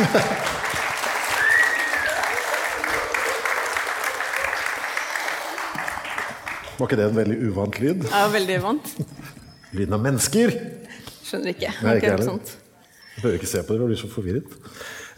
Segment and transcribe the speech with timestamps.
[6.80, 8.06] Var ikke det en veldig uvant lyd?
[8.08, 8.92] Ja, veldig uvant.
[9.76, 10.54] Lyden av mennesker.
[11.26, 11.72] Skjønner ikke.
[11.84, 12.26] Nei, ikke heller.
[12.30, 12.54] sånt.
[13.16, 14.54] Jeg bør ikke se på det, jeg blir så forvirret.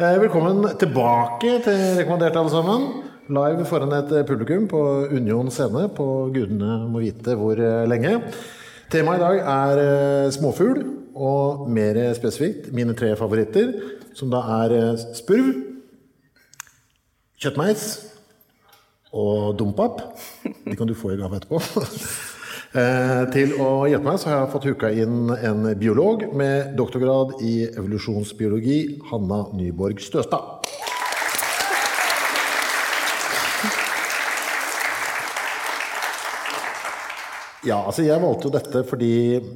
[0.02, 2.88] Eh, Velkommen tilbake til Rekommandert, alle sammen.
[3.32, 4.80] Live foran et publikum på
[5.14, 8.16] Union scene på gudene må vite hvor eh, lenge.
[8.92, 10.82] Temaet i dag er eh, småfugl,
[11.14, 13.70] og mer spesifikt mine tre favoritter,
[14.18, 15.52] som da er eh, spurv,
[17.42, 17.86] kjøttmeis
[19.12, 20.00] og dompap.
[20.64, 21.62] De kan du få i gave etterpå.
[22.72, 27.34] Eh, Til å hjelpe meg så har jeg fått huka inn en biolog med doktorgrad
[27.44, 28.78] i evolusjonsbiologi,
[29.10, 30.64] Hanna Nyborg Støstad.
[37.68, 39.12] Ja, altså jeg valgte jo dette fordi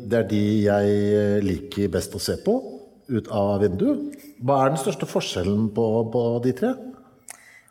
[0.07, 2.61] det er de jeg liker best å se på
[3.09, 4.26] ut av vinduet.
[4.45, 6.73] Hva er den største forskjellen på, på de tre?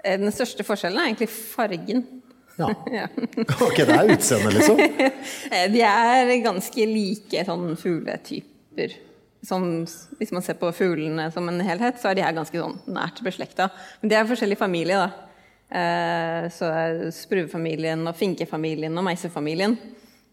[0.04, 2.06] Eh, Den største forskjellen er egentlig fargen.
[2.58, 2.70] Ja.
[2.96, 3.08] Ja.
[3.66, 4.80] Ok, det er utseendet, liksom.
[5.52, 8.96] Eh, De er ganske like sånn fugletyper.
[9.46, 9.68] Som,
[10.18, 13.20] hvis man ser på fuglene som en helhet, så er de her ganske sånn nært
[13.26, 13.68] beslekta.
[14.02, 15.28] Men de er forskjellige familier, da.
[15.70, 19.78] Eh, Så er spruefamilien og finkefamilien og meisefamilien.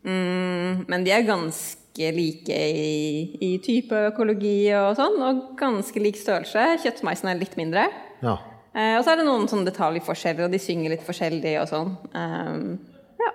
[0.07, 6.17] Mm, men de er ganske like i, i type økologi og sånn, og ganske lik
[6.21, 6.79] størrelse.
[6.85, 7.89] Kjøttmeisen er litt mindre.
[8.25, 8.39] Ja.
[8.73, 11.91] Eh, og så er det noen sånne detaljforskjeller, og de synger litt forskjellig og sånn.
[12.17, 12.63] Um,
[13.21, 13.33] ja.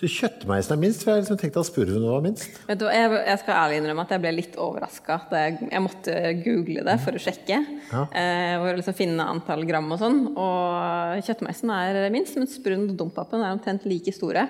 [0.00, 2.56] Så kjøttmeisen er minst, for jeg liksom tenkt at spurven var minst.
[2.70, 5.18] Vet du, jeg, jeg skal ærlig innrømme at jeg ble litt overraska.
[5.34, 7.60] Jeg, jeg måtte google det for å sjekke.
[7.90, 8.06] Ja.
[8.06, 10.22] Eh, for liksom finne antall gram og sånn.
[10.32, 14.48] Og kjøttmeisen er minst, men spurven og dompapen er omtrent like store.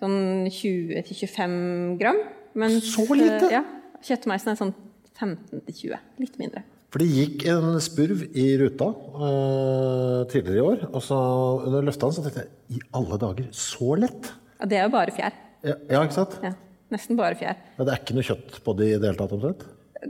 [0.00, 2.24] Sånn 20-25 gram.
[2.58, 3.46] Mens, Så lite?
[3.48, 3.62] eh, Ja.
[4.02, 4.74] Kjøttmeisen er sånn
[5.18, 5.98] 15-20.
[6.22, 6.62] Litt mindre.
[6.88, 11.18] For det gikk en spurv i ruta uh, tidligere i år, og så
[11.66, 14.30] under løfta så tenkte jeg i alle dager, så lett?
[14.58, 15.36] Ja, det er jo bare fjær.
[15.66, 16.38] Ja, ja ikke sant?
[16.46, 16.54] Ja.
[16.94, 17.58] Nesten bare fjær.
[17.76, 19.66] Ja, det er ikke noe kjøtt på de i det hele tatt, omtrent?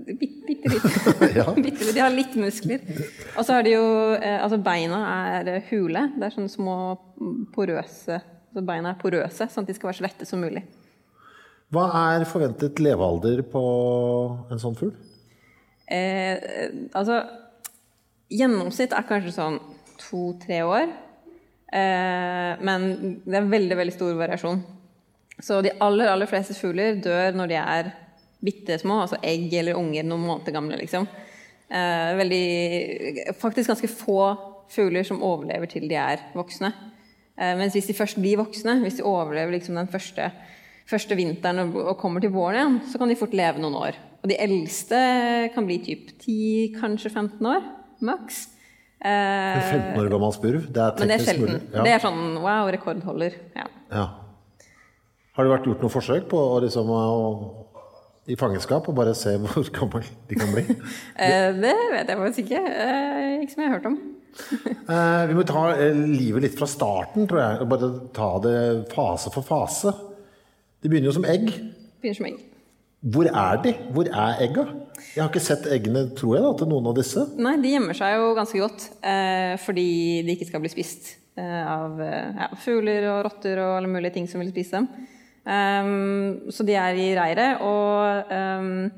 [0.07, 0.87] Bitte, bitte litt.
[1.41, 1.47] Ja.
[1.67, 1.91] bitte.
[1.97, 2.85] De har litt muskler.
[3.35, 3.85] Og så har de jo
[4.15, 5.01] eh, Altså, beina
[5.41, 6.05] er hule.
[6.15, 6.77] Det er sånne små
[7.57, 8.21] porøse
[8.55, 10.63] Så beina er porøse, sånn at de skal være så lette som mulig.
[11.75, 11.85] Hva
[12.15, 13.63] er forventet levealder på
[14.49, 14.95] en sånn fugl?
[15.89, 16.37] Eh,
[16.97, 17.23] altså
[18.29, 19.55] Gjennomsnitt er kanskje sånn
[20.01, 20.91] to-tre år.
[21.73, 22.89] Eh, men
[23.25, 24.61] det er veldig, veldig stor variasjon.
[25.41, 27.91] Så de aller, aller fleste fugler dør når de er
[28.45, 31.09] bitte små, altså egg eller unger noen måneder gamle, liksom.
[31.69, 34.21] Eh, veldig, faktisk ganske få
[34.73, 36.73] fugler som overlever til de er voksne.
[37.39, 40.31] Eh, mens hvis de først blir voksne, hvis de overlever liksom den første,
[40.89, 43.99] første vinteren og, kommer til våren igjen, så kan de fort leve noen år.
[44.23, 45.01] Og de eldste
[45.55, 47.67] kan bli typ 10, kanskje 15 år,
[48.09, 48.47] maks.
[48.99, 50.65] Eh, 15 år gammel spurv?
[50.75, 51.45] Det er men det er teknisk sjelden.
[51.45, 51.61] mulig.
[51.77, 51.85] Ja.
[51.87, 53.39] Det er sånn wow, rekordholder.
[53.59, 53.69] Ja.
[53.93, 54.07] Ja.
[55.39, 57.03] Har det vært gjort noe forsøk på å liksom å,
[58.27, 60.65] i fangenskap og bare se hvor gammel de kan bli?
[61.19, 62.63] Eh, det vet jeg faktisk ikke.
[62.65, 63.99] Eh, ikke som jeg har hørt om.
[64.89, 65.63] Eh, vi må ta
[65.93, 67.65] livet litt fra starten, tror jeg.
[67.69, 68.59] Bare ta det
[68.93, 69.93] fase for fase.
[70.83, 71.49] De begynner jo som egg.
[72.03, 72.39] Begynner som egg.
[73.15, 73.73] Hvor er de?
[73.95, 74.65] Hvor er egga?
[75.15, 77.25] Jeg har ikke sett eggene, tror jeg, da, til noen av disse.
[77.39, 79.89] Nei, de gjemmer seg jo ganske godt eh, fordi
[80.27, 84.27] de ikke skal bli spist eh, av ja, fugler og rotter og alle mulige ting
[84.31, 84.91] som vil spise dem.
[85.49, 88.91] Um, så de er i reiret, og um,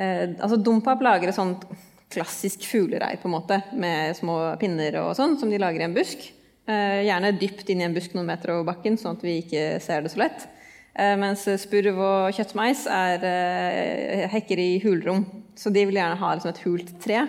[0.00, 1.68] eh, altså Dompap lager et sånt
[2.10, 5.94] klassisk fuglereir, på en måte, med små pinner og sånn, som de lager i en
[5.94, 6.24] busk.
[6.68, 9.66] Eh, gjerne dypt inn i en busk noen meter over bakken, sånn at vi ikke
[9.84, 10.48] ser det så lett.
[10.98, 15.22] Eh, mens spurv og kjøttmeis er, eh, hekker i hulrom.
[15.54, 17.26] Så de vil gjerne ha liksom, et hult tre.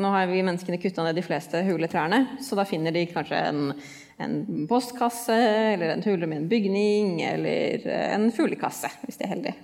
[0.00, 3.40] Nå har vi menneskene kutta ned de fleste hule trærne, så da finner de kanskje
[3.50, 3.72] en,
[4.22, 5.34] en postkasse,
[5.74, 7.84] eller en hulrom i en bygning, eller
[8.14, 9.56] en fuglekasse, hvis de er heldige.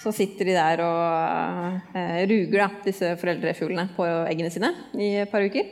[0.00, 5.30] Så sitter de der og eh, ruger da, disse foreldrefuglene på eggene sine i et
[5.30, 5.68] par uker.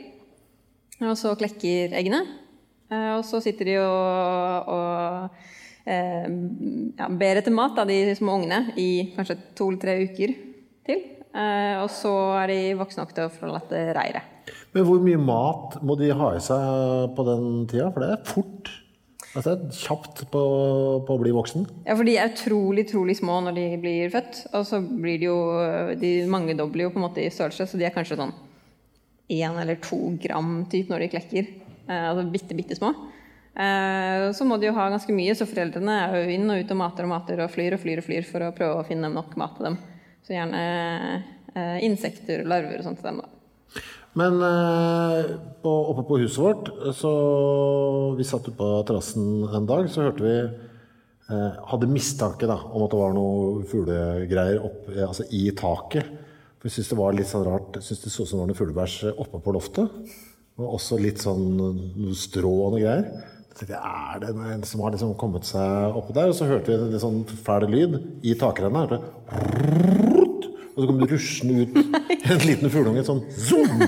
[1.03, 2.21] Og så klekker eggene.
[2.91, 6.27] Eh, og så sitter de og, og eh,
[6.97, 10.35] ja, ber etter mat, da, de små ungene, i kanskje to eller tre uker
[10.87, 11.01] til.
[11.33, 12.13] Eh, og så
[12.43, 14.29] er de voksne nok til å forlate reiret.
[14.75, 17.89] Men hvor mye mat må de ha i seg på den tida?
[17.93, 18.71] For det er fort.
[19.33, 20.41] Altså kjapt på,
[21.07, 21.65] på å bli voksen.
[21.87, 24.43] Ja, for de er utrolig, utrolig små når de blir født.
[24.53, 25.37] Og så blir de jo
[25.97, 28.35] De mangedobler jo på en måte i størrelse, så de er kanskje sånn
[29.33, 31.49] én eller to gram typ når de klekker.
[31.87, 32.93] Eh, altså bitte, bitte små.
[33.53, 36.73] Eh, så må de jo ha ganske mye, så foreldrene er jo inn og ut
[36.73, 39.11] og mater og mater og flyr og flyr og flyr for å prøve å finne
[39.13, 39.77] nok mat til dem.
[40.25, 40.63] Så gjerne
[41.53, 43.29] eh, insekter larver og sånt til dem, da.
[44.17, 45.31] Men eh,
[45.65, 47.13] oppe på huset vårt, så
[48.17, 50.37] vi satt ute på terrassen en dag, så hørte vi
[51.33, 54.59] Hadde mistanke da, om at det var noe fuglegreier
[55.07, 56.09] altså i taket.
[56.59, 57.77] For vi syntes det var litt sånn rart.
[57.79, 59.95] syntes det så ut som det var noe fuglebæsj oppe på loftet.
[60.59, 63.07] Og også litt sånn noe strå og noe greier.
[63.53, 66.31] Så tenkte jeg, Er det en som har liksom kommet seg oppå der?
[66.31, 68.87] Og så hørte vi en litt sånn fæl lyd i takrenna.
[70.73, 71.75] Og så kom det ruslende ut
[72.33, 73.83] en liten fugleunge sånn zoom!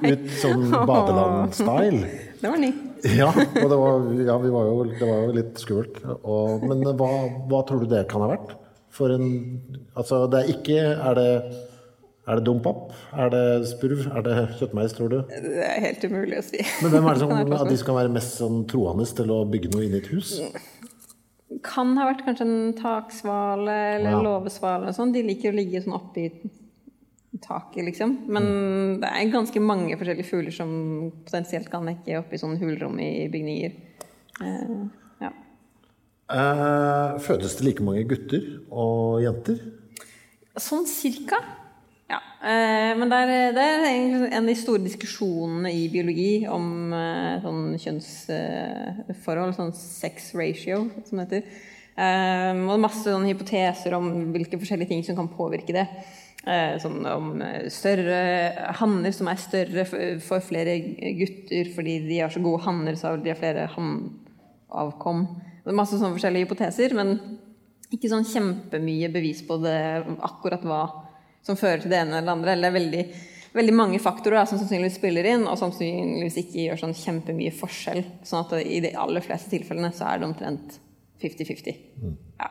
[0.00, 2.08] Ut sånn badeland-style.
[2.40, 2.70] Det var ny.
[3.04, 6.00] Ja, og det var, ja, var jo, det var jo litt skummelt.
[6.20, 7.10] Og, men hva,
[7.50, 8.56] hva, tror du det kan ha vært?
[8.90, 9.28] For en
[9.94, 11.28] Altså, det er ikke Er det,
[12.30, 12.92] er det dompap?
[13.12, 14.04] Er det spurv?
[14.10, 15.18] Er det kjøttmeis, tror du?
[15.30, 16.62] Det er helt umulig å si.
[16.84, 19.42] Men hvem er det som av de som kan være mest sånn troende til å
[19.50, 20.36] bygge noe inn i et hus?
[21.66, 24.22] kan ha vært kanskje en taksvale eller ja.
[24.24, 24.94] låvesvale.
[24.96, 25.12] Sånn.
[25.14, 26.28] De liker å ligge sånn oppi
[27.42, 28.16] taket, liksom.
[28.30, 28.94] Men mm.
[29.02, 30.72] det er ganske mange forskjellige fugler som
[31.26, 33.76] potensielt kan nekke oppi sånn hulrom i bygninger.
[34.40, 34.86] Uh,
[35.20, 35.30] ja.
[36.32, 39.60] uh, fødes det like mange gutter og jenter?
[40.60, 41.42] Sånn cirka.
[42.10, 43.84] Ja, eh, men det er, det er,
[44.32, 51.20] en av de store diskusjonene i biologi om eh, sånn kjønnsforhold, sånn sex ratio, som
[51.20, 51.60] det heter.
[52.00, 55.86] Eh, og masse sånne hypoteser om hvilke forskjellige ting som kan påvirke det.
[56.80, 58.20] Sånn om større
[58.78, 60.78] hanner som er større for flere
[61.18, 65.26] gutter fordi de har så gode hanner, så de har flere hannavkom.
[65.60, 67.12] Det er masse sånne forskjellige hypoteser, men
[67.92, 69.76] ikke sånn kjempemye bevis på det
[70.30, 70.80] akkurat hva
[71.46, 72.54] som fører til det ene eller det andre.
[72.54, 73.24] Eller det er veldig,
[73.56, 77.56] veldig mange faktorer da, som sannsynligvis spiller inn, og som sannsynligvis ikke gjør sånn kjempemye
[77.56, 78.04] forskjell.
[78.26, 80.80] Sånn at i de aller fleste tilfellene så er det omtrent
[81.24, 81.84] 50-50.
[82.00, 82.16] Mm.
[82.40, 82.50] Ja.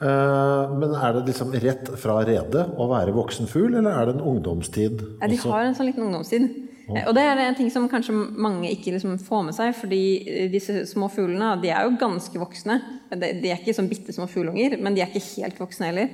[0.00, 4.16] Uh, men er det liksom rett fra redet å være voksen fugl, eller er det
[4.16, 5.02] en ungdomstid?
[5.20, 6.48] Ja, de har en sånn liten ungdomstid.
[6.90, 6.96] Oh.
[7.04, 10.02] Og det er en ting som kanskje mange ikke liksom får med seg, fordi
[10.50, 12.80] disse små fuglene de er jo ganske voksne.
[13.12, 16.10] De er ikke sånn bitte små fuglunger, men de er ikke helt voksne heller.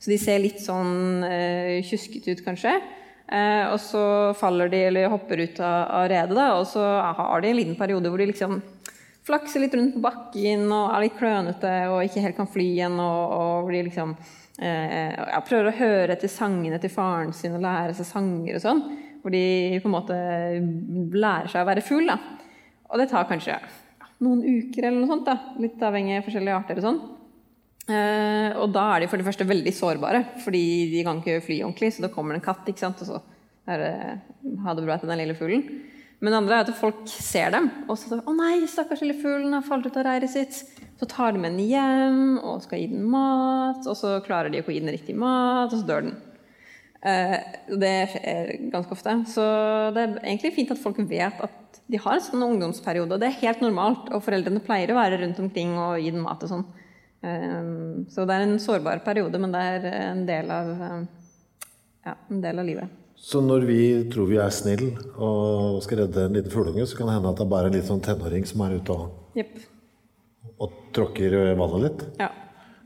[0.00, 2.72] Så de ser litt sånn eh, tjuskete ut, kanskje.
[3.30, 4.02] Eh, og så
[4.38, 7.76] faller de eller hopper ut av, av redet, da, og så har de en liten
[7.78, 8.56] periode hvor de liksom
[9.28, 12.96] flakser litt rundt på bakken og er litt klønete og ikke helt kan fly igjen.
[12.98, 14.16] Og, og de liksom
[14.58, 18.82] eh, prøver å høre etter sangene til faren sin og lære seg sanger og sånn.
[19.20, 19.44] Hvor de
[19.84, 20.16] på en måte
[21.12, 22.08] lærer seg å være fugl.
[22.88, 23.60] Og det tar kanskje
[24.24, 25.28] noen uker eller noe sånt.
[25.28, 27.02] da, Litt avhengig av forskjellige arter og sånn.
[27.90, 31.60] Uh, og da er de for det første veldig sårbare, fordi de kan ikke fly
[31.66, 31.94] ordentlig.
[31.96, 33.02] Så da kommer det en katt, ikke sant?
[33.02, 33.22] og så
[33.70, 33.94] er det
[34.64, 35.66] ha det bra til den lille fuglen.
[36.20, 39.54] Men det andre er at folk ser dem, og så 'Å nei, stakkars lille fuglen
[39.56, 40.64] har falt ut av reiret sitt'.
[41.00, 44.60] Så tar de med den hjem og skal gi den mat, og så klarer de
[44.60, 46.16] å gi den riktig mat, og så dør den.
[47.00, 47.40] Uh,
[47.80, 49.24] det skjer ganske ofte.
[49.32, 49.40] Så
[49.96, 53.18] det er egentlig fint at folk vet at de har en sånn ungdomsperiode.
[53.18, 56.44] Det er helt normalt, og foreldrene pleier å være rundt omkring og gi den mat
[56.44, 56.66] og sånn.
[57.22, 61.00] Ehm, så det er en sårbar periode, men det er en del av, eh,
[62.06, 62.96] ja, en del av livet.
[63.20, 67.10] Så når vi tror vi er snille og skal redde en liten fugleunge, så kan
[67.10, 69.58] det hende at det er bare en liten sånn tenåring som er ute og, yep.
[70.56, 72.06] og tråkker vannet litt?
[72.22, 72.30] Ja.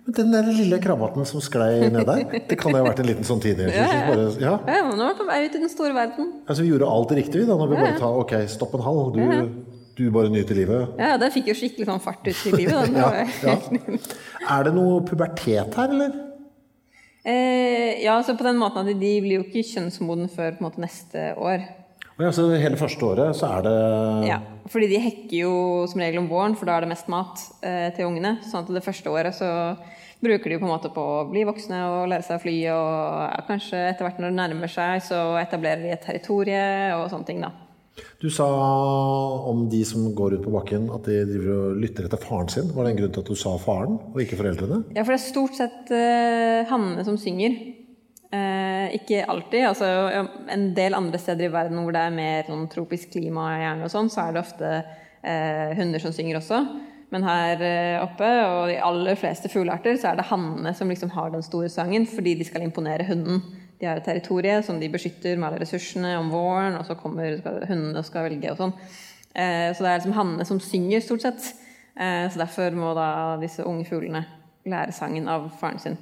[0.04, 3.08] Men den der lille krabbaten som sklei ned der, det kan jo ha vært en
[3.08, 3.78] liten sånn teenager?
[3.78, 4.02] ja, ja.
[4.10, 4.56] Bare, ja.
[4.74, 6.34] ja, nå er vi på vei ut i den store verden.
[6.44, 9.14] Altså, vi gjorde alt riktig, vi, da, når vi bare tar Ok, stopp en halv.
[9.14, 9.22] Du,
[9.98, 10.94] du bare nyter livet?
[11.00, 12.94] Ja, den fikk jo skikkelig sånn fart ut i livet.
[12.96, 13.10] ja,
[13.44, 13.56] ja.
[14.54, 16.16] Er det noe pubertet her, eller?
[17.24, 21.30] Eh, ja, så på den måten at de blir jo ikke kjønnsmoden før måte neste
[21.40, 21.62] år.
[22.20, 23.78] Ja, så hele første året så er det
[24.28, 24.36] Ja,
[24.70, 25.54] fordi de hekker jo
[25.90, 28.36] som regel om våren, for da er det mest mat eh, til ungene.
[28.46, 29.48] Sånn at det første året så
[30.24, 33.18] bruker de på en måte på å bli voksne og lære seg å fly, og
[33.24, 36.62] ja, kanskje etter hvert når det nærmer seg, så etablerer de et territorie
[37.00, 37.50] og sånne ting, da.
[38.18, 38.46] Du sa
[39.50, 42.70] om de som går ut på bakken, at de driver og lytter etter faren sin.
[42.74, 44.80] Var det en grunn til at du sa faren, og ikke foreldrene?
[44.96, 47.54] Ja, for det er stort sett uh, hannene som synger.
[48.34, 49.62] Eh, ikke alltid.
[49.68, 49.86] altså
[50.50, 53.92] En del andre steder i verden hvor det er mer sånn tropisk klima gjerne og
[53.92, 56.58] sånn, så er det ofte eh, hunder som synger også.
[57.14, 57.60] Men her
[58.02, 61.70] oppe, og de aller fleste fuglearter, så er det hannene som liksom har den store
[61.70, 63.38] sangen fordi de skal imponere hunden.
[63.80, 67.38] De har et territorium som de beskytter med alle ressursene om våren, og så kommer
[67.40, 68.74] skal, hundene og skal velge og sånn.
[69.34, 71.48] Eh, så det er liksom hannene som synger, stort sett.
[71.98, 73.08] Eh, så derfor må da
[73.42, 74.24] disse unge fuglene
[74.70, 75.98] lære sangen av faren sin.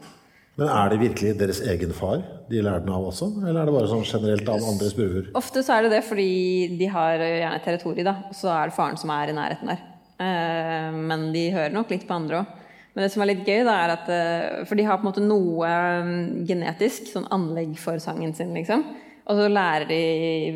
[0.60, 3.72] Men er det virkelig deres egen far de lærer den av også, eller er det
[3.72, 5.30] bare sånn generelt av andre spurver?
[5.40, 6.32] Ofte så er det det fordi
[6.76, 9.72] de har gjerne et territorium, da, og så er det faren som er i nærheten
[9.72, 9.86] der.
[10.20, 12.58] Eh, men de hører nok litt på andre òg.
[12.92, 15.10] Men det som er litt gøy, da, er at eh, For de har på en
[15.10, 15.70] måte noe
[16.04, 18.84] mm, genetisk sånn anlegg for sangen sin, liksom.
[19.22, 20.02] Og så lærer de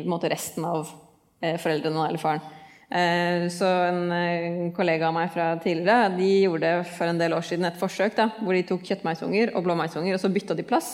[0.01, 0.85] på en måte resten av
[1.41, 2.53] eh, foreldrene eller faren.
[3.51, 7.81] Så en kollega av meg fra tidligere de gjorde for en del år siden et
[7.81, 10.93] forsøk da, hvor de tok kjøttmeisunger og blåmeisunger, og så bytta de plass.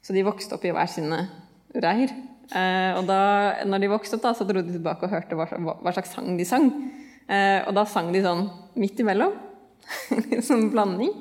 [0.00, 1.18] Så de vokste opp i hver sine
[1.84, 2.14] reir.
[2.96, 3.20] Og da
[3.68, 6.48] når de vokste opp, da, så dro de tilbake og hørte hva, slags sang de
[6.48, 6.70] sang.
[7.28, 8.46] Eh, og da sang de sånn
[8.80, 9.34] midt imellom.
[10.48, 11.12] sånn blanding.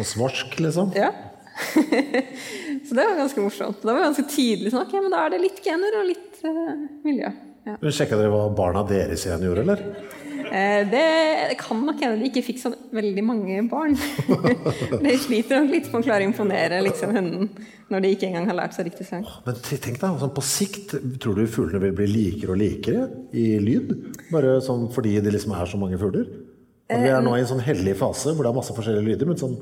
[0.00, 0.92] Og svorsk, liksom?
[0.98, 1.12] Ja.
[2.86, 3.82] så det var ganske morsomt.
[3.82, 6.42] Da var det ganske tydelig sånn, ok, men da er det litt gener og litt
[6.46, 6.74] uh,
[7.06, 7.30] miljø.
[7.64, 7.78] Ja.
[7.80, 9.84] Sjekka dere hva barna deres igjen gjorde, eller?
[10.54, 11.04] Eh, det,
[11.48, 13.96] det, kan nok hende de ikke fikk så veldig mange barn.
[15.04, 17.48] de sliter nok litt med å klare å imponere liksom, hunden
[17.90, 19.24] når de ikke engang har lært seg riktig sang.
[19.46, 23.46] Men tenk deg, sånn, På sikt, tror du fuglene vil bli likere og likere i
[23.62, 23.94] lyd?
[24.30, 26.28] Bare sånn fordi det liksom er så mange fugler?
[26.94, 29.30] At vi er nå i en sånn hellig fase hvor det er masse forskjellige lyder,
[29.30, 29.58] men sånn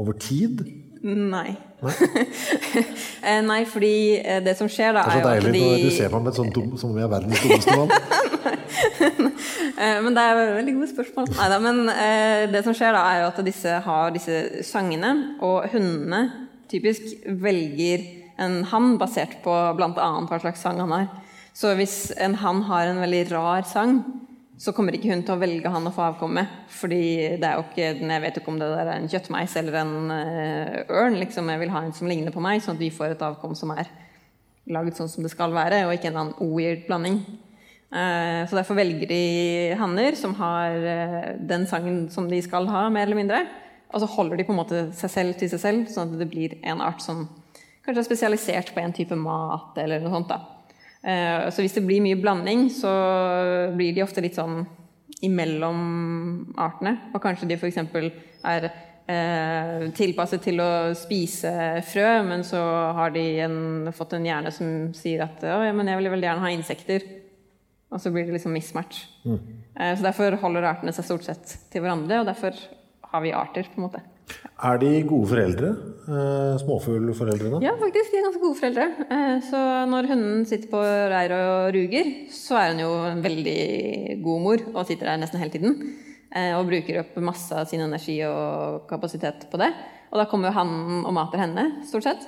[0.00, 0.64] over tid
[1.04, 1.50] Nei.
[1.84, 1.94] Nei?
[3.24, 6.18] Eh, fordi eh, det som skjer da Det er så deilig når du ser på
[6.20, 7.94] meg sånn dum, som om jeg er verdens dummeste mann.
[9.74, 11.26] Eh, men det er et veldig gode spørsmål.
[11.34, 11.80] Neida, men
[12.52, 15.10] det som skjer da, er jo at disse har disse sangene,
[15.42, 16.20] og hundene
[16.70, 17.08] typisk
[17.42, 18.04] velger
[18.40, 20.08] en hann basert på bl.a.
[20.28, 21.08] hva slags sang han har.
[21.58, 23.98] Så hvis en hann har en veldig rar sang,
[24.60, 26.44] så kommer ikke hun til å velge han å få avkomme.
[26.70, 27.02] Fordi
[27.40, 30.76] det er jo ikke, jeg vet ikke om det er en kjøttmeis eller en uh,
[30.94, 31.18] ørn.
[31.18, 33.56] liksom, Jeg vil ha en som ligner på meg, sånn at vi får et avkom
[33.58, 33.90] som er
[34.70, 37.18] laget sånn som det skal være, og ikke en annen weird blanding.
[37.94, 39.24] Uh, så derfor velger de
[39.78, 43.44] hanner som har uh, den sangen som de skal ha, mer eller mindre.
[43.94, 46.30] Og så holder de på en måte seg selv til seg selv, sånn at det
[46.30, 47.26] blir en art som
[47.84, 50.30] kanskje er spesialisert på en type mat eller noe sånt.
[50.30, 50.53] da.
[51.04, 52.90] Eh, så hvis det blir mye blanding, så
[53.76, 54.62] blir de ofte litt sånn
[55.24, 55.80] imellom
[56.60, 56.96] artene.
[57.12, 57.80] Og kanskje de f.eks.
[58.44, 61.52] er eh, tilpasset til å spise
[61.90, 62.62] frø, men så
[62.96, 63.58] har de en,
[63.96, 67.06] fått en hjerne som sier at ja, men jeg vil veldig gjerne ha insekter.
[67.94, 69.04] Og så blir det liksom mismatch.
[69.22, 69.38] Mm.
[69.76, 72.56] Eh, så derfor holder artene seg stort sett til hverandre, og derfor
[73.12, 74.00] har vi arter, på en måte.
[74.64, 75.70] Er de gode foreldre?
[76.04, 77.58] Eh, småfuglforeldrene?
[77.64, 78.12] Ja, faktisk.
[78.12, 78.86] De er ganske gode foreldre.
[79.16, 84.20] Eh, så når hunden sitter på reir og ruger, så er hun jo en veldig
[84.24, 85.74] god mor og sitter der nesten hele tiden.
[86.34, 89.72] Eh, og bruker opp masse av sin energi og kapasitet på det.
[90.12, 92.24] Og da kommer jo han og mater henne, stort sett.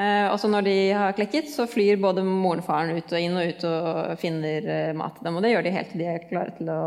[0.00, 3.34] Og så når de har klekket, så flyr både moren og faren ut og inn
[3.36, 5.36] og ut og finner mat til dem.
[5.36, 6.80] Og det gjør de helt til de er klare til å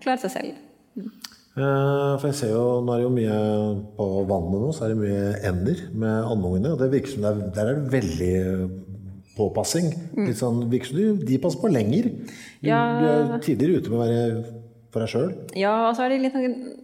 [0.00, 0.60] klare seg selv.
[1.52, 3.40] Eh, for jeg ser jo, Nå er det jo mye
[3.98, 6.72] på vannet nå, så er det mye ender med andungene.
[6.72, 8.32] Og det virker som det er, der er det veldig
[9.36, 9.92] påpassing.
[10.14, 10.26] Mm.
[10.30, 12.08] Litt sånn, virker som de passer på lenger.
[12.62, 12.82] Du, ja.
[13.00, 14.60] du er tidligere ute med å være
[14.92, 15.28] for deg sjøl.
[15.56, 16.34] Ja, og så er det litt,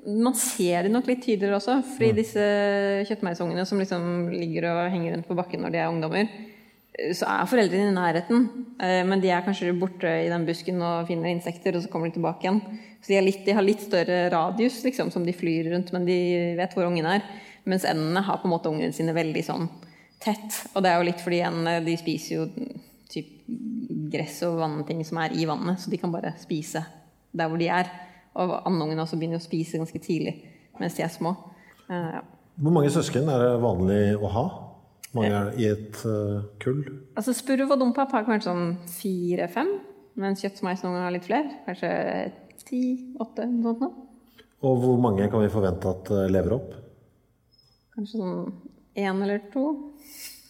[0.08, 1.80] man ser det nok litt tydeligere også.
[1.94, 2.20] Fordi mm.
[2.20, 2.44] disse
[3.08, 6.30] kjøttmeisungene som liksom ligger og henger rundt på bakken når de er ungdommer,
[7.14, 8.46] så er foreldrene i nærheten.
[8.82, 12.08] Eh, men de er kanskje borte i den busken og finner insekter, og så kommer
[12.08, 12.62] de tilbake igjen.
[13.02, 16.18] Så de, litt, de har litt større radius liksom, som de flyr rundt, men de
[16.58, 17.24] vet hvor ungen er.
[17.68, 19.68] Mens endene har på en måte ungene sine veldig sånn
[20.22, 20.62] tett.
[20.74, 22.46] Og det er jo litt fordi endene de spiser jo
[23.08, 23.34] typ
[24.12, 26.82] gress og vannting som er i vannet, så de kan bare spise
[27.32, 27.90] der hvor de er.
[28.38, 30.38] Og andungene også begynner å spise ganske tidlig
[30.78, 31.32] mens de er små.
[31.88, 32.24] Uh, ja.
[32.58, 34.48] Hvor mange søsken er det vanlig å ha?
[35.16, 36.82] mange er det i et uh, kull?
[37.16, 39.72] Altså Spurv og dompap har kanskje sånn fire-fem.
[40.18, 41.58] Mens kjøttsmeis noen ganger har litt flere.
[41.66, 41.90] Kanskje
[42.66, 43.46] ti-åtte.
[43.64, 43.90] Sånt nå.
[44.66, 46.72] Og hvor mange kan vi forvente at uh, lever opp?
[47.94, 48.40] Kanskje sånn
[48.98, 49.68] én eller to.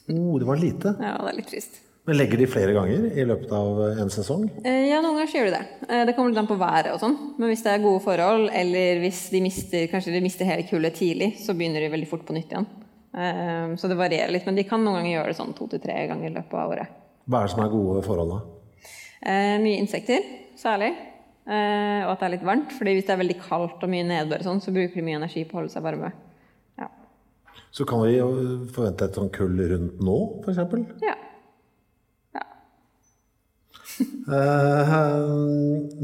[0.09, 0.95] Oh, det var lite.
[0.97, 1.83] Ja, det er litt trist.
[2.09, 4.47] Men legger de flere ganger i løpet av en sesong?
[4.65, 5.65] Eh, ja, noen ganger gjør de det.
[5.91, 7.17] Eh, det kommer litt an på været og sånn.
[7.37, 10.97] Men hvis det er gode forhold, eller hvis de mister, kanskje de mister hele kullet
[10.97, 12.69] tidlig, så begynner de veldig fort på nytt igjen.
[13.13, 14.49] Eh, så det varierer litt.
[14.49, 16.73] Men de kan noen ganger gjøre det sånn to til tre ganger i løpet av
[16.73, 16.97] året.
[17.29, 18.58] Hva er det som er gode forhold, da?
[19.19, 20.23] Mye insekter,
[20.57, 20.93] særlig.
[21.49, 22.71] og at det er litt varmt.
[22.77, 25.43] fordi hvis det er veldig kaldt og mye nedbør, sånn, så bruker de mye energi
[25.49, 26.13] på å holde seg varme.
[26.79, 26.87] Ja.
[27.75, 28.21] Så kan vi
[28.75, 30.95] forvente et sånt kull rundt nå, f.eks.?
[31.03, 31.17] Ja.
[34.29, 34.91] Eh,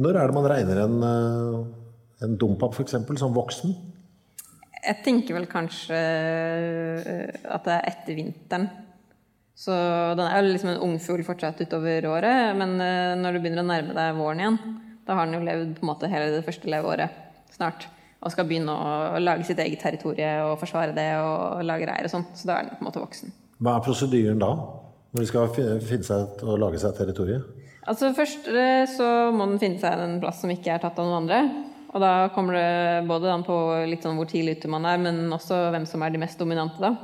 [0.00, 1.58] når er det man regner en, eh,
[2.26, 2.96] en dompap f.eks.
[3.20, 3.74] som voksen?
[4.84, 8.68] Jeg tenker vel kanskje eh, at det er etter vinteren.
[9.54, 9.74] Så
[10.18, 12.74] den er liksom en ungfugl fortsatt utover året, men
[13.20, 14.58] når du begynner å nærme deg våren igjen,
[15.06, 17.22] da har den jo levd på en måte hele det første leveåret
[17.54, 17.86] snart.
[18.24, 22.12] Og skal begynne å lage sitt eget territorie og forsvare det og lage reir og
[22.14, 22.24] sånn.
[22.32, 23.34] Så da er den på en måte voksen.
[23.60, 24.54] Hva er prosedyren da?
[25.14, 27.44] Når de skal finne seg og lage seg territorium?
[27.84, 31.06] Altså Først eh, så må den finne seg en plass som ikke er tatt av
[31.06, 31.42] noen andre.
[31.94, 33.54] Og da kommer det både an på
[33.86, 36.80] litt sånn hvor tidlig ute man er, men også hvem som er de mest dominante.
[36.80, 36.96] da.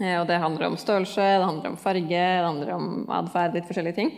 [0.00, 2.86] Eh, og det handler om størrelse, det handler om farge, det handler om
[3.22, 4.14] atferd, litt forskjellige ting.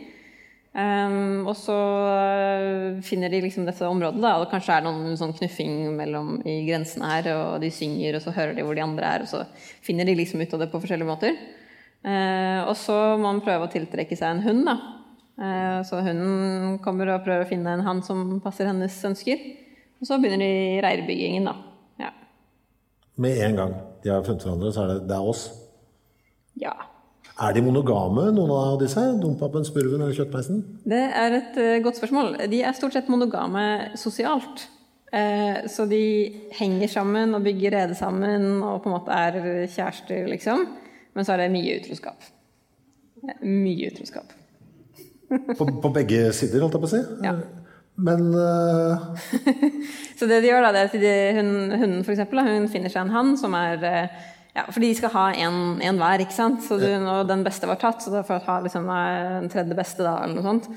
[0.77, 1.75] Um, og så
[2.13, 6.35] eh, finner de liksom dette området, da, og kanskje er det noen sånn knuffing mellom,
[6.45, 9.31] i grensene her, og de synger, og så hører de hvor de andre er, og
[9.31, 9.41] så
[9.87, 11.39] finner de liksom ut av det på forskjellige måter.
[12.05, 14.77] Uh, og så må man prøve å tiltrekke seg en hund, da.
[15.41, 19.49] Uh, så hunden kommer og prøver å finne en hann som passer hennes ønsker.
[19.97, 21.57] Og så begynner de reirbyggingen, da.
[22.05, 22.13] Ja.
[23.17, 25.49] Med en gang de har funnet hverandre, så er det, det er oss?
[26.61, 26.75] Ja.
[27.37, 29.03] Er de monogame, noen av disse?
[29.21, 30.63] Dompapen, spurven eller kjøttpeisen?
[30.89, 32.33] Det er et uh, godt spørsmål.
[32.53, 33.67] De er stort sett monogame
[34.01, 34.65] sosialt.
[35.13, 36.01] Uh, så de
[36.57, 40.65] henger sammen og bygger rede sammen og på en måte er kjærester, liksom.
[41.17, 42.33] Men så er det mye utroskap.
[43.45, 44.35] Mye utroskap
[45.29, 47.03] på, på, begge sider, holdt jeg på å si.
[47.25, 47.35] Ja.
[47.97, 49.07] Men uh...
[50.19, 52.93] Så det de gjør, da, det er at de, hun, hunden for eksempel, hun finner
[52.93, 56.63] seg en hann som er eh, ja, For de skal ha en hver, ikke sant.
[56.65, 59.77] Så du, og den beste var tatt, så da får du ha liksom, den tredje
[59.77, 60.71] beste, da, eller noe sånt.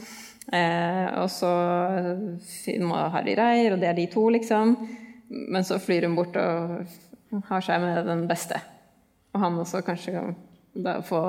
[0.52, 1.52] Eh, og så
[2.84, 4.76] må Harry reir, og det er de to, liksom.
[5.30, 8.60] Men så flyr hun bort og har seg med den beste.
[9.36, 10.38] Og han også kanskje kan
[11.06, 11.20] få,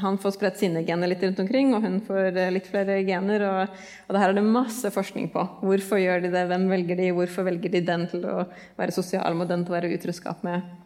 [0.00, 3.48] han får spredt sine gener litt rundt omkring, og hun får eh, litt flere gener.
[3.50, 3.76] Og,
[4.06, 5.42] og det her er det masse forskning på.
[5.64, 6.46] Hvorfor gjør de det?
[6.52, 7.12] Hvem velger de?
[7.16, 8.42] Hvorfor velger de den til å
[8.78, 10.85] være sosial med, den til å være utroskap med?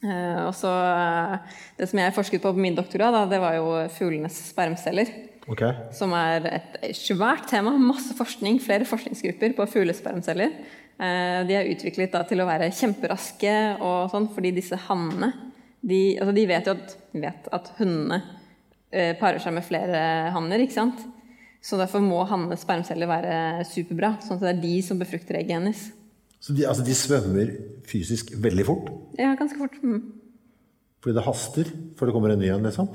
[0.00, 3.58] Eh, og så, uh, Det som jeg forsket på på min doktorgrad, da, det var
[3.58, 5.10] jo fuglenes spermceller.
[5.50, 5.72] Okay.
[5.92, 7.74] Som er et svært tema.
[7.76, 10.56] Masse forskning, flere forskningsgrupper på fuglespermceller.
[11.00, 15.32] Uh, de er utviklet da, til å være kjemperaske og sånn, fordi disse hannene
[15.80, 18.20] de, altså de vet jo at, vet at hundene
[18.90, 20.00] parer seg med flere
[20.34, 20.60] hanner.
[20.60, 20.98] ikke sant?
[21.62, 24.16] Så derfor må hannenes spermceller være superbra.
[24.20, 25.84] sånn at det er de som befrukter egget hennes.
[26.40, 27.52] Så de, altså de svømmer
[27.88, 28.88] fysisk veldig fort?
[29.20, 29.76] Ja, ganske fort.
[29.84, 30.00] Mm.
[31.00, 32.90] Fordi det haster før det kommer en ny en, liksom?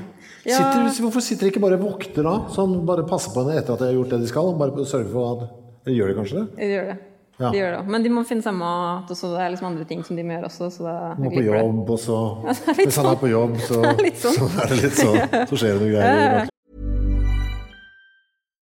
[0.46, 0.60] Ja.
[0.60, 2.36] Sitter, hvorfor sitter ikke bare vokter da?
[2.54, 4.54] Sånn, bare passer på henne etter at de har gjort det de skal?
[4.62, 6.46] Bare sørger for at Eller gjør de kanskje det?
[6.58, 6.98] De gjør det.
[7.36, 7.50] Ja.
[7.52, 7.80] De gjør det.
[7.92, 10.24] Men de må finne seg mat, og så det er liksom andre ting som de
[10.26, 10.70] må gjøre også.
[10.78, 12.20] Så må på jobb, og så
[12.80, 13.82] Hvis han er på jobb, så,
[14.24, 14.40] sånn.
[14.40, 15.24] så er det litt sånn.
[15.52, 16.54] Så skjer det noe greier.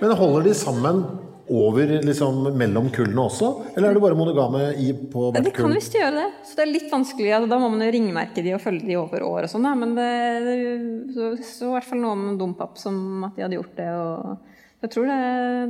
[0.00, 1.02] Men holder de sammen
[1.50, 3.48] over liksom mellom kullene også?
[3.74, 5.48] Eller er det bare monogame i, på hvert kull?
[5.48, 6.28] Det kan visst gjøre det.
[6.46, 7.32] Så det er litt vanskelig.
[7.34, 9.66] Altså, da må man jo ringmerke de og følge de over år og sånn.
[9.66, 9.74] da.
[9.78, 10.10] Men det,
[10.46, 10.58] det
[11.16, 13.90] så, så i hvert fall noe om Dompap som at de hadde gjort det.
[13.90, 14.46] og
[14.80, 15.20] jeg tror det,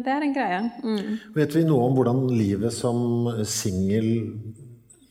[0.06, 0.60] det er en greie.
[0.86, 1.14] Mm.
[1.34, 4.10] Vet vi noe om hvordan livet som singel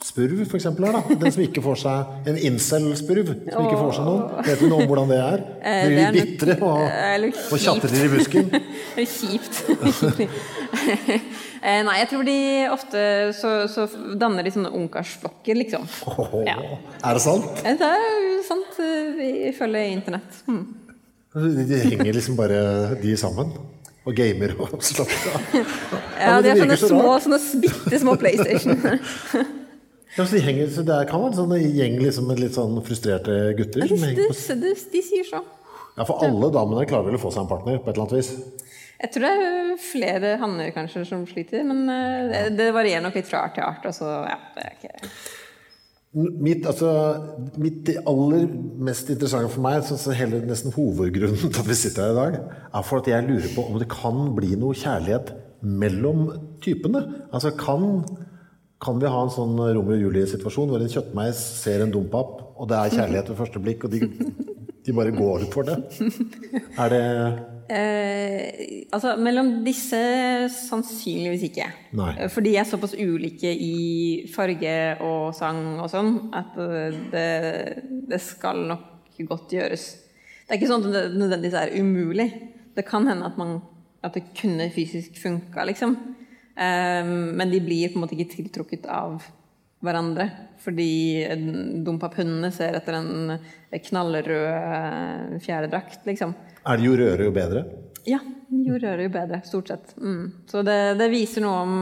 [0.03, 0.65] spurv f.eks.
[0.69, 1.01] her, da?
[1.21, 4.45] Den som ikke får seg En incel-spurv som ikke får seg noen.
[4.47, 5.43] Vet du noe om hvordan det er?
[5.59, 8.51] Eh, Blir de bitre og, eh, og tjatrer i busken?
[8.95, 9.63] Det er kjipt.
[11.59, 12.33] Eh, Nei, jeg tror de
[12.71, 12.99] ofte
[13.35, 13.83] så, så
[14.15, 15.83] danner de sånne ungkarsflokker, liksom.
[16.47, 16.55] Ja.
[17.03, 17.49] Er det sant?
[17.65, 18.77] Det er sant,
[19.49, 20.38] ifølge internett.
[20.45, 20.62] Hmm.
[21.35, 23.51] De, henger liksom bare de sammen?
[24.07, 25.59] Og gamer og slapper av?
[26.19, 28.79] Ja, de er sånne så små, sånne bitte små PlayStation.
[30.19, 32.75] Ja, så de henger, så det kan være en sånn gjeng liksom, med litt sånn
[32.84, 34.25] frustrerte gutter De, de,
[34.65, 35.39] de, de sier så.
[35.95, 38.17] Ja, for alle damene klarer vel å få seg en partner på et eller annet
[38.19, 38.34] vis?
[38.99, 43.15] Jeg tror det er flere hanner kanskje som sliter, men eh, det, det varierer nok
[43.15, 43.86] litt fra art til art.
[43.88, 45.12] Altså, ja, det er ikke...
[46.10, 46.89] Mitt, altså,
[47.62, 48.47] mitt aller
[48.82, 52.55] mest interessante for meg, så hele nesten hovedgrunnen til at vi sitter her i dag,
[52.73, 56.25] er for at jeg lurer på om det kan bli noe kjærlighet mellom
[56.65, 57.03] typene.
[57.29, 58.01] Altså kan,
[58.79, 62.69] kan vi ha en sånn Romeo og Julie-situasjon hvor en kjøttmeis ser en dompap, og
[62.71, 64.07] det er kjærlighet ved første blikk, og de,
[64.85, 65.79] de bare går for det?
[66.79, 67.05] Er det
[67.69, 69.99] Eh, altså, mellom disse
[70.49, 71.67] sannsynligvis ikke.
[71.99, 72.15] Nei.
[72.17, 74.71] Eh, For de er såpass ulike i farge
[75.05, 77.27] og sang og sånn, at eh, det,
[78.09, 79.85] det skal nok godt gjøres.
[80.47, 82.27] Det er ikke sånn at det nødvendigvis er umulig.
[82.73, 83.59] Det kan hende at, man,
[84.01, 85.93] at det kunne fysisk funka, liksom.
[86.60, 89.24] Eh, men de blir på en måte ikke tiltrukket av
[89.86, 90.28] hverandre.
[90.60, 90.91] Fordi
[91.88, 93.38] dompap-hundene ser etter en
[93.72, 96.36] knallrød fjæredrakt, liksom.
[96.67, 97.63] Er det jo rødere, jo bedre?
[98.10, 98.19] Ja,
[98.50, 99.93] jo rødere, jo bedre, stort sett.
[100.02, 100.32] Mm.
[100.50, 101.74] Så det, det viser noe om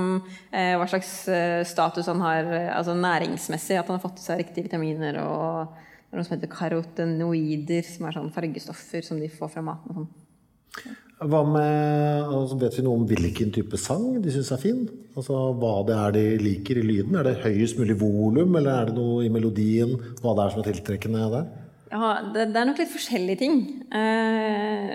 [0.52, 3.80] eh, hva slags eh, status han har eh, altså næringsmessig.
[3.80, 5.78] At han har fått i seg riktige vitaminer og
[6.14, 9.94] noe som heter karotenoider, som er sånn fargestoffer som de får fra maten.
[9.94, 11.04] og sånn.
[11.18, 14.84] Hva med, altså Vet vi noe om hvilken type sang de syns er fin?
[15.18, 17.18] Altså Hva det er de liker i lyden?
[17.18, 19.96] Er det høyest mulig volum, eller er det noe i melodien?
[20.22, 21.48] Hva det er som er tiltrekkende der?
[21.88, 23.58] Ja, det, det er nok litt forskjellige ting.
[23.96, 24.94] Eh,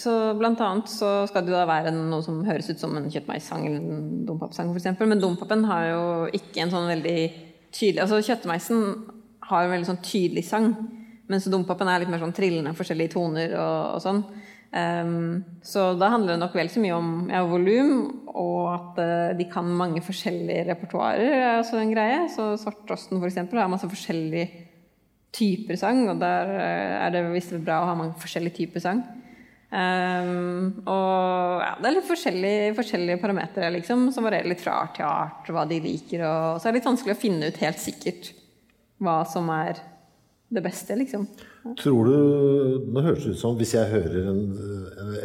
[0.00, 3.10] så blant annet så skal det jo da være noe som høres ut som en
[3.12, 4.90] kjøttmeissang eller en dompapsang f.eks.
[5.04, 6.04] Men dompapen har jo
[6.34, 7.18] ikke en sånn veldig
[7.70, 8.86] tydelig Altså kjøttmeisen
[9.50, 10.72] har en veldig sånn tydelig sang,
[11.30, 14.24] mens dompapen er litt mer sånn trillende, forskjellige toner og, og sånn.
[14.70, 17.94] Um, så da handler det nok vel så mye om ja, volum,
[18.30, 22.26] og at uh, de kan mange forskjellige repertoarer, er også en greie.
[22.30, 23.40] Så Svarttrosten f.eks.
[23.50, 24.66] har masse forskjellige
[25.34, 29.02] typer sang, og der uh, er det visst bra å ha mange forskjellige typer sang.
[29.70, 34.96] Um, og ja, det er litt forskjellige, forskjellige parametere liksom, som varierer litt fra art
[34.98, 36.26] til art, hva de liker.
[36.26, 38.32] Og så er det litt vanskelig å finne ut helt sikkert
[39.00, 39.78] hva som er
[40.50, 41.26] det beste, liksom.
[41.80, 44.40] Tror du Nå høres det ut som hvis jeg hører en,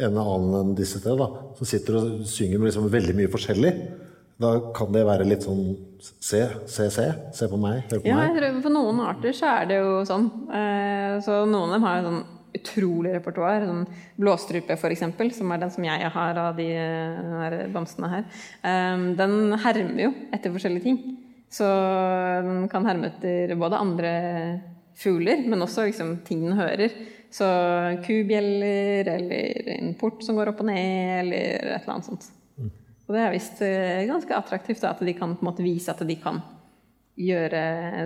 [0.04, 3.72] en annen enn disse tre, da, som sitter og synger med liksom veldig mye forskjellig,
[4.36, 5.62] da kan det være litt sånn
[6.06, 7.06] Se, se, se.
[7.34, 7.86] Se på meg.
[7.90, 8.60] Hør på Ja, meg.
[8.62, 10.26] for noen arter så er det jo sånn.
[10.54, 12.20] Eh, så noen av dem har jo sånn
[12.60, 13.64] utrolig repertoar.
[13.66, 13.80] Sånn
[14.20, 18.28] blåstrupe, eksempel, som er den som jeg har av de eh, her bamsene her.
[18.60, 21.00] Eh, den hermer jo etter forskjellige ting.
[21.56, 21.66] Så
[22.44, 24.12] den kan herme etter både andre
[24.96, 26.94] fugler, men også liksom ting den hører.
[27.32, 27.46] Så
[28.06, 32.30] kubjeller, eller en port som går opp og ned, eller et eller annet sånt.
[33.06, 36.16] Og det er visst eh, ganske attraktivt da, at de kan måte vise at de
[36.18, 36.40] kan
[37.16, 37.60] gjøre,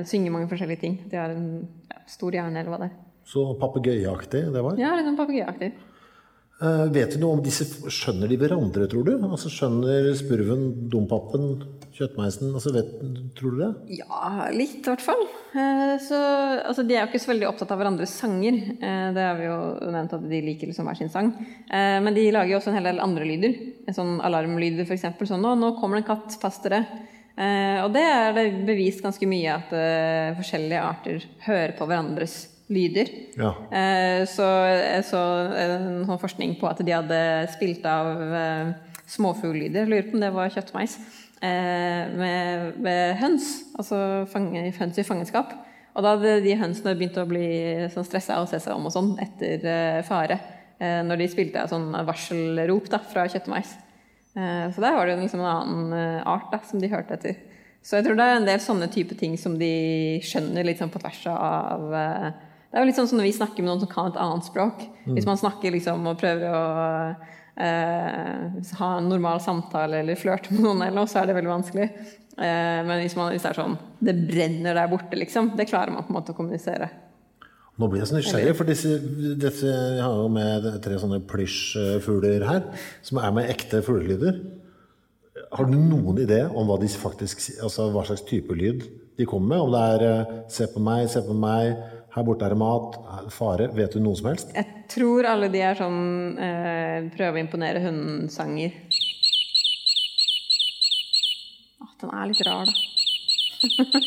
[0.07, 0.99] synge mange forskjellige ting.
[1.11, 1.47] De har en
[1.89, 2.99] ja, stor hjerne, eller hva det er.
[3.31, 4.77] Så papegøyeaktig det var.
[4.81, 5.71] Ja, litt sånn papegøyeaktig.
[6.61, 9.15] Eh, vet du noe om disse Skjønner de hverandre, tror du?
[9.25, 11.55] Altså Skjønner spurven, dompapen,
[11.97, 12.51] kjøttmeisen?
[12.53, 12.91] Altså, vet,
[13.39, 13.69] tror du det?
[14.03, 15.23] Ja, litt i hvert fall.
[15.57, 16.19] Eh, Så,
[16.69, 18.61] altså, de er jo ikke så veldig opptatt av hverandres sanger.
[18.77, 19.57] Eh, Det har vi jo
[19.97, 21.33] nevnt at de liker liksom hver sin sang.
[21.71, 23.57] Men de lager jo også en hel del andre lyder.
[23.89, 25.09] En sånn alarmlyder f.eks.
[25.33, 26.85] Sånn nå, 'Nå kommer det en katt, pass dere'.
[27.85, 29.71] Og det er det bevist ganske mye at
[30.37, 33.09] forskjellige arter hører på hverandres lyder.
[33.37, 33.51] Ja.
[33.75, 35.21] Eh, Så jeg så
[35.59, 37.21] en sånn forskning på at de hadde
[37.55, 38.71] spilt av eh,
[39.11, 40.95] småfugllyder, lurer på om det var kjøttmeis,
[41.43, 45.53] eh, med, med høns, altså fange, høns i fangenskap.
[45.97, 47.49] Og da hadde de hønsene begynt å bli
[47.91, 50.39] sånn stressa og se seg om og sånn etter eh, fare.
[50.79, 53.73] eh, Når de spilte av sånn varselrop da, fra kjøttmeis.
[54.39, 57.19] Eh, Så der var det jo liksom en annen eh, art da, som de hørte
[57.19, 57.35] etter.
[57.83, 61.01] Så jeg tror det er en del sånne type ting som de skjønner sånn på
[61.03, 62.31] tvers av eh,
[62.71, 64.47] Det er jo litt sånn som når vi snakker med noen som kan et annet
[64.47, 64.83] språk.
[65.11, 66.65] Hvis man snakker liksom og prøver å
[67.59, 71.51] eh, ha en normal samtale eller flørte med noen, eller noe, så er det veldig
[71.51, 71.89] vanskelig.
[72.39, 75.51] Eh, men hvis, man, hvis det er sånn Det brenner der borte, liksom.
[75.59, 76.89] Det klarer man på en måte å kommunisere.
[77.81, 78.95] Nå blir jeg så nysgjerrig, for disse,
[79.41, 82.67] disse jeg har jo med tre sånne plysjfugler her,
[83.07, 84.43] som er med ekte fuglelyder.
[85.57, 88.85] Har du noen idé om hva, faktisk, altså hva slags type lyd
[89.19, 89.65] de kommer med?
[89.65, 91.75] Om det er eh, 'se på meg, se på meg',
[92.11, 92.97] 'her borte er det mat',
[93.31, 93.69] fare?
[93.75, 94.51] Vet du noe som helst?
[94.55, 98.73] Jeg tror alle de er sånn eh, prøve å imponere hunden-sanger.
[101.83, 102.75] Åh, den er litt rar, da.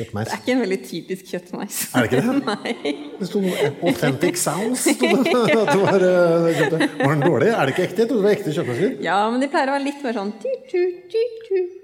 [0.00, 0.30] Kjøttmeis?
[0.30, 1.80] Det er ikke en veldig typisk kjøttmeis.
[1.92, 2.36] Er det ikke det?
[2.54, 2.94] Nei.
[3.18, 4.86] Det sto noe 'authentic sounds'.
[4.86, 5.10] det.
[5.10, 7.50] Var, eh, var den dårlig?
[7.52, 8.06] Er det ikke ekte?
[8.06, 8.96] Jeg trodde det var ekte kjøttmeis.
[9.04, 11.79] Ja, men de pleier å være litt mer sånn tu-tu.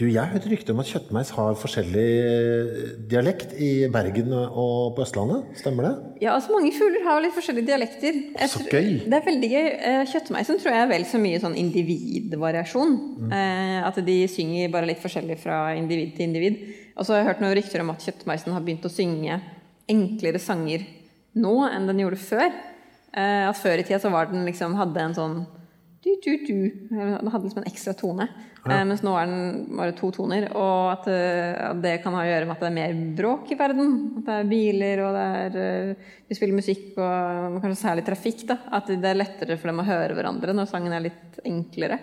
[0.00, 2.04] Du, jeg har hørt rykte om at kjøttmeis har forskjellig
[3.10, 5.50] dialekt i Bergen og på Østlandet.
[5.60, 5.90] Stemmer det?
[6.24, 8.16] Ja, altså mange fugler har litt forskjellige dialekter.
[8.38, 8.88] Jeg Så gøy.
[9.04, 9.68] Det er veldig gøy.
[9.90, 12.96] Eh, Kjøttmeisen tror jeg er vel så mye sånn individvariasjon.
[13.20, 13.36] Mm.
[13.90, 16.64] at de synger bare litt forskjellig fra individ til individ.
[16.96, 19.36] Og så har jeg hørt noen rykter om at kjøttmeisen har begynt å synge
[19.90, 20.86] enklere sanger
[21.36, 22.50] nå enn den gjorde før.
[23.10, 25.40] Eh, at før i tida så var den liksom, hadde en sånn
[26.04, 26.60] du, du, du.
[26.90, 28.26] Den hadde liksom en ekstra tone.
[28.68, 30.46] Eh, mens nå er den bare to toner.
[30.56, 33.52] Og at, eh, at det kan ha å gjøre med at det er mer bråk
[33.52, 33.92] i verden.
[34.20, 38.46] At det er biler, og det er eh, Vi spiller musikk, og kanskje særlig trafikk.
[38.52, 42.00] da At det er lettere for dem å høre hverandre når sangen er litt enklere.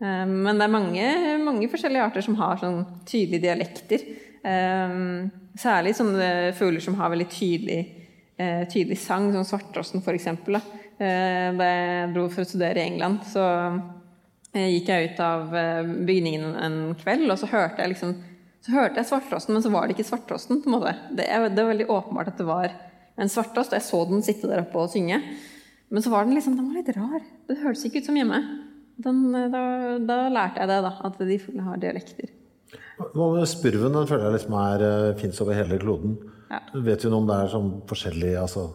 [0.00, 1.10] Eh, Men det er mange,
[1.44, 4.06] mange forskjellige arter som har sånn tydelige dialekter.
[4.44, 5.02] Eh,
[5.56, 7.78] Særlig sånne fugler som har veldig tydelig,
[8.36, 10.26] eh, tydelig sang, som svarttrosten f.eks.
[10.98, 13.44] Da jeg dro for å studere i England, så
[14.54, 18.16] eh, gikk jeg ut av eh, bygningen en kveld, og så hørte jeg liksom
[18.66, 20.58] så hørte jeg svarttrosten, men så var det ikke svarttrosten.
[20.62, 20.92] på en måte.
[21.14, 22.72] Det, det var veldig åpenbart at det var
[23.14, 25.20] en svarttrost, og jeg så den sitte der oppe og synge.
[25.86, 27.20] Men så var den liksom, den var litt rar.
[27.46, 28.40] Det hørtes ikke ut som hjemme.
[29.06, 29.62] Den, eh, da,
[30.02, 32.32] da lærte jeg det, da, at de fuglene har dialekter.
[32.96, 33.94] Hva med spurven?
[33.94, 34.86] Den føler jeg liksom er,
[35.20, 36.18] fins over hele kloden.
[36.50, 36.58] Ja.
[36.74, 38.66] Vet du noe om det er sånn forskjellig altså,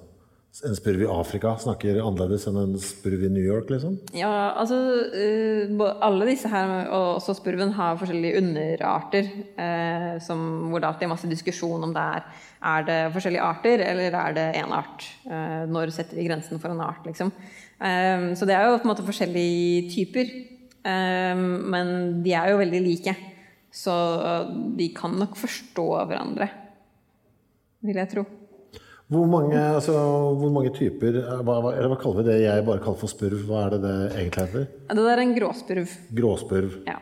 [0.52, 3.94] En spurv i Afrika snakker annerledes enn en spurv i New York, liksom?
[4.18, 4.76] Ja, altså
[5.16, 5.72] eh,
[6.04, 9.30] Alle disse her, og også spurven, har forskjellige underarter.
[9.56, 12.28] eh, som, hvor det alltid er masse diskusjon om det er
[12.62, 15.08] Er det forskjellige arter, eller er det én art?
[15.26, 17.32] Eh, når setter vi grensen for en art, liksom?
[17.80, 20.36] Eh, så det er jo på en måte forskjellige typer.
[20.84, 23.16] Eh, men de er jo veldig like.
[23.72, 23.96] Så
[24.76, 26.52] de kan nok forstå hverandre,
[27.88, 28.28] vil jeg tro.
[29.12, 29.94] Hvor mange, altså,
[30.40, 33.42] hvor mange typer hva, hva, Eller hva kaller vi det jeg bare kaller for spurv?
[33.48, 34.68] Hva er det det egentlig heter?
[34.88, 35.96] Det der er en gråspurv.
[36.16, 36.78] Gråspurv.
[36.88, 37.00] Ja.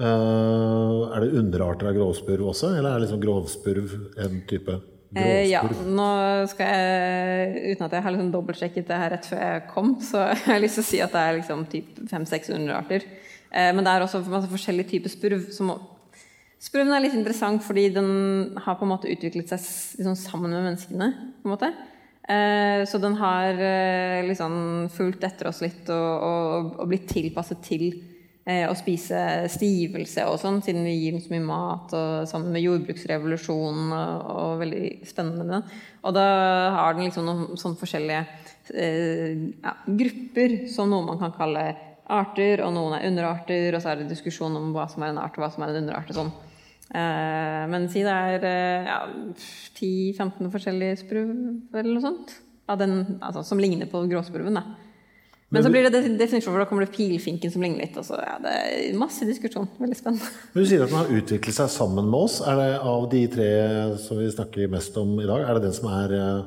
[0.00, 4.78] Uh, er det underarter av gråspurv også, eller er liksom grovspurv en type?
[5.18, 6.08] Eh, ja, nå
[6.52, 10.28] skal jeg, uten at jeg har liksom dobbeltsjekket det her rett før jeg kom, så
[10.30, 13.06] jeg har lyst til å si at det er liksom typ fem-seks underarter.
[13.50, 15.48] Eh, men det er også masse forskjellige typer spurv.
[15.54, 15.74] Som,
[16.60, 18.10] spurven er litt interessant fordi den
[18.60, 19.64] har på en måte utviklet seg
[20.00, 21.10] liksom sammen med menneskene.
[21.40, 21.72] på en måte.
[22.30, 23.56] Eh, så den har
[24.28, 27.86] liksom fulgt etter oss litt og, og, og blitt tilpasset til
[28.44, 32.52] eh, å spise stivelse og sånn, siden vi gir den så mye mat, og sammen
[32.54, 35.62] med jordbruksrevolusjonen og, veldig spennende.
[36.04, 36.26] Og da
[36.76, 38.24] har den liksom noen sånne forskjellige
[38.70, 41.64] ja, grupper som noe man kan kalle
[42.10, 45.20] arter, og noen er underarter, og så er det diskusjon om hva som er en
[45.22, 46.32] art, og hva som er en underart sånn.
[46.90, 49.00] Eh, men si det er eh, ja,
[49.78, 51.28] 10-15 forskjellige spurv
[51.76, 52.32] eller noe sånt,
[52.70, 54.54] av den, altså, som ligner på gråspurven.
[54.54, 54.74] Men,
[55.50, 57.96] Men så blir det de- definisjon, for da kommer det pilfinken som ligner litt.
[57.98, 59.66] Og så, ja, det er masse diskusjon.
[59.82, 60.28] Veldig spennende.
[60.54, 62.38] Men Du sier at den har utviklet seg sammen med oss.
[62.46, 63.48] Er det av de tre
[63.98, 66.44] som vi snakker mest om i dag, er det den som har eh,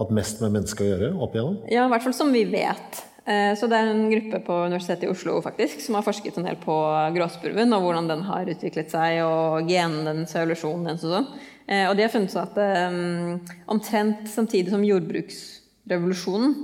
[0.00, 1.60] hatt mest med mennesket å gjøre opp igjennom?
[1.70, 3.04] Ja, i hvert fall som vi vet.
[3.26, 6.48] Eh, Så det er en gruppe på Universitetet i Oslo faktisk, som har forsket en
[6.48, 6.76] del på
[7.14, 11.28] gråspurven og hvordan den har utviklet seg, og genene dens evolusjonen dens og sånn.
[11.68, 12.56] Eh, Og de har funnet ut at
[12.90, 16.54] um, omtrent samtidig som jordbruksrevolusjonen,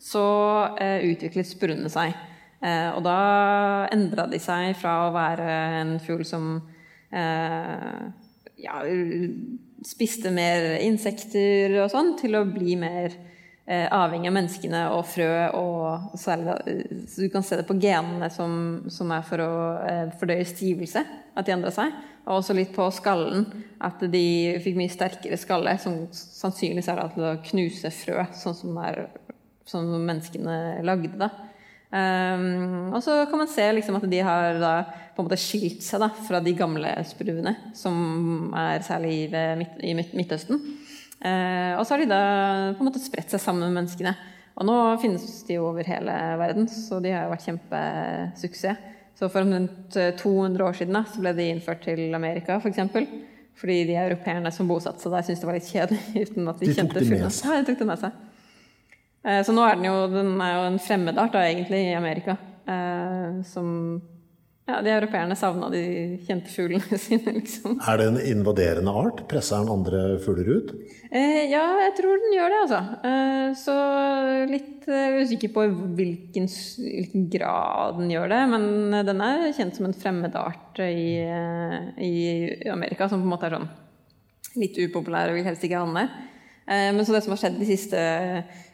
[0.00, 0.24] så
[0.78, 2.14] eh, utviklet spurvene seg.
[2.62, 5.48] Eh, og da endra de seg fra å være
[5.82, 6.62] en fugl som
[7.12, 8.02] eh,
[8.62, 8.80] ja,
[9.84, 13.35] spiste mer insekter og sånn, til å bli mer eh,
[13.66, 18.28] avhengig av menneskene og frø og særlig eh, Så du kan se det på genene
[18.30, 18.52] som,
[18.92, 21.02] som er for å eh, fordøye stivelse,
[21.34, 21.94] at de endra seg.
[22.26, 23.46] Og også litt på skallen,
[23.82, 24.26] at de
[24.62, 29.04] fikk mye sterkere skalle, som sannsynligvis er til å knuse frø, sånn som, er,
[29.66, 31.14] sånn som menneskene lagde.
[31.18, 31.30] da.
[31.86, 34.72] Um, og så kan man se liksom at de har da,
[35.14, 39.78] på en måte skilt seg da, fra de gamle spurvene, som er særlig ved midt,
[39.86, 40.60] i Midt Midtøsten.
[41.24, 42.22] Eh, og så har de da
[42.76, 44.12] på en måte spredt seg sammen med menneskene.
[44.56, 48.92] Og nå finnes de jo over hele verden, så de har jo vært kjempesuksess.
[49.16, 52.62] Så for omtrent 200 år siden da, så ble de innført til Amerika, f.eks.
[52.66, 53.06] For eksempel.
[53.56, 56.00] fordi de europeerne som bosatte seg der, syntes det var litt kjedelig.
[56.26, 57.46] uten at de, De tok det med seg.
[57.48, 58.18] Ja, de tok det med seg.
[59.24, 62.36] Eh, Så nå er den jo, den er jo en fremmedart da, egentlig i Amerika.
[62.68, 63.70] Eh, som
[64.66, 65.80] ja, De europeerne savna de
[66.26, 67.76] kjente fuglene sine, liksom.
[67.86, 69.24] Er det en invaderende art?
[69.30, 70.72] Presser den andre fugler ut?
[71.10, 72.80] Eh, ja, jeg tror den gjør det, altså.
[73.06, 73.76] Eh, så
[74.50, 75.66] litt eh, usikker på
[75.98, 76.50] hvilken,
[76.82, 78.42] hvilken grad den gjør det.
[78.52, 82.14] Men den er kjent som en fremmedart i, eh, i
[82.74, 83.70] Amerika, som på en måte er sånn
[84.56, 86.14] litt upopulær og vil helst ikke ha den der.
[86.66, 87.98] Eh, Men så det som har skjedd de siste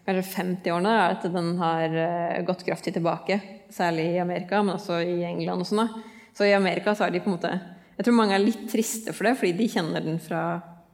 [0.07, 3.37] kanskje 50 årene, er at den har eh, gått kraftig tilbake.
[3.73, 5.89] Særlig i Amerika, men også i England og sånn.
[6.37, 7.53] Så i Amerika så er de på en måte
[7.99, 10.43] Jeg tror mange er litt triste for det, fordi de kjenner den fra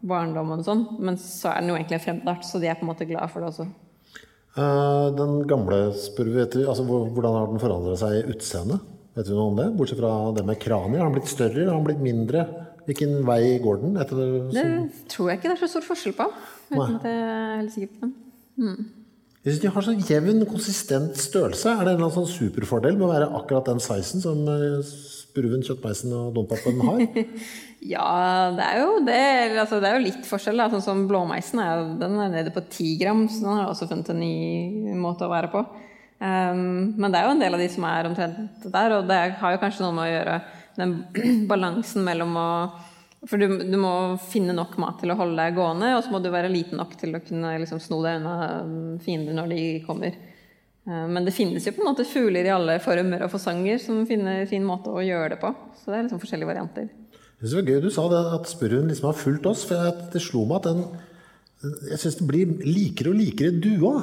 [0.05, 0.85] barndommen og sånn.
[1.03, 3.31] Men så er den jo egentlig en fremmedart, så de er på en måte glad
[3.33, 3.69] for det også.
[4.59, 8.81] Uh, Den gamle vet du, altså hvordan har den forandret seg i utseende?
[9.19, 9.69] Vet du noe om det?
[9.79, 11.01] Bortsett fra det med kraniet.
[11.01, 11.67] Har den blitt større?
[11.67, 12.45] Har den blitt mindre?
[12.89, 13.99] Hvilken vei går den?
[14.01, 16.29] Etter det, Det tror jeg ikke det er så stor forskjell på.
[16.73, 18.15] Uten at jeg er helt sikker på det.
[19.49, 21.71] Jeg synes de har så jevn, konsistent størrelse.
[21.73, 26.13] Er det en sånn superfordel med å være akkurat den sizen som eh, spurven, kjøttmeisen
[26.13, 27.03] og dompapen har?
[27.79, 29.19] Ja, det er jo det.
[29.63, 30.59] Altså, det er jo litt forskjell.
[30.59, 30.67] Da.
[30.73, 34.11] Sånn som blåmeisen er, den er nede på 10 gram, så den har også funnet
[34.11, 35.63] en ny måte å være på.
[36.19, 39.21] Um, men det er jo en del av de som er omtrent der, og det
[39.39, 40.41] har jo kanskje noe med å gjøre
[40.81, 40.97] den
[41.53, 42.49] balansen mellom å
[43.27, 43.93] For du, du må
[44.31, 46.95] finne nok mat til å holde deg gående, og så må du være liten nok
[47.01, 50.15] til å kunne liksom, sno deg unna um, fiender når de kommer.
[50.87, 54.05] Uh, Men det finnes jo på en måte fugler i alle former og fasonger som
[54.07, 55.51] finner fin måte å gjøre det på.
[55.81, 56.89] Så det er liksom forskjellige varianter.
[57.39, 59.67] Jeg synes det var gøy du sa det, at spurven liksom har fulgt oss.
[59.67, 60.87] For det slo meg at den
[61.91, 63.97] Jeg syns den blir likere og likere dua.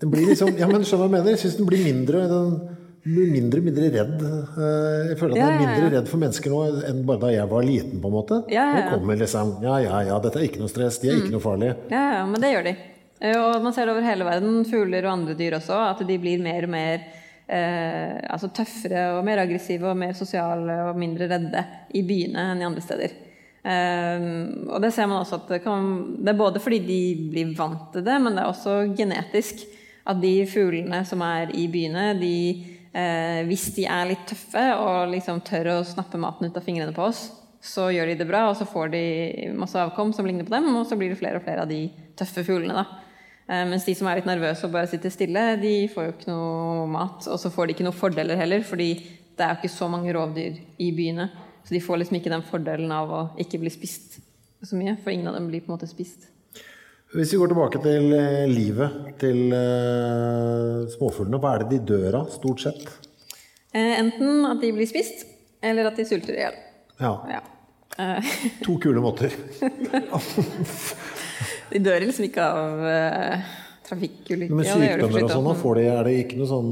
[0.00, 1.34] Den blir liksom, ja, men skjønner hva jeg mener?
[1.34, 2.52] Jeg syns den blir mindre den
[3.04, 4.22] blir mindre og mindre redd.
[4.22, 6.60] Eh, Jeg føler at den er mindre redd for mennesker nå
[6.90, 8.00] enn bare da jeg var liten.
[8.02, 8.40] på en måte.
[8.50, 10.98] Nå kommer liksom Ja, ja, ja, dette er ikke noe stress.
[11.00, 11.76] De er ikke noe farlige.
[11.90, 12.74] Ja, ja, men det gjør de.
[13.20, 16.18] Eh, Og man ser det over hele verden, fugler og andre dyr også, at de
[16.18, 17.00] blir mer og mer
[17.48, 22.60] eh, altså tøffere og mer aggressive og mer sosiale og mindre redde i byene enn
[22.62, 23.10] i andre steder.
[23.64, 24.24] Eh,
[24.72, 27.00] og det ser man også at det, kan, det er både fordi de
[27.32, 29.66] blir vant til det, men det er også genetisk.
[30.10, 32.30] At de fuglene som er i byene, de,
[32.92, 36.94] eh, hvis de er litt tøffe og liksom tør å snappe maten ut av fingrene
[36.96, 37.28] på oss,
[37.60, 39.04] så gjør de det bra, og så får de
[39.58, 41.82] masse avkom som ligner på dem, og så blir det flere og flere av de
[42.16, 42.86] tøffe fuglene.
[43.50, 46.32] Eh, Mens de som er litt nervøse og bare sitter stille, de får jo ikke
[46.32, 47.28] noe mat.
[47.28, 48.94] Og så får de ikke noen fordeler heller, fordi
[49.36, 51.28] det er jo ikke så mange rovdyr i byene.
[51.66, 54.20] Så de får liksom ikke den fordelen av å ikke bli spist
[54.62, 56.26] så mye, for ingen av dem blir på en måte spist.
[57.10, 62.20] Hvis vi går tilbake til eh, livet til eh, småfuglene, hva er det de dør
[62.20, 62.84] av, stort sett?
[63.74, 65.24] Eh, Enten at de blir spist,
[65.62, 66.60] eller at de sulter i hjel.
[67.02, 67.42] Ja, Ja.
[68.64, 69.34] To kule måter.
[71.72, 72.84] De dør liksom ikke av
[73.84, 74.54] trafikkulykker.
[74.54, 76.70] Men sykdommer og så sånn, får de, er det ikke noe sånn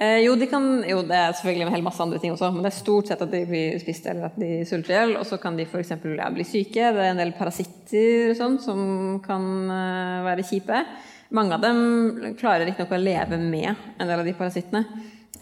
[0.00, 2.64] Eh, jo, de kan, jo, det er selvfølgelig en hel masse andre ting også, men
[2.64, 5.16] det er stort sett at de blir spist eller at de sulter i hjel.
[5.20, 5.94] Og så kan de f.eks.
[6.16, 6.92] Ja, bli syke.
[6.96, 8.84] Det er en del parasitter og sånn som
[9.24, 10.84] kan uh, være kjipe.
[11.32, 14.84] Mange av dem klarer riktignok å leve med en del av de parasittene.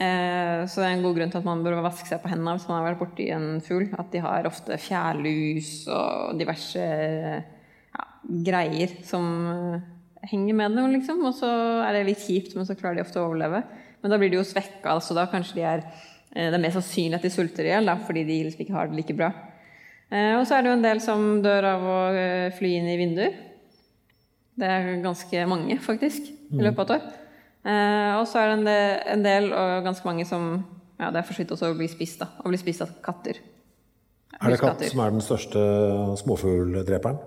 [0.00, 2.54] Eh, så det er en god grunn til at man bør vaske seg på hendene
[2.56, 3.88] hvis man har vært borti en fugl.
[3.98, 8.06] At de har ofte fjærlus og diverse ja,
[8.46, 9.88] greier som eh,
[10.30, 11.20] henger med dem, liksom.
[11.28, 11.50] Og så
[11.84, 13.64] er det litt kjipt, men så klarer de ofte å overleve.
[14.00, 16.74] Men da blir de jo svekka, altså da kanskje de er eh, Det er mer
[16.74, 19.30] sannsynlig at de sulter i hjel, fordi de liksom ikke har det like bra.
[20.10, 22.90] Eh, Og så er det jo en del som dør av å eh, fly inn
[22.90, 23.38] i vinduer.
[24.60, 27.16] Det er ganske mange, faktisk, i løpet av et år.
[28.20, 28.74] Og så er det
[29.14, 30.50] en del, og ganske mange som
[31.00, 32.28] ja, det er for så vidt også å bli spist, da.
[32.44, 33.38] Å bli spist av katter.
[34.36, 35.62] Er det katt som er den største
[36.20, 37.20] småfugldreperen?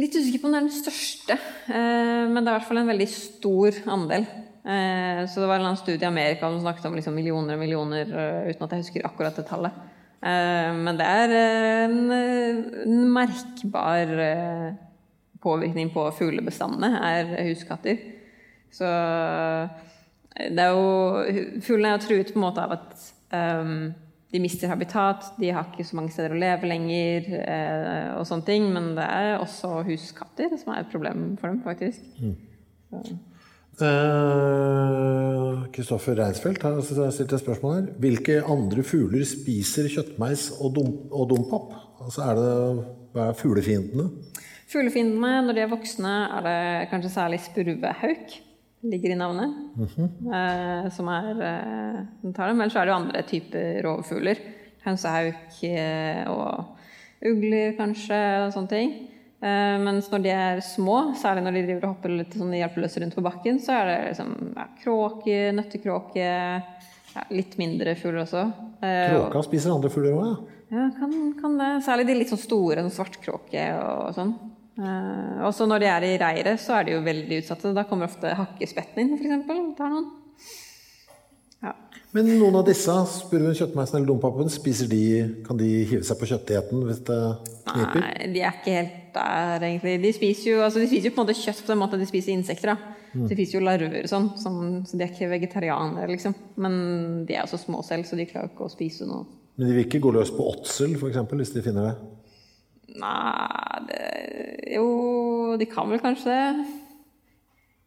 [0.00, 1.36] Litt usikker på om det er den største,
[1.68, 4.24] men det er i hvert fall en veldig stor andel.
[4.64, 8.04] Eh, så det var en studie i Amerika som snakket om liksom millioner og millioner,
[8.04, 9.72] eh, uten at jeg husker akkurat det tallet.
[10.20, 11.34] Eh, men det er
[11.86, 14.12] en, merkbar
[15.40, 18.02] påvirkning på fuglebestandene, er huskatter.
[18.70, 18.86] Så
[20.40, 23.90] det er jo Fuglene er jo truet på en måte av at um,
[24.30, 28.46] de mister habitat, de har ikke så mange steder å leve lenger, eh, og sånne
[28.46, 28.68] ting.
[28.74, 32.04] Men det er også huskatter som er et problem for dem, faktisk.
[32.20, 33.10] Eh,
[35.74, 37.86] Kristoffer Reinsfeldt har stilt et spørsmål her.
[38.02, 41.72] Hvilke andre fugler spiser kjøttmeis og, dum, og dompap?
[42.04, 44.06] Altså er det, hva er fuglefiendene?
[44.70, 48.36] Fuglefiendene, når de er voksne, er det kanskje særlig spurvehauk.
[48.90, 49.56] Ligger i navnet.
[49.80, 52.60] eh, som er eh, den tar dem.
[52.60, 54.40] Ellers er det jo andre typer rovfugler.
[54.86, 56.76] Hønsehauk eh, og
[57.28, 58.94] ugler, kanskje, og sånne ting.
[59.40, 63.00] Eh, mens når de er små, særlig når de driver og hopper litt sånn hjelpeløse
[63.00, 66.26] rundt på bakken, så er det liksom ja, kråke, nøttekråke
[67.10, 68.44] ja, Litt mindre fugler også.
[68.84, 70.60] Eh, Kråka spiser andre fugler òg, ja.
[70.76, 71.70] ja, kan, kan det.
[71.88, 74.36] Særlig de litt sånn store, sånn svartkråke og sånn.
[74.80, 77.74] Og også når de er i reiret, så er de jo veldig utsatte.
[77.76, 79.74] Da kommer ofte hakkespetten inn, f.eks.
[79.76, 80.06] Tar noen.
[81.60, 81.74] Ja.
[82.14, 85.02] Men noen av disse, spurven, kjøttmeisen eller dompapen, spiser de,
[85.46, 87.20] kan de hive seg på kjøttdieten hvis det
[87.66, 88.00] kniper?
[88.06, 89.96] Nei, de er ikke helt der, egentlig.
[90.02, 92.04] De spiser jo, altså, de spiser jo på en måte kjøtt på den måten at
[92.04, 92.74] de spiser insekter.
[93.10, 93.26] Mm.
[93.26, 96.36] De spiser jo larver og sånn, som, så de er ikke vegetarianere, liksom.
[96.62, 96.74] Men
[97.26, 99.26] de er også små selv, så de klarer ikke å spise noe.
[99.58, 101.96] Men de vil ikke gå løs på åtsel, f.eks., hvis de finner det?
[103.00, 104.04] Nei, det,
[104.74, 104.86] jo,
[105.58, 106.68] de kan vel kanskje det.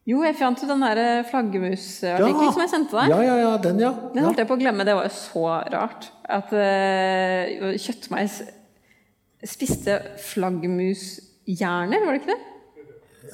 [0.04, 3.12] Jo, jeg fant jo den der flaggermusartikkelen som jeg sendte deg.
[3.14, 3.92] Ja, ja, ja, den, ja.
[4.12, 4.84] Den holdt jeg på å glemme.
[4.84, 6.10] Det var jo så rart.
[6.28, 8.42] At uh, kjøttmeis
[9.48, 9.98] spiste
[10.32, 12.42] flaggermushjerner, var det ikke det?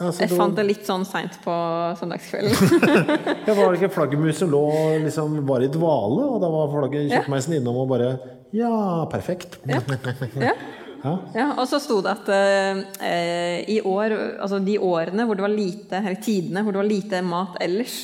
[0.01, 1.55] Altså, Jeg fant det litt sånn seint på
[1.99, 2.55] søndagskvelden.
[3.47, 4.63] ja, var det ikke flaggermus som lå
[5.03, 8.13] liksom var i dvale, og da var flagget kjøttmeisen innom og bare
[8.57, 8.71] Ja,
[9.11, 9.59] perfekt.
[9.71, 10.55] ja.
[11.01, 11.15] Ja.
[11.33, 14.13] ja, og så sto det at eh, i år,
[14.45, 17.95] altså de årene hvor det var lite, eller tidene hvor det var lite mat ellers,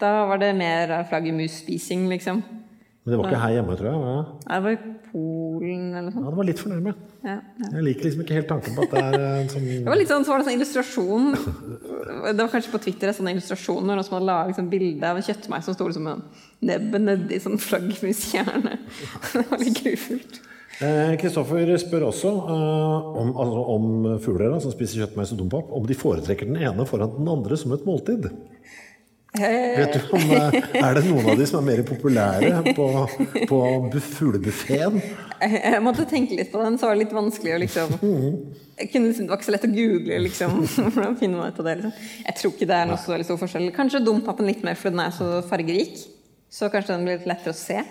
[0.00, 2.42] da var det mer flaggermusspising, liksom.
[3.00, 4.00] Men det var ikke her hjemme, tror jeg.
[4.00, 4.16] Ja.
[4.20, 4.48] det?
[4.50, 4.80] Det var i
[5.10, 6.92] Polen eller noe Ja, det var litt for nærme.
[7.24, 7.70] Ja, ja.
[7.74, 10.12] Jeg liker liksom ikke helt tanken på at det er en sånn Det var litt
[10.12, 13.98] sånn, så var det sånn illustrasjon Det var kanskje på Twitter en sånn illustrasjon når
[13.98, 16.22] noen som hadde laget sånn bilde av en kjøttmeis som sto liksom med
[16.70, 18.76] nebbet nedi sånn flaggermushjerne.
[19.32, 20.40] Det var litt grufullt.
[20.80, 23.88] Eh, Kristoffer spør også eh, om, altså, om
[24.24, 27.58] fugler da, som spiser kjøttmeis og dompap, om de foretrekker den ene foran den andre
[27.60, 28.30] som et måltid.
[29.30, 32.86] Vet du om, eh, Er det noen av de som er mer populære på,
[33.46, 33.60] på
[34.16, 34.96] fuglebuffeen?
[35.40, 37.94] Jeg, måtte tenke litt på den, så var det litt vanskelig å liksom
[38.80, 40.58] jeg kunne liksom, Det var ikke så lett å google liksom,
[40.96, 41.76] hvordan finne ut av det.
[41.78, 42.10] Liksom.
[42.26, 43.70] Jeg tror ikke det er noe så veldig stor forskjell.
[43.76, 45.98] Kanskje dompapen litt mer fordi den er så fargerik.
[46.50, 47.82] Så kanskje den blir litt lettere å se.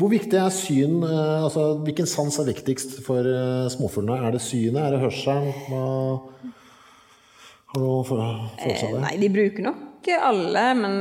[0.00, 1.02] Hvor viktig er syn?
[1.04, 4.16] eh, altså Hvilken sans er viktigst for eh, småfuglene?
[4.24, 4.80] Er det synet?
[4.86, 5.52] Er det hørselen?
[7.70, 9.04] Har du noen følelse av det?
[9.04, 10.94] Nei, de bruker nok alle, men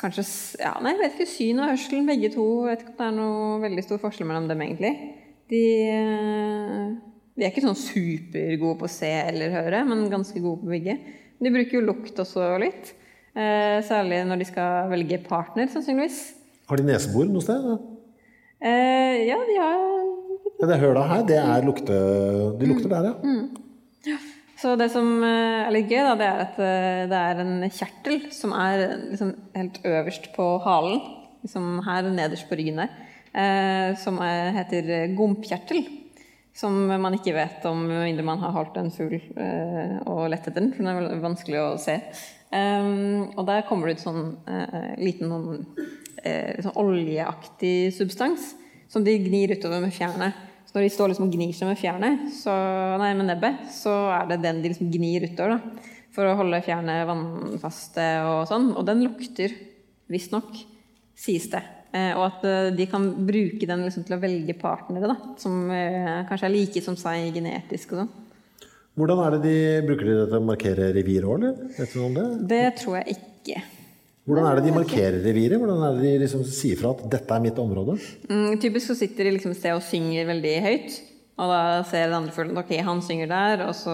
[0.00, 0.24] kanskje
[0.60, 1.28] ja, Nei, jeg vet ikke.
[1.30, 2.46] Syn og hørsel, begge to.
[2.66, 4.92] Jeg vet ikke om det er noe veldig stor forskjell mellom dem, egentlig.
[5.50, 5.62] De,
[5.94, 6.86] eh,
[7.36, 10.98] de er ikke sånn supergode på å se eller høre, men ganske gode på begge.
[11.42, 12.94] De bruker jo lukt også litt.
[13.36, 16.22] Eh, særlig når de skal velge partner, sannsynligvis.
[16.70, 17.66] Har de nesebor noe sted?
[18.64, 19.84] Eh, ja, de har
[20.56, 21.96] Ja, det høla her, det er lukte...
[22.56, 24.16] De lukter der, ja.
[24.56, 27.66] Så det som eh, er litt gøy, da, det er at eh, det er en
[27.68, 31.02] kjertel som er liksom helt øverst på halen.
[31.44, 32.94] Liksom her nederst på ryggen der.
[33.36, 35.84] eh, Som er, heter gompkjertel.
[36.56, 39.18] Som man ikke vet om med mindre man har holdt en fugl
[40.08, 40.70] og lett etter den.
[40.72, 41.98] For den er vanskelig å se.
[43.36, 44.22] Og der kommer det ut sånn
[44.96, 45.66] liten sånn,
[46.64, 48.54] sånn oljeaktig substans
[48.88, 50.30] som de gnir utover med fjærene.
[50.66, 52.54] Så når de står liksom og gnir seg med fjærene, så,
[53.00, 55.56] nei, med nebbet, så er det den de liksom gnir utover.
[55.56, 58.72] da, For å holde fjærene vannfaste og sånn.
[58.74, 59.54] Og den lukter
[60.10, 60.52] visstnok,
[61.16, 61.62] sies det.
[61.94, 65.70] Eh, og at eh, de kan bruke den liksom til å velge partnere, da, som
[65.72, 68.14] eh, kanskje er like som seg genetisk og sånn.
[68.96, 71.72] Hvordan er det de bruker de det til å markere revir òg, eller?
[72.16, 72.26] Det?
[72.48, 73.64] Det tror jeg ikke.
[74.26, 75.60] Hvordan er det de markerer reviret?
[75.60, 77.94] Hvordan er det de liksom sier fra at 'dette er mitt område'?
[78.26, 80.96] Mm, typisk så sitter de liksom et sted og synger veldig høyt.
[81.36, 83.92] Og da ser den andre fuglen ok, han synger der, og så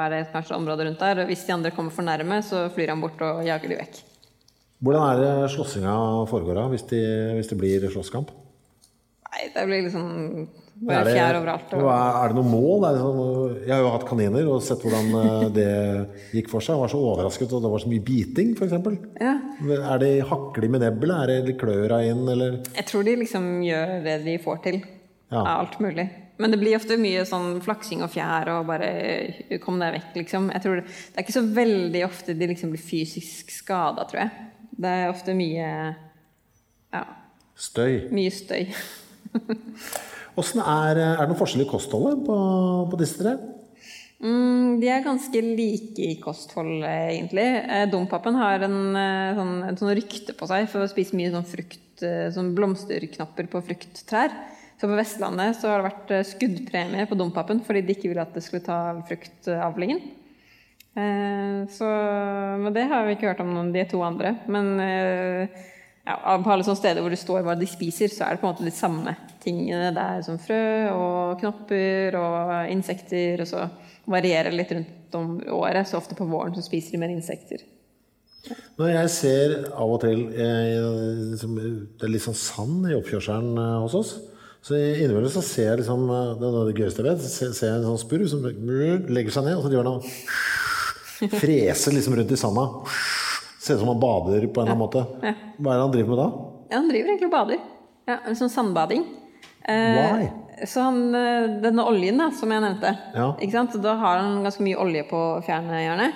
[0.00, 1.20] er det kanskje området rundt der.
[1.22, 4.00] Og hvis de andre kommer for nærme, så flyr han bort og jager de vekk.
[4.80, 5.94] Hvordan er det slåssinga
[6.30, 7.00] foregår da, hvis, de,
[7.36, 8.32] hvis det blir slåsskamp?
[9.30, 10.48] Nei, det blir liksom
[10.80, 11.72] Er bare det, fjær overalt.
[11.76, 11.88] Og...
[11.92, 12.84] er, er det noe mål?
[12.88, 13.18] Er det sånn,
[13.66, 15.66] jeg har jo hatt kaniner og sett hvordan eh, det
[16.38, 16.72] gikk for seg.
[16.72, 18.72] Jeg var så overrasket, og det var så mye biting, f.eks.
[19.20, 19.34] Ja.
[19.76, 21.18] Er de med nebbelet?
[21.18, 22.62] Er det litt kløra inn, eller?
[22.78, 24.80] Jeg tror de liksom gjør det de får til.
[25.28, 25.42] Ja.
[25.44, 26.08] Av alt mulig.
[26.40, 30.48] Men det blir ofte mye sånn flaksing og fjær og bare kom deg vekk, liksom.
[30.54, 34.24] Jeg tror det, det er ikke så veldig ofte de liksom blir fysisk skada, tror
[34.24, 34.46] jeg.
[34.80, 35.66] Det er ofte mye
[36.96, 37.02] ja,
[37.60, 38.06] Støy.
[38.16, 38.70] mye støy.
[40.38, 42.36] Åssen er, er det noen forskjell i kostholdet på,
[42.90, 43.34] på disse tre?
[44.20, 47.46] Mm, de er ganske like i kosthold, egentlig.
[47.64, 51.32] Eh, Dompapen har en, eh, sånn, en sånn rykte på seg for å spise mye
[51.32, 54.34] sånn frukt, eh, sånn blomsterknapper på frukttrær.
[54.80, 58.24] Så på Vestlandet så har det vært eh, skuddpremie på Dompapen fordi de ikke ville
[58.24, 60.00] at det skulle ta fruktavlingen.
[61.00, 61.88] Eh, så,
[62.60, 64.36] men det har vi ikke hørt om noen de to andre.
[64.52, 65.60] Men eh,
[66.04, 68.48] ja, på alle sånne steder hvor det står hva de spiser, så er det på
[68.48, 69.90] en måte de samme tingene.
[69.96, 70.62] Det er som frø
[70.92, 73.66] og knopper og insekter, og så
[74.10, 75.88] varierer det litt rundt om året.
[75.88, 77.62] Så ofte på våren så spiser de mer insekter.
[78.80, 80.78] Når jeg ser av og til eh,
[81.34, 81.56] liksom,
[82.00, 84.14] Det er litt sånn sand i oppkjørselen eh, hos oss.
[84.64, 87.26] Så innimellom så ser jeg liksom eh, Det er det gøyeste jeg vet.
[87.26, 91.34] Ser, ser jeg en sånn spurv som legger seg ned, og så driver han og
[91.36, 92.66] freser liksom rundt i sanda.
[93.60, 95.04] Ser ut som han bader på en eller annen måte.
[95.20, 96.28] Hva er det han driver med da?
[96.70, 97.64] Ja, han driver egentlig og bader.
[98.08, 99.04] Ja, en sånn sandbading.
[99.68, 100.30] Why?
[100.66, 103.34] Så han, eh, denne oljen da, som jeg nevnte, Ja.
[103.80, 106.12] da har han ganske mye olje på fjærene, gjerne.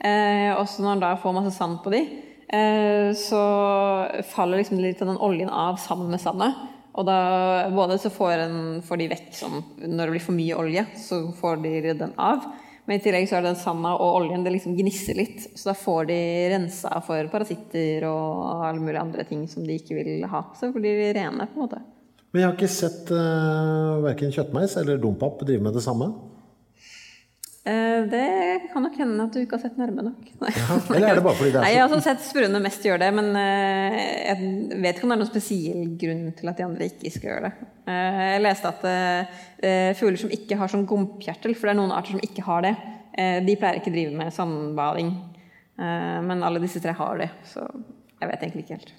[0.00, 2.02] Eh, og så når han da får masse sand på de,
[2.48, 6.54] eh, så faller liksom litt av den oljen av sammen med sandet.
[6.94, 10.56] Og da både så får, en, får de vekk sånn Når det blir for mye
[10.58, 12.44] olje, så får de den av.
[12.86, 15.44] Men i tillegg så er det den sanda og oljen det liksom gnisser litt.
[15.54, 19.94] Så da får de rensa for parasitter og alle mulige andre ting som de ikke
[19.94, 20.42] vil ha.
[20.58, 21.82] Så blir de rene, på en måte.
[22.32, 26.10] Men jeg har ikke sett uh, verken kjøttmeis eller dompap drive med det samme.
[27.68, 30.20] Uh, det kan nok hende at du ikke har sett nærme nok.
[30.44, 30.52] Nei,
[30.96, 32.84] eller er det bare fordi det er så- Nei, Jeg har også sett spurvene mest
[32.84, 34.36] gjøre det, men uh, jeg
[34.84, 37.48] vet ikke om det er noen spesiell grunn til at de andre ikke skal gjøre
[37.48, 37.68] det.
[37.88, 41.92] Uh, Jeg leste at eh, fugler som ikke har sånn gompkjertel, for det er noen
[41.96, 42.74] arter som ikke har det,
[43.18, 45.10] eh, de pleier ikke å drive med sandbading.
[45.80, 47.64] Eh, Men alle disse tre har det, så
[48.20, 48.92] jeg vet egentlig ikke helt.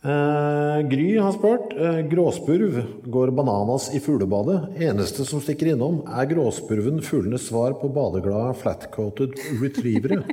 [0.00, 1.72] Eh, Gry har spurt.
[1.76, 4.60] Eh, gråspurv går bananas i fuglebadet.
[4.80, 10.22] Eneste som stikker innom, er gråspurven fuglenes svar på badeglade flatcoated retrievere.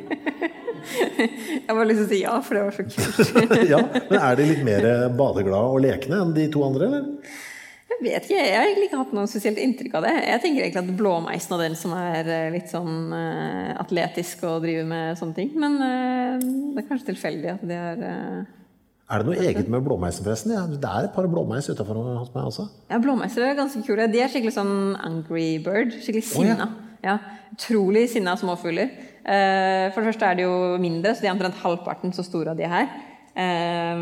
[1.67, 3.35] Jeg bare lyst til å si ja, for det var så kult.
[3.73, 4.87] ja, men er de litt mer
[5.19, 7.35] badeglade og lekne enn de to andre, eller?
[7.87, 10.13] Jeg vet ikke, jeg har egentlig ikke hatt noe spesielt inntrykk av det.
[10.29, 14.61] Jeg tenker egentlig at blåmeisen er den som er eh, litt sånn eh, atletisk og
[14.63, 15.49] driver med sånne ting.
[15.59, 16.45] Men eh,
[16.75, 18.45] det er kanskje tilfeldig at de er eh,
[19.07, 20.51] Er det noe eget med blåmeisen, forresten?
[20.51, 22.65] Ja, det er et par blåmeis utafor hos meg også.
[22.91, 24.07] Ja, blåmeiser er ganske kule.
[24.11, 25.93] De er skikkelig sånn angry bird.
[26.03, 26.55] Skikkelig Å, ja.
[26.57, 26.67] sinna.
[27.05, 27.13] ja.
[27.55, 28.91] Utrolig sinna småfugler.
[29.23, 32.51] Eh, for det første er de jo mindre, så de er omtrent halvparten så store
[32.51, 32.89] av de her.
[33.37, 33.99] Eh,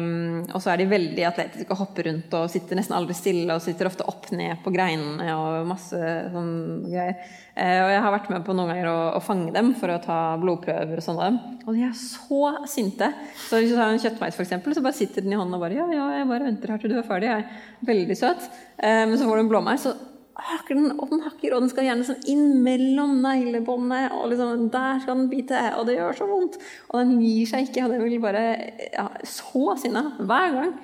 [0.47, 3.63] og så er de veldig atletiske og hopper rundt og sitter nesten aldri stille og
[3.63, 5.99] sitter ofte opp ned på greinene og masse
[6.31, 6.53] sånn
[6.88, 7.17] greier.
[7.55, 10.01] Uh, og jeg har vært med på noen ganger å, å fange dem for å
[10.03, 11.38] ta blodprøver og sånn.
[11.63, 13.07] Og de er så sinte.
[13.45, 15.77] Så hvis du har en kjøttmeis, eksempel, så bare sitter den i hånden og bare
[15.79, 17.31] Ja, ja, jeg bare venter her til du er ferdig.
[17.31, 18.49] Jeg er veldig søt.
[18.83, 19.93] Men men så får du en blåmeis, så
[20.36, 24.67] hakker den, og den hakker, og den skal gjerne sånn inn mellom neglebåndet, og liksom
[24.73, 26.57] der skal den bite, og det gjør så vondt.
[26.91, 28.43] Og den gir seg ikke, og den vil bare
[28.91, 30.75] ja, Så sinna hver gang.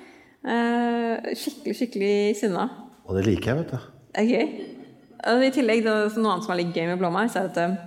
[0.42, 2.66] Eh, skikkelig, skikkelig sinna.
[3.04, 3.90] Og det liker jeg, vet du.
[5.32, 7.78] Og I tillegg, det, noe annet som er litt gøy med blåmeis, er at eh,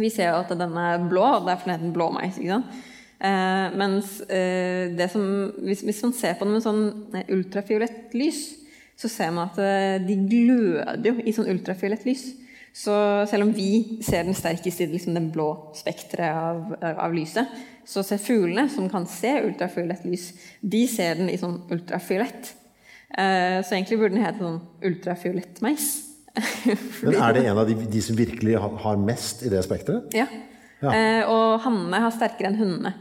[0.00, 2.40] vi ser jo at den er blå, og derfor den heter den blåmeis.
[2.40, 2.82] ikke sant?
[3.24, 5.22] Eh, mens eh, det som,
[5.64, 6.84] hvis, hvis man ser på den med sånn
[7.32, 8.42] ultrafiolett lys,
[8.98, 12.26] så ser man at eh, de gløder jo i sånn ultrafiolett lys.
[12.74, 12.94] Så
[13.30, 16.74] selv om vi ser den sterkest i liksom den blå spekteret av,
[17.06, 17.50] av lyset,
[17.86, 22.54] så ser fuglene, som kan se ultrafiolett lys, de ser den i sånn ultrafiolett.
[23.14, 24.58] Eh, så egentlig burde den hete sånn
[24.90, 25.86] ultrafiolettmeis.
[27.04, 30.14] Men er det en av de, de som virkelig har, har mest i det spekteret?
[30.18, 30.26] Ja.
[30.82, 30.90] Ja.
[30.90, 32.94] Eh, og hannene har sterkere enn hundene.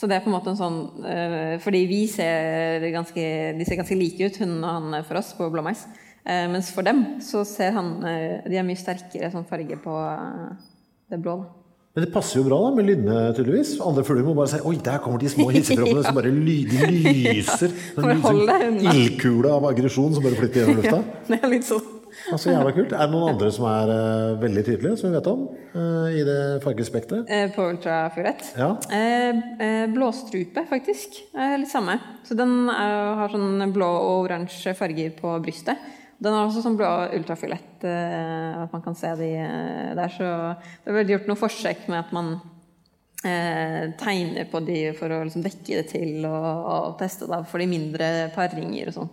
[0.00, 3.24] Så det er på en måte en sånn eh, Fordi vi ser ganske,
[3.58, 5.84] de ser ganske like ut, hun og han for oss, på blåmeis.
[6.24, 10.68] Eh, mens for dem så ser han De har mye sterkere sånn farge på eh,
[11.12, 11.36] det blå.
[11.42, 11.60] da.
[11.90, 13.74] Men det passer jo bra da, med lynne, tydeligvis.
[13.82, 17.74] Andre fugler må bare si Oi, der kommer de små hisseproppene som bare ly, lyser.
[17.98, 18.10] ja.
[18.30, 18.92] unna.
[18.94, 21.00] Ildkule av aggresjon som bare flytter gjennom lufta.
[21.10, 21.24] Ja.
[21.34, 21.99] Det er litt sånn.
[22.28, 22.92] Ja, så jævla kult.
[22.92, 26.24] Er det noen andre som er uh, veldig tydelige, som vi vet om, Uh, i
[26.26, 27.28] det fargespekteret?
[27.30, 28.48] Uh, på ultrafiolett.
[28.58, 28.72] Ja.
[28.90, 31.20] Eh, eh, blåstrupe, faktisk.
[31.30, 31.94] Eh, litt samme.
[32.26, 35.78] Så den er, har sånn blå og oransje farger på brystet.
[36.20, 40.10] Den har også sånn blå ultrafiolett, eh, at man kan se de eh, der.
[40.12, 40.26] Så
[40.82, 42.34] det er vel gjort noen forsøk med at man
[43.24, 47.62] eh, tegner på de for å liksom dekke det til, og, og teste da for
[47.62, 49.12] de mindre parringer og sånn.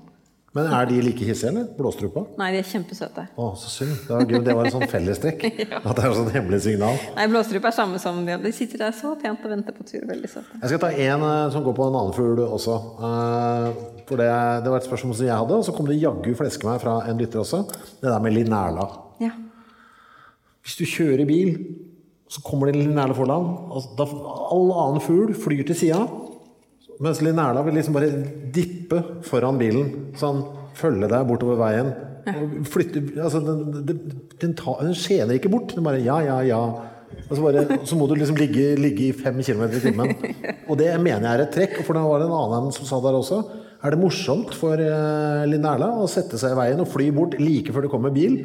[0.55, 1.65] Men er de like hissige, eller?
[1.77, 2.23] Blåstrupa?
[2.39, 3.25] Nei, de er kjempesøte.
[3.37, 3.91] Å, så synd.
[4.07, 5.43] Det var, det var en sånn fellestrekk.
[5.85, 6.97] At det er et sånn hemmelig signal.
[7.17, 10.05] Nei, blåstrupa er samme som de, de sitter der så pent og venter på tur.
[10.09, 10.57] Veldig søte.
[10.63, 12.77] Jeg skal ta en eh, som går på en annen fugl også.
[13.09, 13.67] Eh,
[14.07, 14.29] For det,
[14.63, 16.95] det var et spørsmål som jeg hadde, og så kom det jaggu fleske meg fra
[17.11, 17.61] en lytter også.
[18.01, 18.87] Det der med linerla.
[19.21, 19.33] Ja.
[20.63, 21.53] Hvis du kjører bil,
[22.31, 24.07] så kommer det en linerle foran, Altså,
[24.51, 26.01] all annen fugl flyr til sida.
[27.03, 28.09] Mens linerla vil liksom bare
[28.53, 29.89] dippe foran bilen.
[30.17, 30.41] Sånn
[30.77, 31.91] følge deg bortover veien.
[32.27, 33.99] Og flytte Altså, den, den,
[34.41, 35.75] den, tar, den skjener ikke bort.
[35.75, 36.61] Den bare ja, ja, ja.
[37.27, 40.11] Og så, bare, så må du liksom ligge, ligge i fem kilometer i timen.
[40.67, 41.79] Og det mener jeg er et trekk.
[41.85, 43.43] For det var det en annen som sa der også.
[43.85, 44.81] Er det morsomt for
[45.47, 48.41] Linn Erla å sette seg i veien og fly bort like før det kommer bil?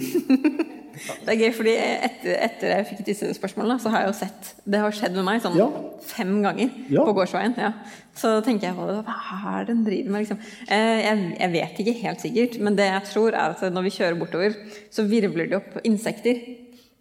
[0.92, 4.50] Det er gøy, fordi etter, etter jeg fikk disse spørsmålene, så har jeg jo sett
[4.68, 5.68] Det har skjedd med meg sånn Ja.
[6.04, 7.04] fem ganger Ja.
[7.04, 7.54] på gårdsveien.
[7.56, 7.72] Ja.
[8.14, 8.98] Så tenker jeg på det.
[9.06, 10.38] Hva er det den driver med, liksom?
[10.68, 13.94] Eh, jeg, jeg vet ikke helt sikkert, men det jeg tror er at når vi
[13.96, 14.56] kjører bortover,
[14.90, 16.42] så virvler det opp insekter.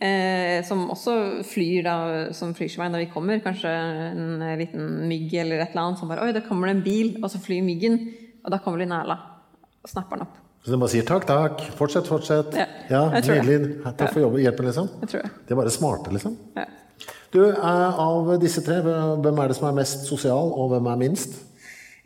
[0.02, 1.96] Eh, som også flyr da,
[2.34, 3.38] som flyr sin når vi kommer.
[3.44, 6.84] Kanskje en liten mygg eller et eller annet som bare Oi, der kommer det en
[6.84, 8.00] bil, og så flyr myggen.
[8.44, 9.20] Og da kommer Linerla
[9.84, 10.38] og snapper den opp.
[10.62, 12.54] Så du bare sier takk, takk, fortsett, fortsett.
[12.54, 13.06] Ja, Ja.
[13.10, 13.82] Nydelig.
[13.84, 14.90] Takk for jobben, hjelpen, liksom.
[15.02, 15.32] Jeg tror det.
[15.48, 16.36] De er bare smarte, liksom.
[16.58, 16.66] Ja.
[17.32, 21.00] Du, eh, av disse tre, hvem er det som er mest sosial, og hvem er
[21.00, 21.40] minst?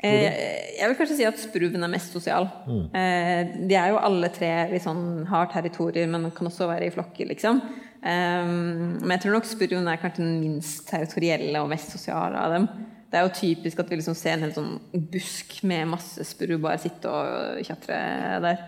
[0.05, 2.47] Eh, jeg vil kanskje si at spruven er mest sosial.
[2.93, 6.93] Eh, de er jo alle tre litt sånn har territorier, men kan også være i
[6.93, 7.61] flokker, liksom.
[8.05, 12.67] Men jeg tror nok spurven er kanskje den minst territorielle og mest sosiale av dem.
[13.11, 14.71] Det er jo typisk at vi liksom ser en hel sånn
[15.13, 17.99] busk med masse spurv bare sitte og tjatre
[18.43, 18.63] der.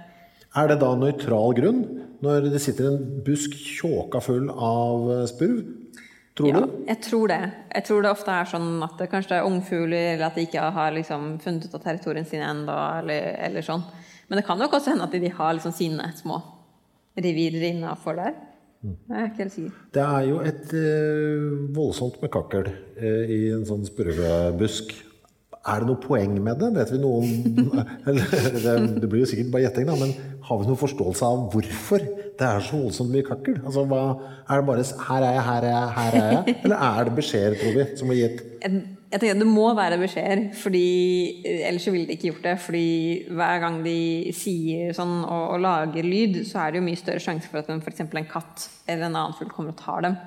[0.57, 1.81] Er det da nøytral grunn
[2.23, 5.59] når det sitter en busk tjåka full av spurv?
[6.37, 6.83] Tror Ja, du?
[6.85, 7.39] jeg tror det.
[7.73, 10.67] Jeg tror det ofte er sånn at det kanskje er ungfugler, eller at de ikke
[10.75, 13.81] har liksom funnet ut av territorien sine ennå, eller, eller sånn.
[14.29, 16.37] Men det kan nok også hende at de har liksom sine små
[17.17, 18.35] revirer innafor der.
[19.07, 19.81] Jeg er ikke helt sikker.
[19.97, 24.95] Det er jo et eh, voldsomt med kakkel eh, i en sånn spurvebusk.
[25.67, 26.69] Er det noe poeng med det?
[26.77, 27.31] Vet vi noe om
[29.01, 30.13] det blir jo sikkert bare gjetting, da, men
[30.47, 32.05] har vi noen forståelse av hvorfor
[32.37, 33.57] det er så voldsomt mye kakkel?
[33.65, 34.03] Altså, hva,
[34.47, 36.55] er det bare 'her er jeg, her er jeg, her er jeg'?
[36.63, 38.45] Eller er det beskjeder, tror vi, som blir gitt?
[39.07, 40.81] Jeg, tenker Det må være beskjeder, fordi
[41.63, 42.55] ellers så ville de ikke gjort det.
[42.59, 42.87] fordi
[43.31, 47.23] hver gang de sier sånn og, og lager lyd, så er det jo mye større
[47.23, 50.17] sjanse for at eksempel en katt eller en annen fugl kommer og tar dem.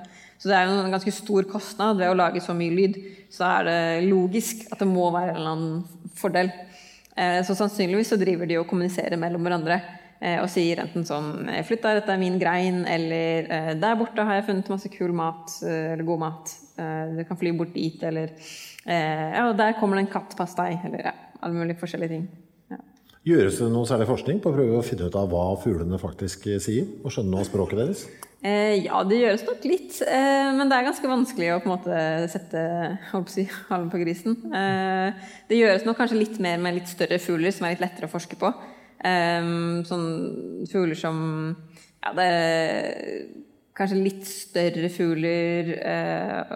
[0.41, 2.97] Så det er jo en ganske stor kostnad ved å lage så mye lyd.
[3.29, 6.49] Så da er det logisk at det må være en eller annen fordel.
[7.15, 9.77] Eh, Så sannsynligvis så driver de og kommuniserer mellom hverandre
[10.21, 14.25] eh, og sier enten sånn 'Flytt deg, dette er min grein', eller eh, 'Der borte
[14.25, 16.57] har jeg funnet masse kul mat', eh, eller god mat.
[16.79, 18.33] Eh, Du kan fly bort dit, eller
[18.85, 22.25] eh, og der kommer det en kattpastei, eller ja, alle mulige forskjellige ting.
[22.71, 22.81] Ja.
[23.27, 26.49] Gjøres det noe særlig forskning på å prøve å finne ut av hva fuglene faktisk
[26.49, 26.89] eh, sier?
[27.05, 28.05] Og skjønne språket deres?
[28.41, 31.73] Eh, ja, det gjøres nok litt, eh, men det er ganske vanskelig å på en
[31.75, 31.97] måte
[32.33, 32.63] sette
[33.29, 34.39] si, halen på grisen.
[34.49, 38.09] Eh, det gjøres nok kanskje litt mer med litt større fugler, som er litt lettere
[38.09, 38.49] å forske på.
[39.05, 39.51] Eh,
[39.85, 40.09] sånn
[40.71, 41.21] fugler som
[42.01, 43.27] Ja, det er
[43.77, 46.55] kanskje litt større fugler eh.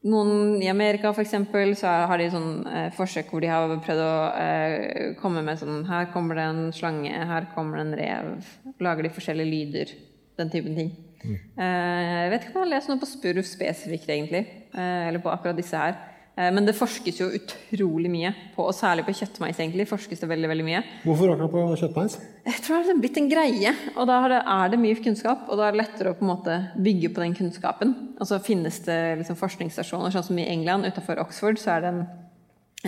[0.00, 4.00] Noen i Amerika for eksempel, så har de sånn eh, forsøk hvor de har prøvd
[4.00, 8.52] å eh, komme med sånn Her kommer det en slange, her kommer det en rev.
[8.80, 9.92] Lager de forskjellige lyder.
[10.40, 10.94] Den typen ting.
[11.20, 14.46] Eh, jeg vet ikke om jeg har lest noe på spurv spesifikt, egentlig.
[14.72, 15.98] Eh, eller på akkurat disse her.
[16.40, 19.88] Eh, men det forskes jo utrolig mye på, og særlig på kjøttmeis, egentlig.
[19.90, 20.82] forskes det veldig, veldig mye.
[21.04, 22.16] Hvorfor akkurat på kjøttmeis?
[22.46, 25.48] Jeg tror det er blitt en greie, og da er det, mye kunnskap.
[25.48, 27.94] Og da er det lettere å på en måte bygge på den kunnskapen.
[28.18, 31.92] Og så finnes det liksom forskningsstasjoner, sånn som i England, utenfor Oxford, så er det
[31.92, 32.02] en,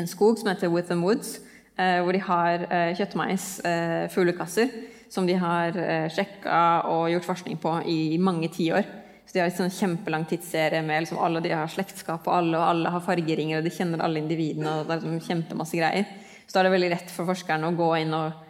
[0.01, 1.37] en skog som heter Witham Woods,
[1.77, 4.73] eh, hvor de har eh, kjøttmeis, eh, fuglekasser,
[5.13, 5.77] som de har
[6.09, 8.87] sjekka og gjort forskning på i mange tiår.
[9.27, 12.59] Så de har en sånn kjempelang tidsserie med liksom alle de har slektskap, og alle,
[12.59, 16.11] og alle har fargeringer, og de kjenner alle individene, og det er liksom kjempemasse greier.
[16.47, 18.43] Så da er det veldig lett for forskerne å gå inn og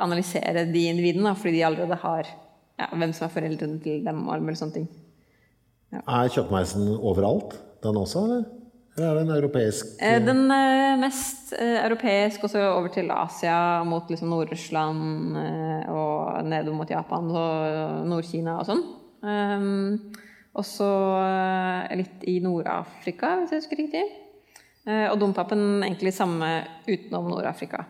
[0.00, 2.30] analysere de individene, fordi de allerede har
[2.80, 4.88] ja, hvem som er foreldrene til dem og alle sånne ting.
[6.00, 8.44] Er kjøttmeisen overalt, den også, eller?
[8.92, 13.10] Eller er det en europeisk Eh, Den er mest eh, europeisk, og så over til
[13.10, 18.82] Asia, mot liksom Nord-Russland eh, og nedover mot Japan og Nord-Kina og sånn.
[19.22, 20.12] Um,
[20.52, 20.88] og så
[21.22, 24.02] eh, litt i Nord-Afrika, hvis jeg husker riktig.
[24.84, 26.50] Eh, og dompapen egentlig samme
[26.84, 27.86] utenom Nord-Afrika.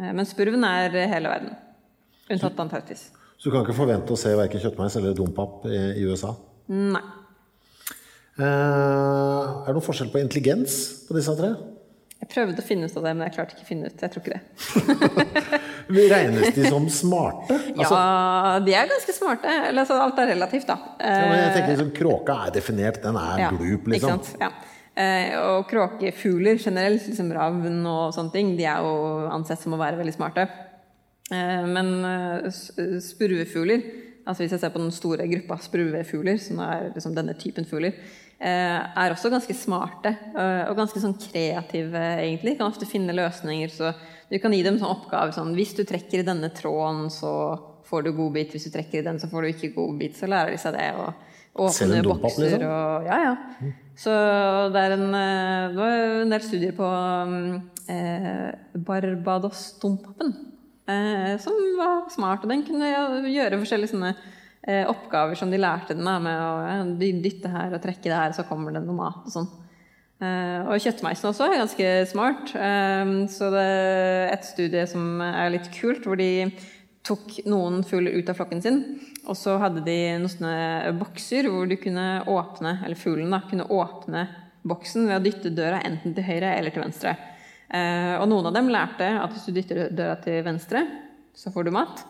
[0.00, 1.54] Eh, men spurven er hele verden.
[2.28, 3.08] Unntatt Antarktis.
[3.38, 6.32] Så du kan ikke forvente å se verken kjøttmeis eller dompap i, USA?
[6.72, 7.02] Nei.
[8.34, 11.52] Er det noen forskjell på intelligens på disse tre?
[12.18, 14.00] Jeg prøvde å finne ut av det, men jeg klarte ikke å finne ut.
[14.00, 15.60] Jeg tror ikke det.
[15.88, 17.56] Regnes de som smarte?
[17.78, 19.48] Altså, ja, de er ganske smarte.
[19.68, 20.76] Eller, altså, alt er relativt, da.
[21.00, 24.22] ja, jeg Eh, tenker liksom, Kråka er definert, den er Ja, glup, Ikke liksom.
[24.22, 24.36] sant?
[24.40, 24.50] Ja.
[24.94, 29.80] Eh, og kråkefugler generelt, liksom ravn og sånne ting, de er jo ansett som å
[29.80, 30.44] være veldig smarte.
[31.32, 33.82] Eh, men eh, spurvefugler,
[34.26, 37.96] altså hvis jeg ser på den store gruppa spurvefugler, som er liksom denne typen fugler,
[38.38, 42.56] eh, er også ganske smarte eh, og ganske sånn kreative, egentlig.
[42.58, 43.72] Kan ofte finne løsninger.
[43.74, 43.90] Så
[44.30, 47.32] du kan gi dem sånn oppgave sånn Hvis du trekker i denne tråden, så
[47.84, 48.54] får du godbit.
[48.54, 50.16] Hvis du trekker i den, så får du ikke godbit.
[50.18, 50.88] Så lærer de seg det.
[50.96, 52.66] Og åpne bokser liksom?
[52.68, 53.72] og Ja, ja.
[53.94, 54.14] Så
[54.74, 56.88] det er en, eh, det var en del studier på
[57.94, 58.48] eh,
[58.88, 60.32] Barbados-dompapen,
[60.88, 62.42] eh, som var smart.
[62.42, 62.90] Og den kunne
[63.30, 64.14] gjøre forskjellige sånne
[64.66, 68.46] eh, oppgaver som de lærte den da, med å dytte her og trekke der, så
[68.48, 69.52] kommer det noe mat og sånn.
[70.22, 72.54] Eh, og kjøttmeisen også er ganske smart.
[72.54, 76.52] Eh, så det er et studie som er litt kult, hvor de
[77.04, 78.80] tok noen fugler ut av flokken sin,
[79.28, 83.68] og så hadde de noen sånne bokser hvor du kunne åpne, eller fuglen da, kunne
[83.68, 84.24] åpne
[84.64, 87.14] boksen ved å dytte døra enten til høyre eller til venstre.
[87.74, 90.84] Uh, og noen av dem lærte at hvis du dytter døra til venstre,
[91.36, 92.04] så får du mat.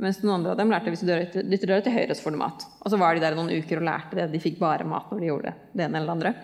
[0.00, 2.34] Mens noen andre av dem lærte at hvis du dytter døra til høyre, så får
[2.34, 2.64] du mat.
[2.80, 4.30] Og så var de der noen uker og lærte det.
[4.32, 6.34] De fikk bare mat når de gjorde det, det ene eller det andre.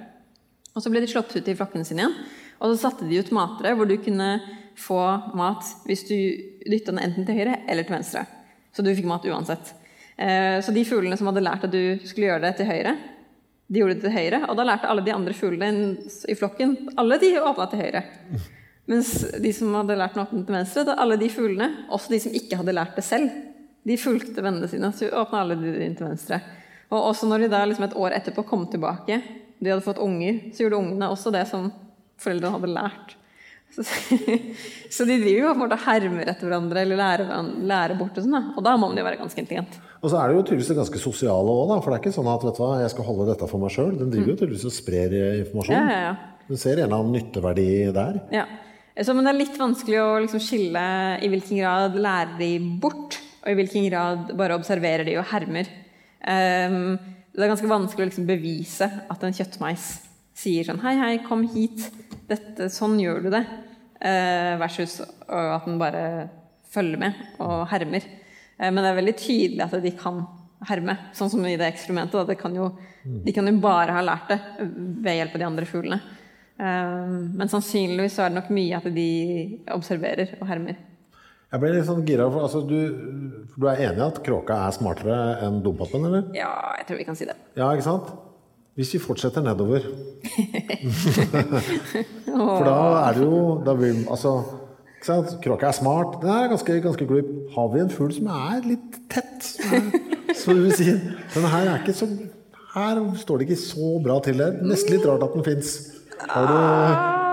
[0.77, 2.17] Og så ble de sluppet ut i flokkene sine igjen.
[2.61, 4.29] Og så satte de ut matere hvor du kunne
[4.77, 5.01] få
[5.37, 6.17] mat hvis du
[6.69, 8.27] dytta den enten til høyre eller til venstre.
[8.77, 9.73] Så du fikk mat uansett.
[10.17, 12.97] Eh, Så de fuglene som hadde lært at du skulle gjøre det til høyre,
[13.67, 14.43] de gjorde det til høyre.
[14.51, 15.97] Og da lærte alle de andre fuglene
[16.29, 18.05] i flokken Alle de åpna til høyre.
[18.87, 19.11] Mens
[19.43, 22.37] de som hadde lært den åpne til venstre, da alle de fuglene, også de som
[22.37, 23.33] ikke hadde lært det selv,
[23.87, 24.93] de fulgte vennene sine.
[24.95, 26.39] Så åpna alle de inn til venstre.
[26.93, 29.19] Og også når de da liksom et år etterpå kom tilbake,
[29.59, 31.71] de hadde fått unger, så gjorde ungene også det som
[32.21, 33.17] foreldrene hadde lært.
[33.77, 33.83] Så,
[34.97, 38.25] så de driver jo på en måte hermer etter hverandre eller lærer, lærer bort og
[38.25, 38.37] sånn.
[38.37, 38.55] da.
[38.57, 39.81] Og da må man jo være ganske intelligent.
[40.03, 42.31] Og så er det jo tydeligvis det ganske sosiale òg, for det er ikke sånn
[42.31, 43.97] at vet du hva, jeg skal holde dette for meg sjøl.
[43.99, 45.77] Den driver jo tydeligvis og sprer eh, informasjon.
[45.77, 45.91] Mm.
[45.91, 46.47] Ja, ja, ja.
[46.47, 48.21] Du ser en eller annen nytteverdi der.
[48.35, 48.47] Ja.
[48.97, 50.85] Så, men det er litt vanskelig å liksom skille
[51.21, 55.69] i hvilken grad lærer de bort, og i hvilken grad bare observerer de og hermer.
[56.27, 56.95] Ehm,
[57.37, 59.87] det er ganske vanskelig å liksom bevise at en kjøttmeis
[60.37, 61.87] sier sånn Hei, hei, kom hit.
[62.29, 63.43] Dette, sånn gjør du det.
[64.01, 66.03] Eh, versus at den bare
[66.73, 68.05] følger med og hermer.
[68.59, 70.25] Eh, men det er veldig tydelig at de kan
[70.67, 72.27] herme, sånn som i det eksperimentet.
[72.29, 72.71] Det kan jo,
[73.05, 74.41] de kan jo bare ha lært det
[75.05, 76.01] ved hjelp av de andre fuglene.
[76.57, 79.09] Eh, Men sannsynligvis så er det nok mye at de
[79.77, 80.81] observerer og hermer.
[81.47, 82.79] Jeg ble litt sånn gira, for altså, du,
[83.55, 85.17] du er enig i at kråka er smartere
[85.47, 86.25] enn dompapen, eller?
[86.35, 87.37] Ja, jeg tror vi kan si det.
[87.55, 88.09] Ja, ikke sant?
[88.77, 89.81] Hvis vi fortsetter nedover
[92.27, 92.75] For da
[93.07, 94.35] er det jo da vi, altså,
[94.99, 95.37] ikke sant?
[95.45, 96.19] Kråka er smart.
[96.25, 97.31] Den er ganske, ganske glup.
[97.55, 99.87] Har vi en fugl som er litt tett, Så er,
[100.43, 102.11] som si den her er ikke så
[102.75, 104.43] Her står det ikke så bra til.
[104.43, 105.77] Det er nesten litt rart at den fins.
[106.27, 107.26] Har du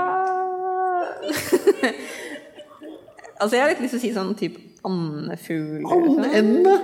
[3.43, 5.83] Altså, jeg har litt lyst til å si sånn type andefugl.
[5.89, 6.23] sånn.
[6.31, 6.77] endene?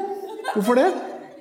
[0.54, 0.90] Hvorfor det?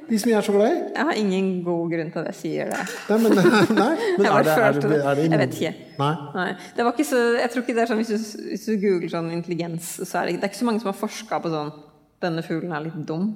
[0.09, 0.77] De som jeg er så glad i?
[0.95, 2.85] Jeg har ingen god grunn til at jeg sier det.
[3.11, 3.35] Nei, men,
[3.83, 5.73] nei, men er det, er det, er det Jeg vet ikke.
[5.99, 6.13] Nei.
[6.39, 6.47] Nei,
[6.77, 9.13] det var ikke så, jeg tror ikke det er sånn, hvis du, hvis du googler
[9.13, 11.75] sånn intelligens, så er det, det er ikke så mange som har forska på sånn
[12.19, 13.29] Denne fuglen er litt dum.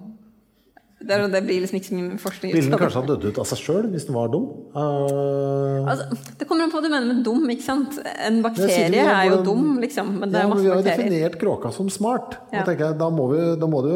[1.03, 3.41] Det, er, det blir liksom ikke så mye forskning Ville den kanskje ha dødd ut
[3.43, 4.47] av seg sjøl hvis den var dum?
[4.75, 7.43] Uh, Altså, det kommer an på hva du mener med dum.
[7.55, 7.99] ikke sant?
[8.27, 9.47] En bakterie vi, er jo en...
[9.49, 10.13] dum, liksom.
[10.21, 10.85] Men det ja, er masse bakterier.
[10.85, 12.39] vi har jo definert kråka som smart.
[12.55, 12.65] Ja.
[12.69, 13.95] jeg, da, må vi, da må du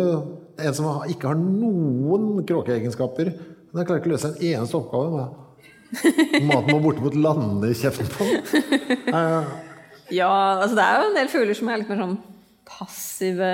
[0.56, 5.20] En som ikke har noen kråkeegenskaper Den klarer ikke å løse en eneste oppgave.
[5.20, 5.42] Med.
[6.48, 9.08] Maten må bortimot lande i kjeften på den.
[9.12, 9.54] Uh,
[10.12, 10.30] Ja,
[10.62, 12.18] altså det er jo en del fugler som er litt mer sånn
[12.66, 13.46] passive,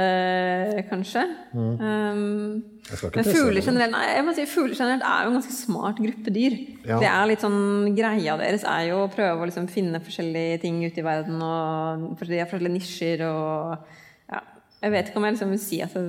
[0.89, 1.23] kanskje.
[1.53, 6.01] Um, skal ikke men fugler generelt, nei, si, fugler generelt er jo en ganske smart
[6.01, 6.57] gruppe dyr.
[6.89, 6.99] Ja.
[7.03, 10.81] Det er litt sånn, Greia deres er jo å prøve å liksom finne forskjellige ting
[10.81, 11.43] ute i verden.
[11.45, 13.85] og for De har forskjellige nisjer og
[14.33, 14.41] ja,
[14.81, 16.07] Jeg vet ikke om jeg liksom vil si at det,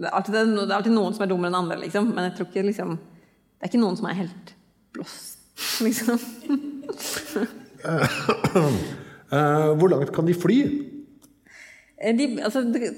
[0.00, 2.08] det, er alltid, det er alltid noen som er dummere enn andre, liksom.
[2.16, 4.56] Men jeg tror ikke liksom Det er ikke noen som er helt
[4.96, 5.44] blåst,
[5.84, 6.18] liksom.
[7.84, 10.58] uh, hvor langt kan de fly?
[11.98, 12.92] Eh, De, altså, det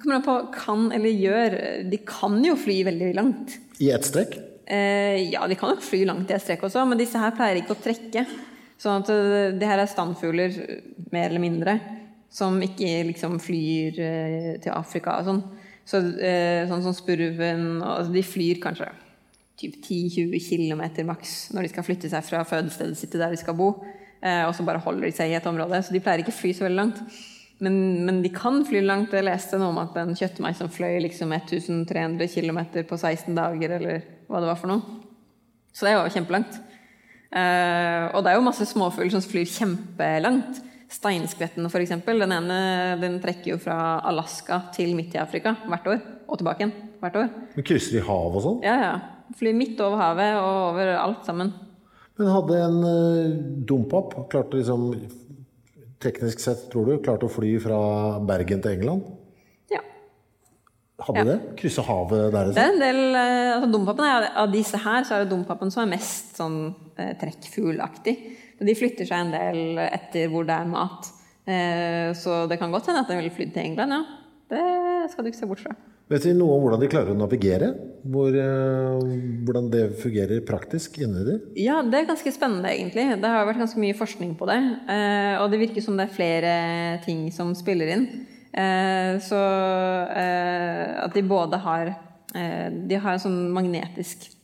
[0.00, 1.58] kommer an på kan eller gjør.
[1.90, 3.58] De kan jo fly veldig langt.
[3.82, 4.38] I ett strekk?
[4.68, 7.62] Eh, ja, de kan jo fly langt i et strekk også, men disse her pleier
[7.62, 8.26] ikke å trekke.
[8.78, 10.58] Sånn at eh, det her er standfugler,
[11.14, 11.78] mer eller mindre,
[12.30, 15.42] som ikke liksom flyr eh, til Afrika og sånn.
[15.88, 18.90] Så, eh, sånn som spurven og, altså, De flyr kanskje
[19.58, 23.40] typ 10-20 km maks når de skal flytte seg fra fødestedet sitt til der de
[23.40, 23.72] skal bo.
[24.20, 25.80] Eh, og så bare holder de seg i et område.
[25.82, 27.00] Så de pleier ikke å fly så veldig langt.
[27.64, 29.14] Men, men de kan fly langt.
[29.14, 33.74] Jeg leste noe om at en kjøttmeis som fløy liksom 1300 km på 16 dager,
[33.80, 34.98] eller hva det var for noe.
[35.74, 36.60] Så det var jo kjempelangt.
[37.28, 40.62] Uh, og det er jo masse småfugler som flyr kjempelangt.
[40.88, 41.92] Steinskvetten, f.eks.
[42.06, 42.60] Den ene
[43.02, 46.00] den trekker jo fra Alaska til midt i Afrika hvert år.
[46.28, 47.30] Og tilbake igjen hvert år.
[47.56, 48.60] Men krysser de hav og sånn?
[48.64, 48.94] Ja, ja.
[49.36, 51.52] Flyr midt over havet og over alt sammen.
[52.18, 53.34] Men hadde en uh,
[53.68, 54.88] dompap klart å liksom
[56.00, 57.78] Teknisk sett, tror du, klart å fly fra
[58.22, 59.02] Bergen til England?
[59.72, 59.80] Ja.
[61.02, 61.24] Hadde Ja.
[61.24, 61.56] det?
[61.58, 62.30] Krysse havet der?
[62.30, 62.72] Det er Liksom?
[62.74, 65.96] en del, eh, altså Dompapen er, Av disse her så er det dompapen som er
[65.96, 68.16] mest sånn eh, trekkfuglaktig.
[68.60, 71.10] De flytter seg en del etter hvor det er mat.
[71.46, 74.04] Eh, så det kan godt hende at den ville flydd til England, ja.
[74.48, 75.74] Det skal du ikke se bort fra.
[76.08, 77.66] Vet vi noe om hvordan de klarer å navigere?
[78.08, 79.02] Hvor, eh,
[79.44, 81.34] hvordan det fungerer praktisk inni de?
[81.60, 83.04] Ja, det er ganske spennende, egentlig.
[83.20, 84.56] Det har vært ganske mye forskning på det.
[84.88, 88.06] eh, Og det virker som det er flere ting som spiller inn.
[88.54, 89.36] Eh, Så
[91.04, 91.96] at de både har
[92.32, 94.34] De har en sånn magnetisk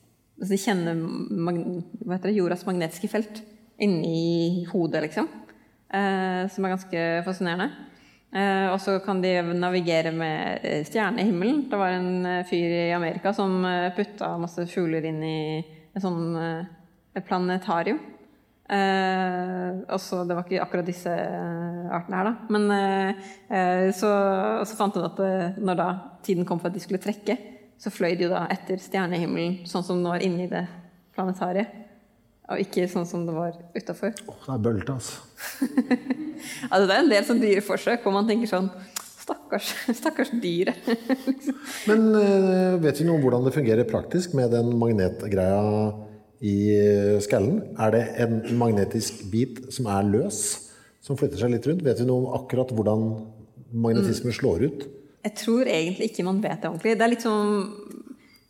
[0.41, 3.43] altså De kjenner det, jordas magnetiske felt
[3.79, 5.29] inni hodet, liksom.
[6.51, 7.71] Som er ganske fascinerende.
[8.35, 11.69] Eh, og så kan de navigere med eh, stjernehimmelen.
[11.71, 13.63] Det var en eh, fyr i Amerika som
[13.95, 15.39] putta masse fugler inn i
[15.95, 16.35] et sånn
[17.29, 18.01] planetarium.
[18.65, 22.35] Eh, også, Det var ikke akkurat disse artene her, da.
[22.51, 24.11] Men eh, så,
[24.67, 25.89] så fant hun at det, når da
[26.25, 27.39] tiden kom for at de skulle trekke,
[27.79, 30.67] så fløy de jo da etter stjernehimmelen, sånn som nå er inne inni det
[31.15, 31.84] planetariet.
[32.53, 34.13] Og ikke sånn som det var utafor.
[34.29, 35.23] Åh, det er bølte, altså.
[36.69, 38.67] Altså, det er en del sånn dyreforsøk hvor man tenker sånn
[39.25, 40.85] Stakkars, stakkars dyret.
[41.89, 45.63] Men eh, vet vi noe om hvordan det fungerer praktisk med den magnetgreia
[46.45, 47.63] i eh, skallen?
[47.81, 50.43] Er det en magnetisk bit som er løs,
[51.01, 51.87] som flytter seg litt rundt?
[51.87, 53.07] Vet vi noe om akkurat hvordan
[53.73, 54.85] magnetismen slår ut?
[55.25, 56.99] Jeg tror egentlig ikke man vet det ordentlig.
[57.01, 57.65] Det er litt som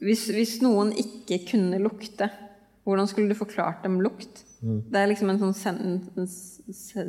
[0.05, 2.29] hvis, hvis noen ikke kunne lukte,
[2.85, 4.45] hvordan skulle du forklart dem lukt?
[4.65, 5.79] Det er liksom en sånn sen,
[6.17, 6.29] en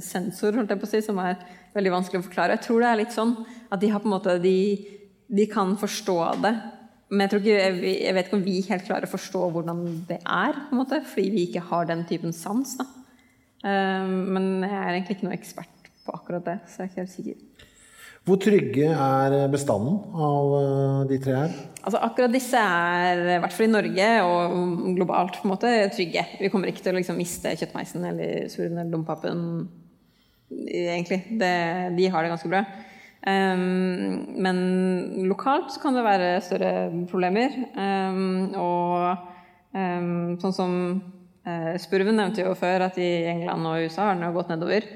[0.03, 1.37] sensor holdt jeg på å si, som er
[1.75, 2.57] veldig vanskelig å forklare.
[2.57, 3.35] Jeg tror det er litt sånn
[3.71, 4.57] at de har på en måte De,
[5.31, 6.53] de kan forstå det.
[7.11, 10.19] Men jeg, tror ikke, jeg, vet ikke om vi helt klarer å forstå hvordan det
[10.19, 12.75] er, på en måte, fordi vi ikke har den typen sans.
[12.79, 12.87] Da.
[13.63, 17.03] Eh, Men jeg er egentlig ikke noe ekspert på akkurat det, så jeg er ikke
[17.03, 17.43] helt sikker.
[18.25, 21.51] Hvor trygge er bestanden av eh, de tre her?
[21.85, 24.55] Altså Akkurat disse er, i hvert fall i Norge og
[24.97, 26.23] globalt, på en måte, trygge.
[26.39, 29.45] Vi kommer ikke til å liksom miste kjøttmeisen eller surven eller dompapen.
[30.49, 31.21] Egentlig.
[31.37, 31.53] Det,
[31.97, 32.63] de har det ganske bra.
[33.25, 34.57] Um, men
[35.29, 36.73] lokalt så kan det være større
[37.09, 37.53] problemer.
[37.77, 40.75] Um, og um, sånn som
[41.45, 44.89] uh, Spurven nevnte jo før at i England og USA har den gått nedover.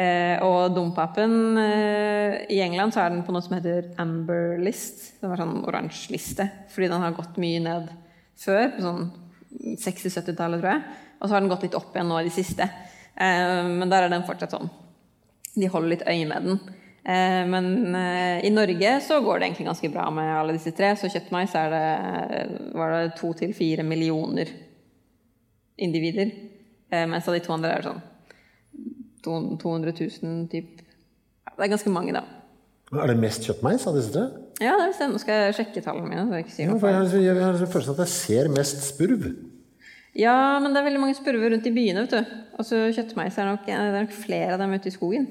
[0.00, 5.02] Eh, og dompapen eh, i England så er den på noe som heter Amber List.
[5.20, 7.88] Det var sånn oransje liste, fordi den har gått mye ned
[8.40, 9.08] før, på sånn
[9.82, 10.84] 60-70-tallet, tror jeg.
[11.18, 12.68] Og så har den gått litt opp igjen nå i det siste.
[13.18, 14.70] Eh, men der er den fortsatt sånn.
[15.56, 16.62] De holder litt øye med den.
[17.00, 17.96] Men
[18.44, 20.92] i Norge så går det egentlig ganske bra med alle disse tre.
[21.00, 22.42] Så kjøttmeis er det,
[22.76, 24.52] var det to til fire millioner
[25.80, 26.30] individer.
[26.92, 28.04] Mens av de to andre er det sånn
[29.24, 30.82] 200 000 typ.
[31.50, 32.24] Det er ganske mange, da.
[32.90, 34.26] Er det mest kjøttmeis av disse tre?
[34.60, 35.08] Ja, det er det.
[35.12, 36.26] Nå skal jeg sjekke tallene mine.
[36.26, 38.14] så jeg ikke sier Ja, noe for jeg har, jeg har følelsen av at jeg
[38.16, 39.28] ser mest spurv.
[40.18, 42.36] Ja, men det er veldig mange spurver rundt i byene, vet du.
[42.58, 45.28] Og så kjøttmeis er nok, det er nok flere av dem ute i skogen.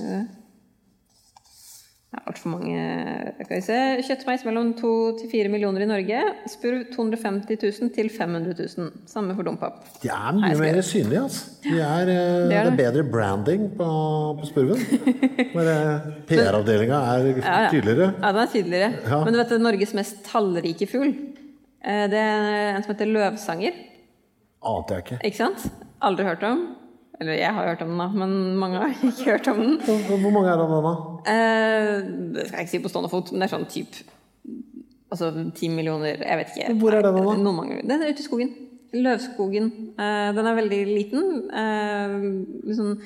[0.00, 0.22] Ja.
[2.12, 2.80] Det er altfor mange
[3.46, 3.76] Skal vi se.
[4.04, 4.88] Kjøttmeis mellom 2
[5.22, 6.18] til 4 millioner i Norge.
[6.52, 8.90] Spurv 250 000 til 500 000.
[9.08, 9.78] Samme for dompap.
[10.02, 11.46] De er mye mer synlige, altså.
[11.64, 12.74] De er, eh, det er det.
[12.74, 12.76] det.
[12.82, 13.88] bedre branding på,
[14.42, 14.84] på spurven.
[15.54, 15.78] Bare
[16.28, 17.70] PR-avdelinga er Ja, ja.
[17.72, 18.10] tydeligere.
[18.20, 18.92] Ja, den er tydeligere.
[19.08, 19.22] Ja.
[19.24, 21.14] Men du vet det er Norges mest tallrike fugl?
[21.80, 23.80] Eh, Det er en som heter løvsanger.
[24.62, 25.20] Ante jeg ikke.
[25.32, 25.64] Ikke sant?
[26.04, 26.60] Aldri hørt om.
[27.22, 29.76] Eller jeg har hørt om den, da, men mange har ikke hørt om den.
[29.86, 30.94] Hvor hvor mange er det da?
[31.32, 31.92] Eh,
[32.34, 34.02] det skal jeg ikke si på stående fot, men det er sånn typ
[35.12, 36.74] Altså ti millioner, jeg vet ikke.
[36.80, 37.34] Hvor er den da?
[37.36, 37.74] Noen mange.
[37.84, 38.54] Den er ute i skogen.
[38.96, 39.66] Løvskogen.
[40.00, 41.26] Eh, den er veldig liten.
[41.52, 42.14] Eh,
[42.64, 42.96] litt sånn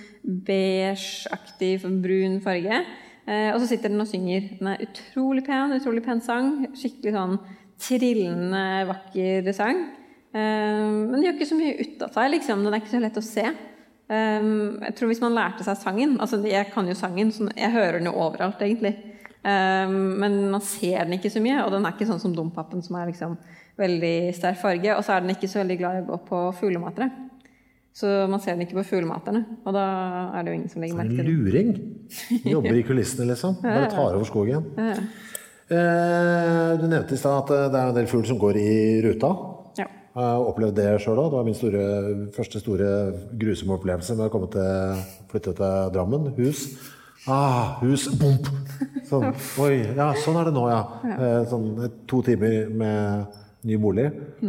[0.46, 1.72] beigeaktig,
[2.04, 2.78] brun farge.
[3.26, 4.46] Eh, og så sitter den og synger.
[4.60, 6.52] Den er utrolig pen, utrolig pen sang.
[6.78, 7.38] Skikkelig sånn
[7.82, 9.82] trillende, vakker sang.
[10.30, 12.62] Eh, men den gjør ikke så mye ut av seg, liksom.
[12.62, 13.48] Den er ikke så lett å se.
[14.06, 14.48] Eh,
[14.86, 17.98] jeg tror hvis man lærte seg sangen Altså, jeg kan jo sangen, så jeg hører
[17.98, 18.94] den jo overalt, egentlig.
[19.46, 22.80] Um, men man ser den ikke så mye, og den er ikke sånn som Dompapen,
[22.82, 23.36] som er liksom
[23.78, 24.90] veldig sterk farge.
[24.96, 27.06] Og så er den ikke så veldig glad i å gå på fuglematere.
[27.96, 29.84] Så man ser den ikke på fuglematerne, og da
[30.36, 31.38] er det jo ingen som legger merke til den.
[31.46, 31.70] luring.
[32.44, 33.54] Jobber i kulissene, liksom.
[33.62, 34.66] Bare tar over skogen.
[35.66, 38.74] Eh, du nevnte i stad at eh, det er en del fugl som går i
[39.06, 39.30] ruta.
[40.16, 41.26] Jeg har opplevd det sjøl òg.
[41.28, 41.80] Det var min store,
[42.32, 42.90] første store
[43.36, 46.30] grusomme opplevelse med å komme til, flytte til Drammen.
[46.38, 46.62] Hus.
[47.28, 48.48] Ah, hus, bomp!
[49.10, 49.28] Sånn.
[49.60, 50.78] Oi, ja, sånn er det nå, ja.
[51.10, 51.66] Eh, Sånn
[52.08, 53.36] to timer med
[53.66, 54.06] ny bolig.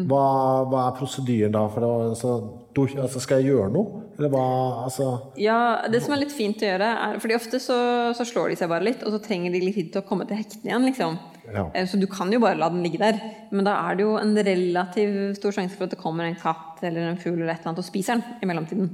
[0.08, 0.24] Hva,
[0.70, 1.64] hva er prosedyren da?
[1.74, 2.34] For var- altså,
[2.78, 4.04] du, altså, skal jeg gjøre noe?
[4.18, 4.44] Eller hva
[4.86, 5.08] altså,
[5.38, 5.58] Ja,
[5.94, 7.76] det som er litt fint å gjøre, er Fordi ofte så,
[8.18, 10.26] så slår de seg bare litt, og så trenger de litt tid til å komme
[10.30, 11.18] til hektene igjen, liksom.
[11.54, 11.68] Ja.
[11.74, 13.20] Eh, Så du kan jo bare la den ligge der.
[13.52, 16.82] Men da er det jo en relativt stor sjanse for at det kommer en katt
[16.86, 18.90] eller en fugl eller et eller annet og spiser den i mellomtiden.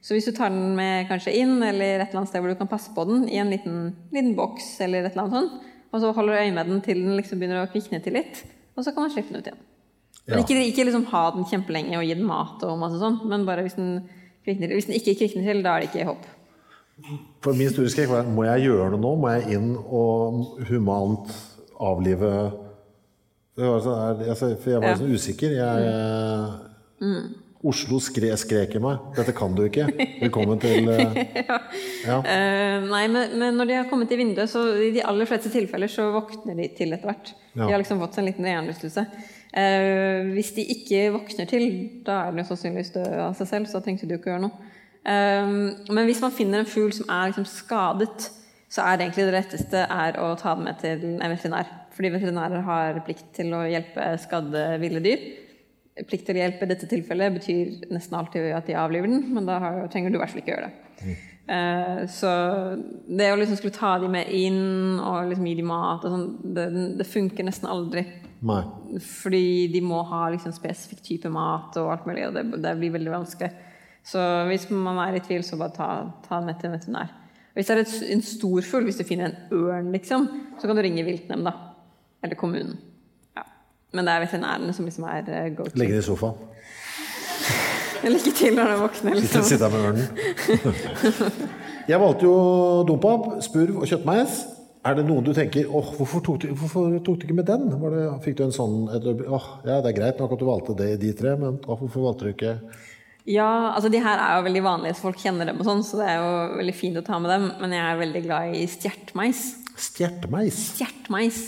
[0.00, 2.58] Så hvis du tar den med kanskje inn, eller et eller annet sted hvor du
[2.60, 3.80] kan passe på den, i en liten,
[4.14, 7.00] liten boks eller et eller annet sånt, og så holder du øye med den til
[7.02, 8.44] den liksom begynner å kvikne til litt,
[8.78, 9.60] og så kan man slippe den ut igjen.
[10.28, 10.44] Men Ja.
[10.44, 13.62] ikke, ikke liksom ha den kjempelenge og gi den mat og masse sånn, men bare
[13.66, 14.08] hvis den,
[14.46, 16.26] kvikner, hvis den ikke kvikner til, da er det ikke håp.
[17.42, 19.12] For min store skrekk var må jeg gjøre noe nå?
[19.22, 21.30] Må jeg inn og humant
[21.78, 22.32] avlive
[23.58, 24.94] det var sånn, altså, For jeg var Ja.
[24.94, 25.00] Mm.
[25.00, 25.50] sånn usikker.
[25.50, 25.78] Jeg,
[27.66, 29.00] Oslo skre, skrek i meg.
[29.16, 29.88] 'Dette kan du ikke'.
[30.20, 31.16] Velkommen til uh,
[32.06, 32.18] ja.
[32.22, 35.50] uh, nei, men, men når de har kommet i vinduet, så i de aller fleste
[35.50, 37.32] tilfeller så våkner de til etter hvert.
[37.56, 37.64] Ja.
[37.64, 39.04] De har liksom fått seg en liten hjernerystelse.
[39.50, 41.66] Uh, hvis de ikke våkner til,
[42.06, 44.74] da er de sannsynligvis døde av seg selv, så trengte du ikke gjøre noe.
[45.08, 48.26] Men hvis man finner en fugl som er liksom skadet,
[48.68, 51.70] så er det egentlig det letteste er å ta den med til en veterinær.
[51.96, 55.22] Fordi veterinærer har plikt til å hjelpe skadde ville dyr.
[56.06, 59.48] Plikt til å hjelpe i dette tilfellet betyr nesten alltid at de avliver den, men
[59.48, 61.16] da har, trenger du i hvert fall ikke gjøre det.
[61.48, 62.30] Eh, så
[63.08, 66.26] det å liksom skulle ta de med inn og liksom gi de mat og sånn,
[66.54, 66.66] det,
[67.00, 68.04] det funker nesten aldri.
[68.46, 68.60] Nei.
[69.02, 72.94] Fordi de må ha liksom spesifikk type mat og alt mulig, og det, det blir
[72.98, 73.50] veldig vanskelig.
[74.08, 75.88] Så hvis man er i tvil, så bare ta,
[76.28, 77.16] ta den med til en veterinær.
[77.56, 80.28] Hvis det er et, en stor fugl, hvis du finner en ørn, liksom,
[80.60, 81.52] så kan du ringe viltnemnda.
[82.22, 82.76] Eller kommunen.
[83.96, 85.78] Men det er veterinærene som liksom er eh, go to.
[85.80, 86.36] Legge den i sofaen.
[88.14, 89.16] Lykke til når du våkner.
[89.18, 89.46] Liksom.
[89.48, 90.06] sitte her med ørnen.
[91.88, 92.36] Jeg valgte jo
[92.88, 94.42] dompap, spurv og kjøttmeis.
[94.86, 97.66] Er det noen du tenker åh, hvorfor tok du, hvorfor tok du ikke med den?
[97.80, 100.46] Var det, fikk du en sånn et, åh, Ja, det er greit nok at du
[100.46, 102.54] valgte det, i de tre, men åh, hvorfor valgte du ikke
[103.28, 105.98] Ja, altså de her er jo veldig vanlige, så folk kjenner dem og sånn, så
[106.00, 107.48] det er jo veldig fint å ta med dem.
[107.60, 109.42] Men jeg er veldig glad i stjertmeis.
[109.88, 110.60] Stjertmeis?
[110.78, 111.42] Stjertmeis.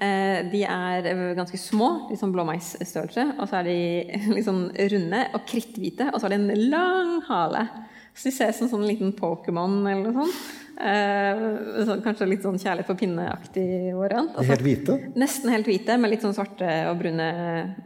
[0.00, 3.26] Eh, de er eh, ganske små, litt sånn blåmeisstørrelse.
[3.36, 3.78] Og så er de
[4.36, 7.66] litt sånn runde og kritthvite, og så har de en lang hale.
[8.16, 10.40] Så de ser ut som en sånn liten Pokémon eller noe sånt.
[10.80, 11.42] Eh,
[11.84, 14.32] sånn, kanskje litt sånn kjærlighet for pinne-aktig variant.
[14.32, 14.96] Altså, helt hvite?
[15.20, 17.28] Nesten helt hvite, med litt sånn svarte og brune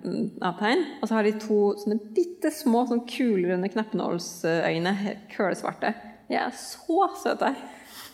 [0.05, 0.85] mm, avtegn.
[1.01, 4.95] Og så har de to sånne bitte små sånn kulerunde knappenålsøyne,
[5.35, 5.91] kølsvarte.
[6.31, 7.51] De er så søte.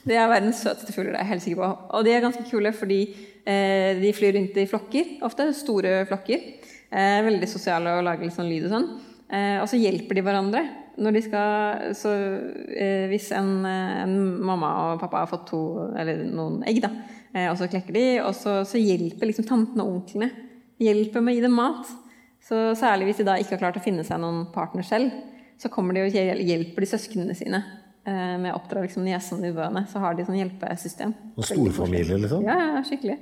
[0.07, 1.71] De er verdens søteste fugler, det er jeg helt sikker på.
[1.97, 3.01] Og de er ganske kule fordi
[3.45, 5.51] eh, de flyr rundt i flokker, ofte.
[5.57, 6.45] Store flokker.
[6.91, 8.89] Eh, veldig sosiale og lager litt sånn lyd og sånn.
[9.31, 10.65] Eh, og så hjelper de hverandre.
[11.01, 15.63] Når de skal, så eh, Hvis en, eh, en mamma og pappa har fått to,
[15.97, 16.91] eller noen egg, da,
[17.33, 20.33] eh, og så klekker de, og så, så hjelper liksom tantene og onklene
[20.81, 21.93] hjelper med å gi dem mat.
[22.41, 25.13] Så Særlig hvis de da ikke har klart å finne seg noen partner selv,
[25.61, 27.61] så kommer de og hjelper de søsknene sine
[28.07, 29.85] med å oppdra liksom niesene og nevøene.
[29.91, 31.13] Så har de sånn hjelpesystem.
[31.37, 32.45] Og storfamilie, liksom?
[32.49, 33.19] Ja, ja, skikkelig.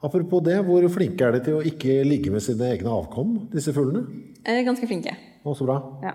[0.00, 3.74] Apropos det, hvor flinke er de til å ikke ligge med sine egne avkom, disse
[3.76, 4.06] fuglene?
[4.48, 5.12] Eh, ganske flinke.
[5.44, 5.76] Å, så bra.
[6.04, 6.14] Ja.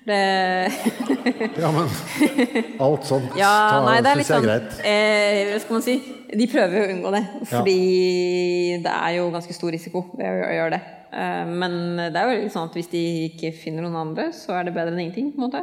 [0.00, 0.16] Det
[1.60, 1.90] Ja, men
[2.80, 3.50] alt sånt Ja,
[3.84, 4.78] syns det er sånn greit.
[4.88, 5.96] eh, Hva skal man si?
[6.30, 7.76] De prøver jo å unngå det, fordi
[8.86, 10.80] det er jo ganske stor risiko ved å å gjøre det.
[11.10, 14.56] Eh, men det er jo litt sånn at hvis de ikke finner noen andre, så
[14.56, 15.32] er det bedre enn ingenting.
[15.34, 15.62] på en måte.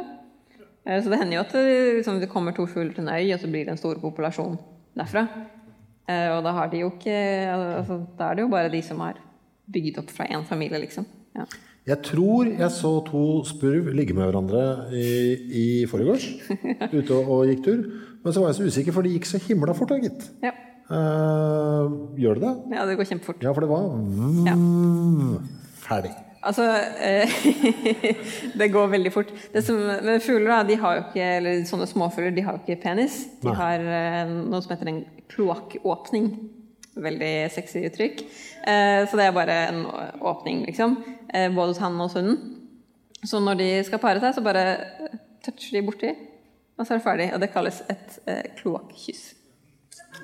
[0.88, 1.64] Eh, Så det hender jo at det,
[2.00, 4.58] liksom, det kommer to fugler til en øy, og så blir det en stor populasjon
[4.96, 5.26] derfra.
[6.08, 7.14] Eh, Og da har de jo ikke
[7.52, 9.18] altså, Da er det jo bare de som har
[9.72, 11.04] bygd opp fra én familie, liksom.
[11.36, 11.44] Ja.
[11.88, 15.36] Jeg tror jeg så to spurv ligge med hverandre i,
[15.82, 16.24] i forgårs,
[16.98, 17.82] ute og, gikk tur.
[18.24, 20.26] Men så var jeg så usikker, for de gikk så himla fort, da, gitt.
[20.44, 20.52] Ja.
[20.88, 22.52] Uh, gjør det det?
[22.76, 23.42] ja, det går kjempefort.
[23.44, 23.84] Ja, for det var
[24.48, 24.54] Ja.
[25.84, 26.12] ferdig.
[26.48, 26.64] Altså
[27.04, 27.32] eh,
[28.60, 29.32] Det går veldig fort.
[29.60, 32.82] Som, men fugler, da, de har jo ikke, eller sånne småfugler, de har jo ikke
[32.82, 33.20] penis.
[33.42, 36.30] De har eh, noe som heter en kloakkåpning.
[36.98, 38.22] Veldig sexy uttrykk.
[38.66, 39.84] Eh, så det er bare en
[40.24, 40.96] åpning, liksom.
[41.28, 42.40] Eh, både hos han og hos hunden.
[43.26, 44.64] Så når de skal pare seg, så bare
[45.44, 46.14] toucher de borti,
[46.78, 47.28] og så er det ferdig.
[47.34, 49.24] Og det kalles et eh, kloakkyss.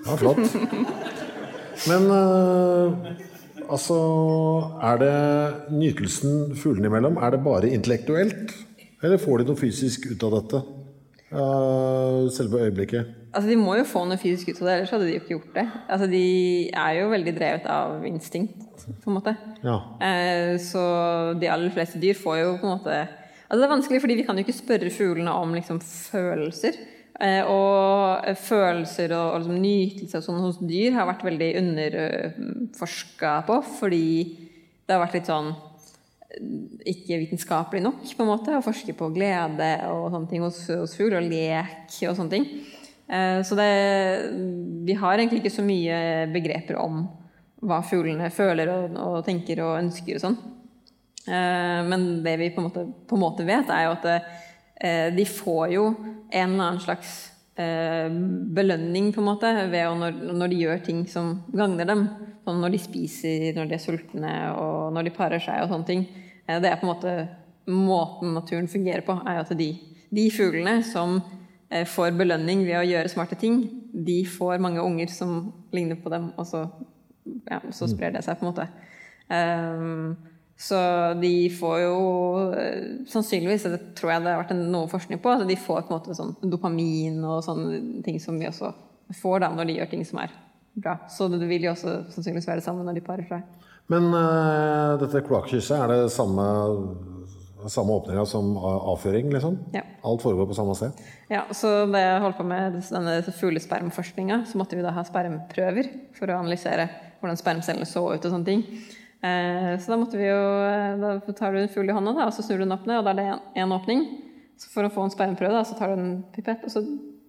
[0.05, 0.41] Ja, flott.
[1.91, 3.25] Men eh,
[3.73, 3.97] altså
[4.83, 8.55] Er det nytelsen fuglene imellom, er det bare intellektuelt?
[9.05, 10.63] Eller får de noe fysisk ut av dette?
[11.35, 13.11] Uh, selve øyeblikket?
[13.35, 15.35] Altså, De må jo få noe fysisk ut av det, ellers hadde de jo ikke
[15.35, 15.67] gjort det.
[15.89, 16.25] Altså, De
[16.71, 19.35] er jo veldig drevet av instinkt, på en måte.
[19.65, 19.77] Ja.
[19.99, 20.85] Uh, så
[21.41, 23.05] de aller fleste dyr får jo på en måte
[23.45, 26.79] Altså Det er vanskelig, fordi vi kan jo ikke spørre fuglene om liksom følelser.
[27.23, 33.37] Eh, og følelser og, og liksom nytelse og sånn hos dyr har vært veldig underforska
[33.47, 34.09] på, fordi
[34.85, 35.53] det har vært litt sånn
[36.91, 40.97] ikke vitenskapelig nok på en måte, å forske på glede og sånne ting hos, hos
[40.99, 42.49] fugl, og lek og sånne ting.
[43.07, 43.71] Eh, Så det,
[44.89, 47.05] vi har egentlig ikke så mye begreper om
[47.65, 50.37] hva fuglene føler og, og tenker og ønsker og sånn.
[51.31, 54.27] Eh, Men det vi på en måte, på en måte vet, er jo at eh,
[54.85, 57.13] de får jo en eller annen slags
[57.57, 58.11] eh,
[58.55, 62.07] belønning på en måte når, når de gjør ting som gagner dem.
[62.45, 65.89] Sånn når de spiser, når de er sultne og når de parer seg og sånne
[65.89, 66.05] ting.
[66.47, 67.15] Eh, Det er på en måte
[67.67, 69.71] måten naturen fungerer på, er at de,
[70.13, 71.17] de fuglene som
[71.71, 73.63] eh, får belønning ved å gjøre smarte ting,
[73.95, 76.67] de får mange unger som ligner på dem, og så,
[77.49, 78.67] ja, så sprer det seg på en måte.
[79.25, 80.79] Um, så
[81.19, 81.97] de får jo
[82.55, 85.91] eh, sannsynligvis, det tror jeg det har vært noe forskning på, altså de får på
[85.91, 88.71] en måte sånn dopamin og sånne ting som vi også
[89.19, 90.33] får da når de gjør ting som er
[90.79, 90.97] bra.
[91.11, 93.43] Så det vil jo også sannsynligvis være det samme når de parer seg.
[93.93, 96.47] Men uh, dette kloakkysset, er det samme,
[97.69, 99.59] samme åpninga som avføring, liksom?
[99.77, 99.83] Ja.
[100.07, 101.05] Alt foregår på samme sted?
[101.29, 105.93] Ja, så da jeg holdt på med denne fuglespermforskninga, så måtte vi da ha spermprøver
[106.17, 106.89] for å analysere
[107.21, 108.65] hvordan spermcellene så ut og sånne ting.
[109.25, 112.27] Eh, Så da måtte vi jo eh, Da tar du en fugl i hånda, da,
[112.29, 114.05] og så snur du den opp ned, og da er det én åpning.
[114.61, 116.83] Så for å få en spermprøve, da, så tar du en pipett, og så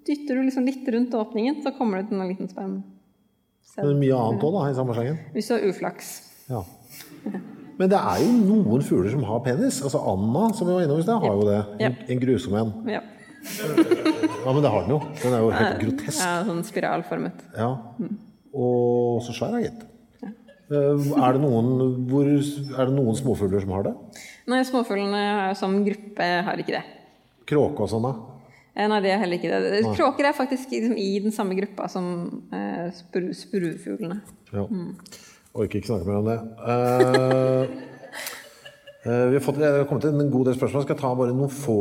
[0.05, 2.75] dytter du liksom litt rundt åpningen, så kommer det ut en liten sperm.
[3.77, 5.17] Men det er mye annet òg, da, i samme slengen?
[5.33, 6.11] Hvis du har uflaks.
[6.51, 6.61] Ja.
[7.79, 9.81] Men det er jo noen fugler som har penis.
[9.83, 11.57] Altså Anna, som vi var innom i sted, har jo det.
[11.83, 12.69] En, en grusom en.
[12.93, 13.01] Ja.
[14.45, 14.99] Ja, men det har den jo.
[15.23, 16.21] Den er jo helt grotesk.
[16.21, 17.43] ja, sånn spiralformet.
[17.57, 17.71] Ja.
[18.55, 19.83] Og så svær gitt.
[20.65, 21.67] Eh, Er det, noen,
[22.09, 23.93] hvor, er det noen småfugler som har det?
[24.49, 26.85] Nei, småfuglene som gruppe har ikke det.
[27.49, 28.13] Kråke og sånn, da?
[28.73, 29.83] Eh, Nei, det er heller ikke det.
[29.95, 32.05] Kråker er faktisk liksom i den samme gruppa som
[32.49, 34.21] eh, spru, spruefuglene.
[34.55, 34.65] Ja.
[35.55, 36.39] Orker ikke snakke mer om det.
[36.59, 37.61] Uh,
[39.29, 40.81] vi har fått, har kommet inn en god del spørsmål.
[40.81, 41.77] Jeg skal ta bare noen få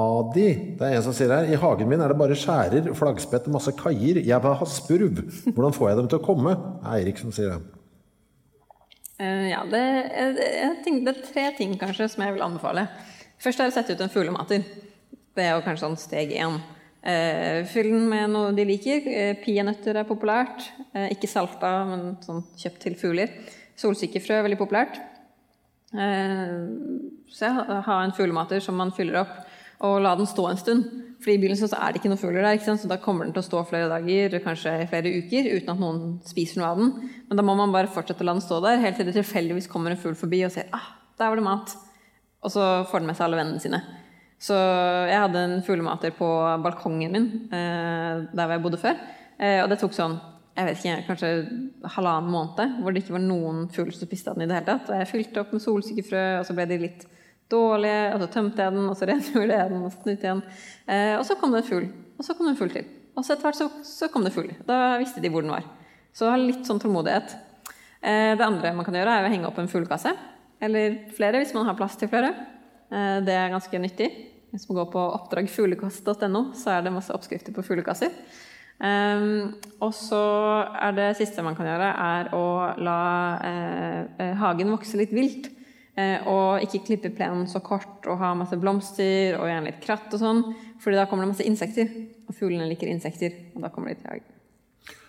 [0.00, 0.46] av de.
[0.78, 3.58] Det er en som sier her I hagen min er det bare skjærer, flaggspett og
[3.58, 4.22] masse kaier.
[4.22, 5.20] Jeg vil ha spurv.
[5.50, 6.54] Hvordan får jeg dem til å komme?
[6.94, 7.77] Eirik som sier det.
[9.18, 12.86] Eh, ja, det, jeg, tenker, det er tre ting kanskje som jeg vil anbefale.
[13.42, 14.62] Først er å sette ut en fuglemater.
[15.34, 16.58] Det er jo kanskje sånn steg én.
[17.02, 19.06] Eh, fyll den med noe de liker.
[19.10, 20.70] Eh, Peanøtter er populært.
[20.92, 23.34] Eh, ikke salta, men sånn kjøpt til fugler.
[23.78, 24.98] Solsikkefrø er veldig populært.
[25.94, 26.54] Eh,
[27.34, 29.34] så jeg ha en fuglemater som man fyller opp,
[29.86, 30.90] og la den stå en stund.
[31.18, 33.42] Fordi i begynnelsen så er det ikke noen fugler der, så da kommer den til
[33.42, 36.92] å stå flere dager, kanskje flere uker, uten at noen spiser noe av den.
[37.26, 39.66] Men da må man bare fortsette å la den stå der, helt til det tilfeldigvis
[39.72, 41.74] kommer en fugl forbi og ser ah, der var det mat.
[42.46, 43.82] Og så får den med seg alle vennene sine.
[44.38, 46.26] Så jeg hadde en fuglemater på
[46.62, 49.00] balkongen min eh, der hvor jeg bodde før.
[49.38, 50.18] Eh, og det tok sånn
[50.58, 51.28] jeg vet ikke, kanskje
[51.94, 54.90] halvannen måned hvor det ikke var noen fugler som spiste den i det hele tatt.
[54.90, 57.04] Og jeg fylte opp med solsikkefrø, og så ble de litt
[57.52, 60.44] dårlige, og så tømte jeg den, og så rengjorde jeg den, og så snytte igjen.
[60.86, 61.90] Eh, og så kom det en fugl.
[62.18, 62.88] Og så kom det en fugl til.
[63.18, 64.50] Og så etter hvert så, så kom det fugl.
[64.68, 65.66] Da visste de hvor den var.
[66.14, 67.36] Så ha litt sånn tålmodighet.
[68.00, 70.14] Eh, det andre man kan gjøre, er å henge opp en fuglekasse.
[70.62, 72.34] Eller flere, hvis man har plass til flere.
[72.90, 74.10] Eh, det er ganske nyttig.
[74.52, 78.14] Hvis man går på oppdragfuglekasse.no, så er det masse oppskrifter på fuglekasser.
[78.78, 80.22] Um, og så
[80.78, 82.44] er det siste man kan gjøre, er å
[82.78, 82.98] la
[83.42, 85.48] eh, eh, hagen vokse litt vilt.
[85.98, 90.12] Eh, og ikke klippe plenen så kort og ha masse blomster og gjerne litt kratt
[90.14, 90.42] og sånn.
[90.82, 91.90] Fordi da kommer det masse insekter.
[92.28, 93.34] Og fuglene liker insekter.
[93.56, 94.34] Og da kommer de til hagen.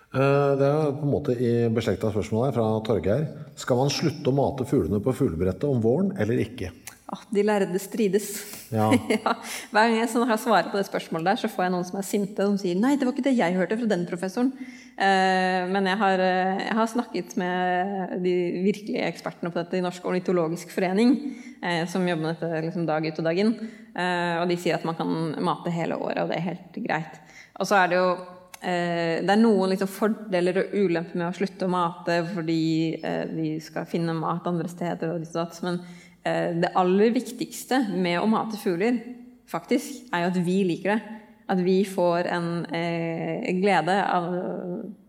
[0.09, 3.27] Eh, Det er på en måte i beslekta spørsmål her fra Torgeir.
[3.55, 6.71] Skal man slutte å mate fuglene på fuglebrettet om våren eller ikke?
[7.09, 8.27] Ah, de lærde strides.
[8.69, 8.91] Ja.
[9.15, 9.31] ja,
[9.73, 11.97] hver gang jeg sånn har svaret på det spørsmålet der, så får jeg noen som
[11.97, 14.51] er sinte, som sier 'nei, det var ikke det jeg hørte fra den professoren'.
[14.93, 19.81] Eh, men jeg har, eh, jeg har, snakket med de virkelige ekspertene på dette i
[19.81, 21.15] Norsk ornitologisk forening,
[21.63, 23.55] eh, som jobber med dette liksom, dag ut og dag inn.
[23.95, 27.17] Eh, og de sier at man kan mate hele året, og det er helt greit.
[27.57, 28.09] Og så er det jo
[28.61, 33.25] eh, det er noen liksom, fordeler og ulemper med å slutte å mate fordi eh,
[33.33, 35.63] vi skal finne mat andre steder og ditt og datt.
[35.65, 35.81] Men
[36.23, 38.97] det aller viktigste med å mate fugler,
[39.49, 41.17] faktisk, er jo at vi liker det.
[41.49, 44.27] At vi får en eh, glede av,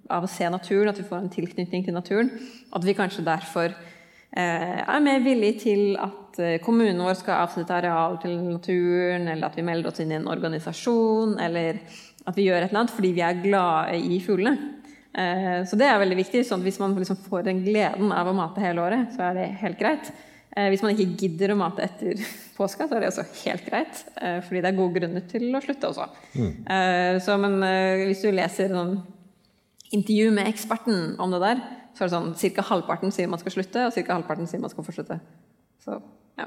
[0.08, 2.30] av, å se naturen, at vi får en tilknytning til naturen.
[2.72, 8.16] At vi kanskje derfor eh, er mer villige til at kommunen vår skal avsette areal
[8.22, 11.82] til naturen, eller at vi melder oss inn i en organisasjon, eller
[12.28, 14.76] at vi gjør et eller annet fordi vi er glade i fuglene.
[15.10, 16.44] Eh, så det er veldig viktig.
[16.46, 19.38] sånn at Hvis man liksom får den gleden av å mate hele året, så er
[19.38, 20.12] det helt greit.
[20.56, 22.18] Eh, hvis man ikke gidder å mate etter
[22.58, 24.02] påska, så er det også helt greit.
[24.18, 26.08] Eh, fordi det er gode grunner til å slutte også.
[26.34, 26.54] Mm.
[27.24, 27.58] Så, men
[28.08, 28.96] hvis du leser sånn
[29.94, 31.62] intervju med eksperten om det der,
[31.94, 32.66] så er det sånn ca.
[32.70, 34.14] halvparten sier man skal slutte, og ca.
[34.14, 35.18] halvparten sier man skal fortsette.
[35.82, 35.96] Så,
[36.38, 36.46] ja.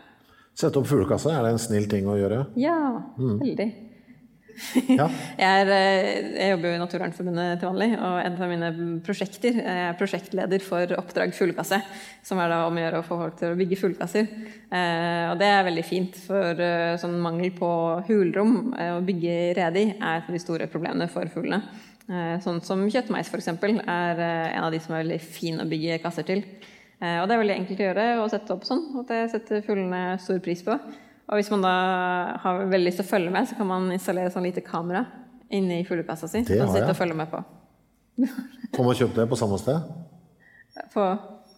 [0.57, 2.45] Sette opp fuglekasse, er det en snill ting å gjøre?
[2.59, 2.77] Ja,
[3.17, 3.35] mm.
[3.41, 3.67] veldig.
[4.87, 5.07] Ja.
[5.39, 8.71] jeg, er, eh, jeg, jobber jo i Naturvernforbundet til vanlig, og en av mine
[9.05, 11.79] prosjekter Jeg er prosjektleder for Oppdrag fuglekasse,
[12.25, 14.27] som er da om å gjøre å få folk til å bygge fuglekasser.
[14.73, 17.69] Eh, og det er veldig fint, for eh, sånn mangel på
[18.09, 21.63] hulrom, eh, å bygge rede i, er et av de store problemene for fuglene.
[22.09, 25.69] Eh, sånn som kjøttmeis, f.eks., er eh, en av de som er veldig fin å
[25.69, 26.45] bygge kasser til.
[27.03, 30.13] og det er veldig enkelt å gjøre å sette opp sånn, og det setter fuglene
[30.23, 30.77] stor pris på.
[31.33, 31.73] Og hvis man da
[32.43, 35.01] har veldig lyst til å følge med, så kan man installere sånn lite kamera
[35.53, 36.43] inni fuglekassa si.
[36.45, 36.85] Det har jeg.
[36.91, 37.39] Og følge med på.
[38.75, 39.87] Får man kjøpt det på samme sted?
[40.93, 41.07] På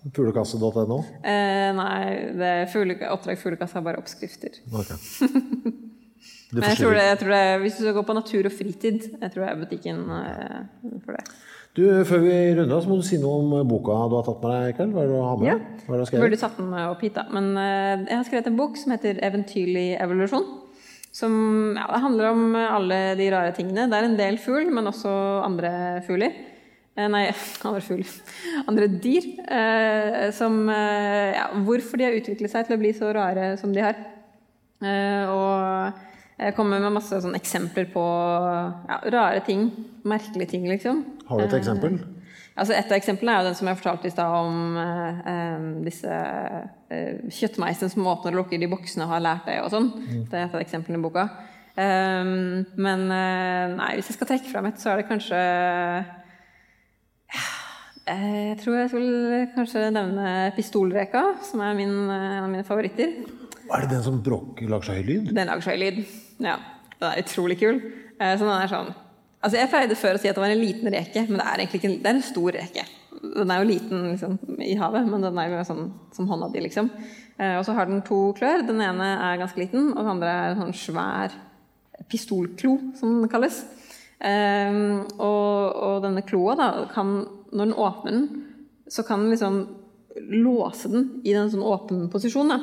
[0.05, 0.99] Fuglekasse.no?
[1.25, 1.99] Eh, nei,
[2.37, 4.59] det er fugle, Oppdrag Fuglekasse har bare oppskrifter.
[4.69, 4.99] Okay.
[6.53, 9.07] Men jeg tror, det, jeg tror det, hvis du skal gå på natur og fritid,
[9.11, 10.59] jeg tror det er butikken eh,
[11.03, 11.25] for det.
[11.75, 14.53] Du, Før vi runder, så må du si noe om boka du har tatt med
[14.53, 14.93] deg i kveld.
[14.95, 15.47] Hva er det du har med?
[15.49, 17.25] Ja, Hva er det burde tatt den opp hit, da.
[17.35, 20.47] Men uh, jeg har skrevet en bok som heter 'Eventyrlig evolusjon'.
[21.15, 21.35] Som
[21.75, 23.87] ja, det handler om alle de rare tingene.
[23.91, 25.11] Det er en del fugl, men også
[25.43, 26.33] andre fugler.
[26.95, 27.27] Eh, nei,
[27.67, 28.03] andre fugl.
[28.67, 29.29] Andre dyr.
[29.43, 33.75] Eh, som eh, Ja, hvorfor de har utviklet seg til å bli så rare som
[33.75, 33.99] de har.
[34.83, 36.03] Eh, og
[36.35, 39.69] jeg kommer med masse sånn eksempler på ja, rare ting.
[40.03, 41.01] Merkelige ting, liksom.
[41.29, 41.95] Har du et eksempel?
[41.95, 45.21] Eh, altså et av eksemplene er jo den som jeg fortalte i stad om eh,
[45.31, 46.17] eh disse
[46.91, 49.87] eh, kjøttmeisene som åpner og lukker de boksene og har lært det og sånn.
[49.95, 50.25] Mm.
[50.27, 51.29] Det er et av eksemplene i boka.
[51.75, 55.39] Um, men eh, nei, hvis jeg skal trekke fram et, så er det kanskje
[58.05, 63.17] Jeg tror jeg skulle kanskje nevne pistolreka, som er min, en av mine favoritter.
[63.65, 65.33] Er det den som bråker, lager så høy lyd?
[65.33, 66.05] Den lager så høy lyd.
[66.43, 66.59] Ja.
[66.99, 67.81] Den er utrolig kul.
[68.19, 68.93] Eh, så den er sånn
[69.45, 71.61] Altså, jeg pleide før å si at det var en liten reke, men det er
[71.61, 72.85] egentlig ikke det er en stor reke.
[73.21, 75.83] Den er jo liten liksom, i havet, men den er jo sånn
[76.15, 76.89] som hånda di, liksom.
[77.37, 78.63] Eh, og så har den to klør.
[78.65, 81.35] Den ene er ganske liten, og den andre er en sånn svær
[82.09, 83.61] pistolklo, som den kalles.
[84.15, 87.17] Um, og, og, denne kloa, da, kan,
[87.51, 88.27] når den åpner den,
[88.89, 89.59] så kan den liksom
[90.31, 92.53] låse den i en sånn åpen posisjon.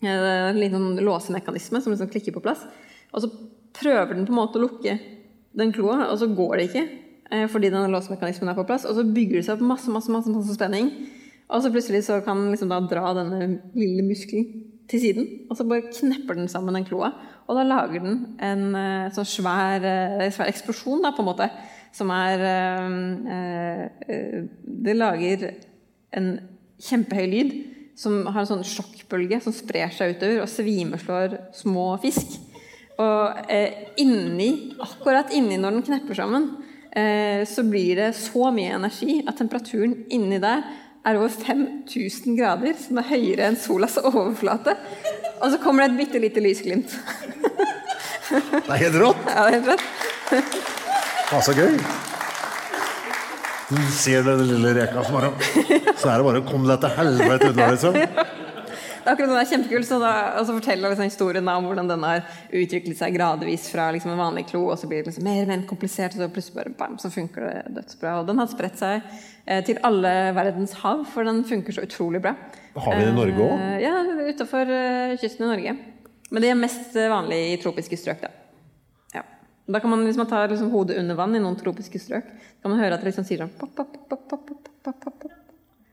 [0.00, 2.62] En liten låsemekanisme som liksom klikker på plass.
[3.12, 3.28] Og så
[3.76, 4.96] prøver den på en måte å lukke
[5.56, 6.84] den kloa, og så går det ikke.
[7.30, 8.86] Eh, fordi denne låsemekanismen er på plass.
[8.88, 10.90] Og så bygger det seg opp masse, masse, masse, masse spenning.
[11.50, 13.40] Og så plutselig så kan den liksom dra denne
[13.74, 14.46] lille muskelen
[14.90, 15.28] til siden.
[15.50, 17.12] Og så bare knepper den sammen den kloa.
[17.50, 19.82] Og da lager den en uh, sånn svær,
[20.30, 21.48] svær, eksplosjon, da, på en måte.
[21.94, 22.44] Som er
[22.86, 23.82] uh,
[24.62, 25.48] Det lager
[26.14, 26.30] en
[26.80, 27.56] kjempehøy lyd
[28.00, 32.38] som har en sånn sjokkbølge som sprer seg utover og svimeslår små fisk.
[33.00, 34.50] Og eh, inni,
[34.80, 36.48] akkurat inni når den knepper sammen,
[36.96, 40.64] eh, så blir det så mye energi at temperaturen inni der
[41.04, 44.76] er over 5000 grader, som er høyere enn solas overflate.
[45.40, 46.96] Og så kommer det et bitte lite lysglimt.
[48.30, 49.28] det er helt rått!
[49.32, 49.84] Ja, det er helt rått.
[51.30, 52.19] Det så gøy.
[53.70, 55.30] Du ser den lille reka som bare
[55.94, 57.98] Så er det bare å komme deg til helvete' unna, liksom.
[59.00, 59.86] Det er akkurat det er kjempekult.
[59.88, 63.86] Så da, og så forteller liksom historien om hvordan den har utviklet seg gradvis fra
[63.94, 66.28] liksom en vanlig klo, og så blir det liksom mer og mer komplisert, og så
[66.34, 68.18] plutselig bare bam, så funker det dødsbra.
[68.20, 72.20] Og den har spredt seg eh, til alle verdens hav, for den funker så utrolig
[72.26, 72.34] bra.
[72.76, 73.56] Har vi den i Norge òg?
[73.56, 73.94] Eh, ja,
[74.28, 75.76] utafor eh, kysten i Norge.
[76.30, 78.34] Men det er mest vanlig i tropiske strøk, da.
[79.70, 82.26] Da kan man, Hvis man tar liksom hodet under vann i noen tropiske strøk,
[82.62, 85.36] kan man høre at det liksom sier sånn pop, pop, pop, pop, pop, pop, pop.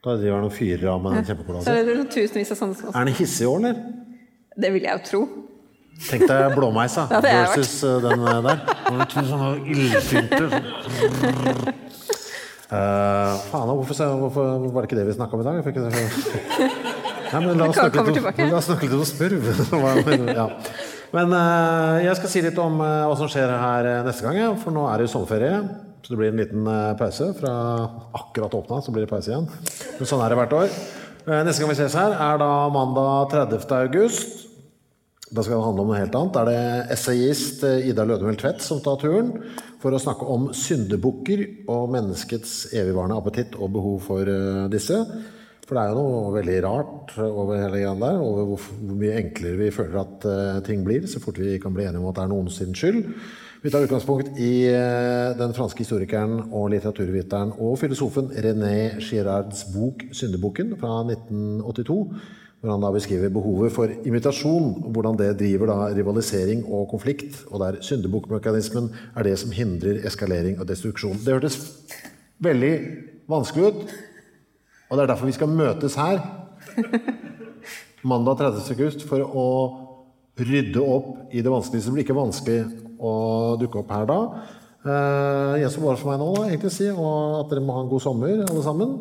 [0.05, 1.73] Da driver han og fyrer av med den kjempekola si.
[1.73, 3.81] Er det tusenvis av sånne Er den hissig òg, eller?
[4.57, 5.21] Det vil jeg jo tro.
[6.07, 8.61] Tenk deg blåmeisa Ja, det har jeg versus eh, den eh, der.
[8.69, 10.43] Det var To sånne ildfyrte
[12.67, 15.61] Uh, Faen, hvorfor, hvorfor var det ikke det vi snakka om i dag?
[15.63, 15.85] Ikke.
[17.31, 19.47] Nei, men la oss litt, la oss snakke litt om spurv.
[20.35, 20.47] Ja.
[21.15, 24.57] Men eh, jeg skal si litt om eh, hva som skjer her eh, neste gang,
[24.59, 25.61] for nå er det jo sommerferie.
[26.03, 26.67] Så det blir en liten
[26.99, 27.29] pause.
[27.35, 27.53] Fra
[28.15, 29.47] akkurat åpna, så blir det pause igjen.
[29.97, 30.75] Men sånn er det hvert år.
[31.43, 33.65] Neste gang vi ses her, er da mandag 30.
[33.75, 34.45] august.
[35.27, 36.37] Da skal det handle om noe helt annet.
[36.37, 39.33] Da er det essayist Ida Lødemel Tvedt som tar turen
[39.81, 44.31] for å snakke om syndebukker og menneskets evigvarende appetitt og behov for
[44.71, 45.01] disse.
[45.67, 49.59] For det er jo noe veldig rart over hele greia der, over hvor, mye enklere
[49.59, 52.23] vi føler at uh, ting blir, så fort vi kan bli enige om at det
[52.23, 53.01] er noen sin skyld.
[53.59, 60.07] Vi tar utgangspunkt i uh, den franske historikeren og litteraturviteren og filosofen René Girards bok
[60.07, 61.99] 'Syndebukken' fra 1982
[62.57, 67.43] hvor han da beskriver behovet for imitasjon, og hvordan det driver da rivalisering og konflikt,
[67.51, 71.19] og der syndebukkmekanismen er det som hindrer eskalering og destruksjon.
[71.21, 71.59] Det hørtes
[72.41, 72.73] veldig
[73.29, 73.93] vanskelig ut,
[74.87, 76.21] og det er derfor vi skal møtes her
[78.07, 78.71] mandag 30.
[78.75, 79.47] august for å
[80.37, 81.83] rydde opp i det vanskelige.
[81.83, 82.59] Så det blir ikke vanskelig
[82.97, 83.13] å
[83.59, 84.19] dukke opp her da.
[84.87, 87.89] Eh, gjenstår var for meg nå da, egentlig si og at dere må ha en
[87.91, 88.93] god sommer, alle sammen.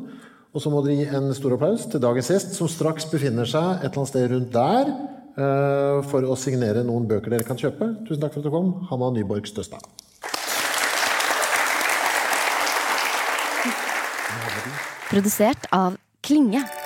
[0.56, 3.76] Og så må dere gi en stor applaus til dagens gjest, som straks befinner seg
[3.76, 4.88] et eller annet sted rundt der
[5.36, 7.92] uh, for å signere noen bøker dere kan kjøpe.
[8.08, 9.84] Tusen takk for at du kom, Hanna Nyborg Støstad.
[15.16, 16.85] Produsert av Klinge.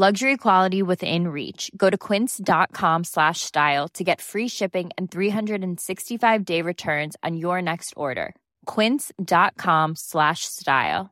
[0.00, 1.72] Luxury quality within reach.
[1.76, 7.60] Go to quince.com slash style to get free shipping and 365 day returns on your
[7.60, 8.36] next order.
[8.66, 11.10] Quince.com slash style.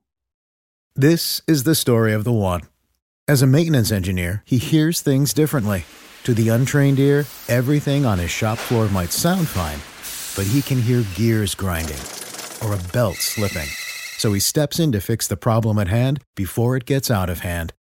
[0.94, 2.60] This is the story of the one.
[3.26, 5.84] As a maintenance engineer, he hears things differently.
[6.22, 9.82] To the untrained ear, everything on his shop floor might sound fine,
[10.36, 12.04] but he can hear gears grinding
[12.62, 13.68] or a belt slipping.
[14.18, 17.40] So he steps in to fix the problem at hand before it gets out of
[17.40, 17.72] hand.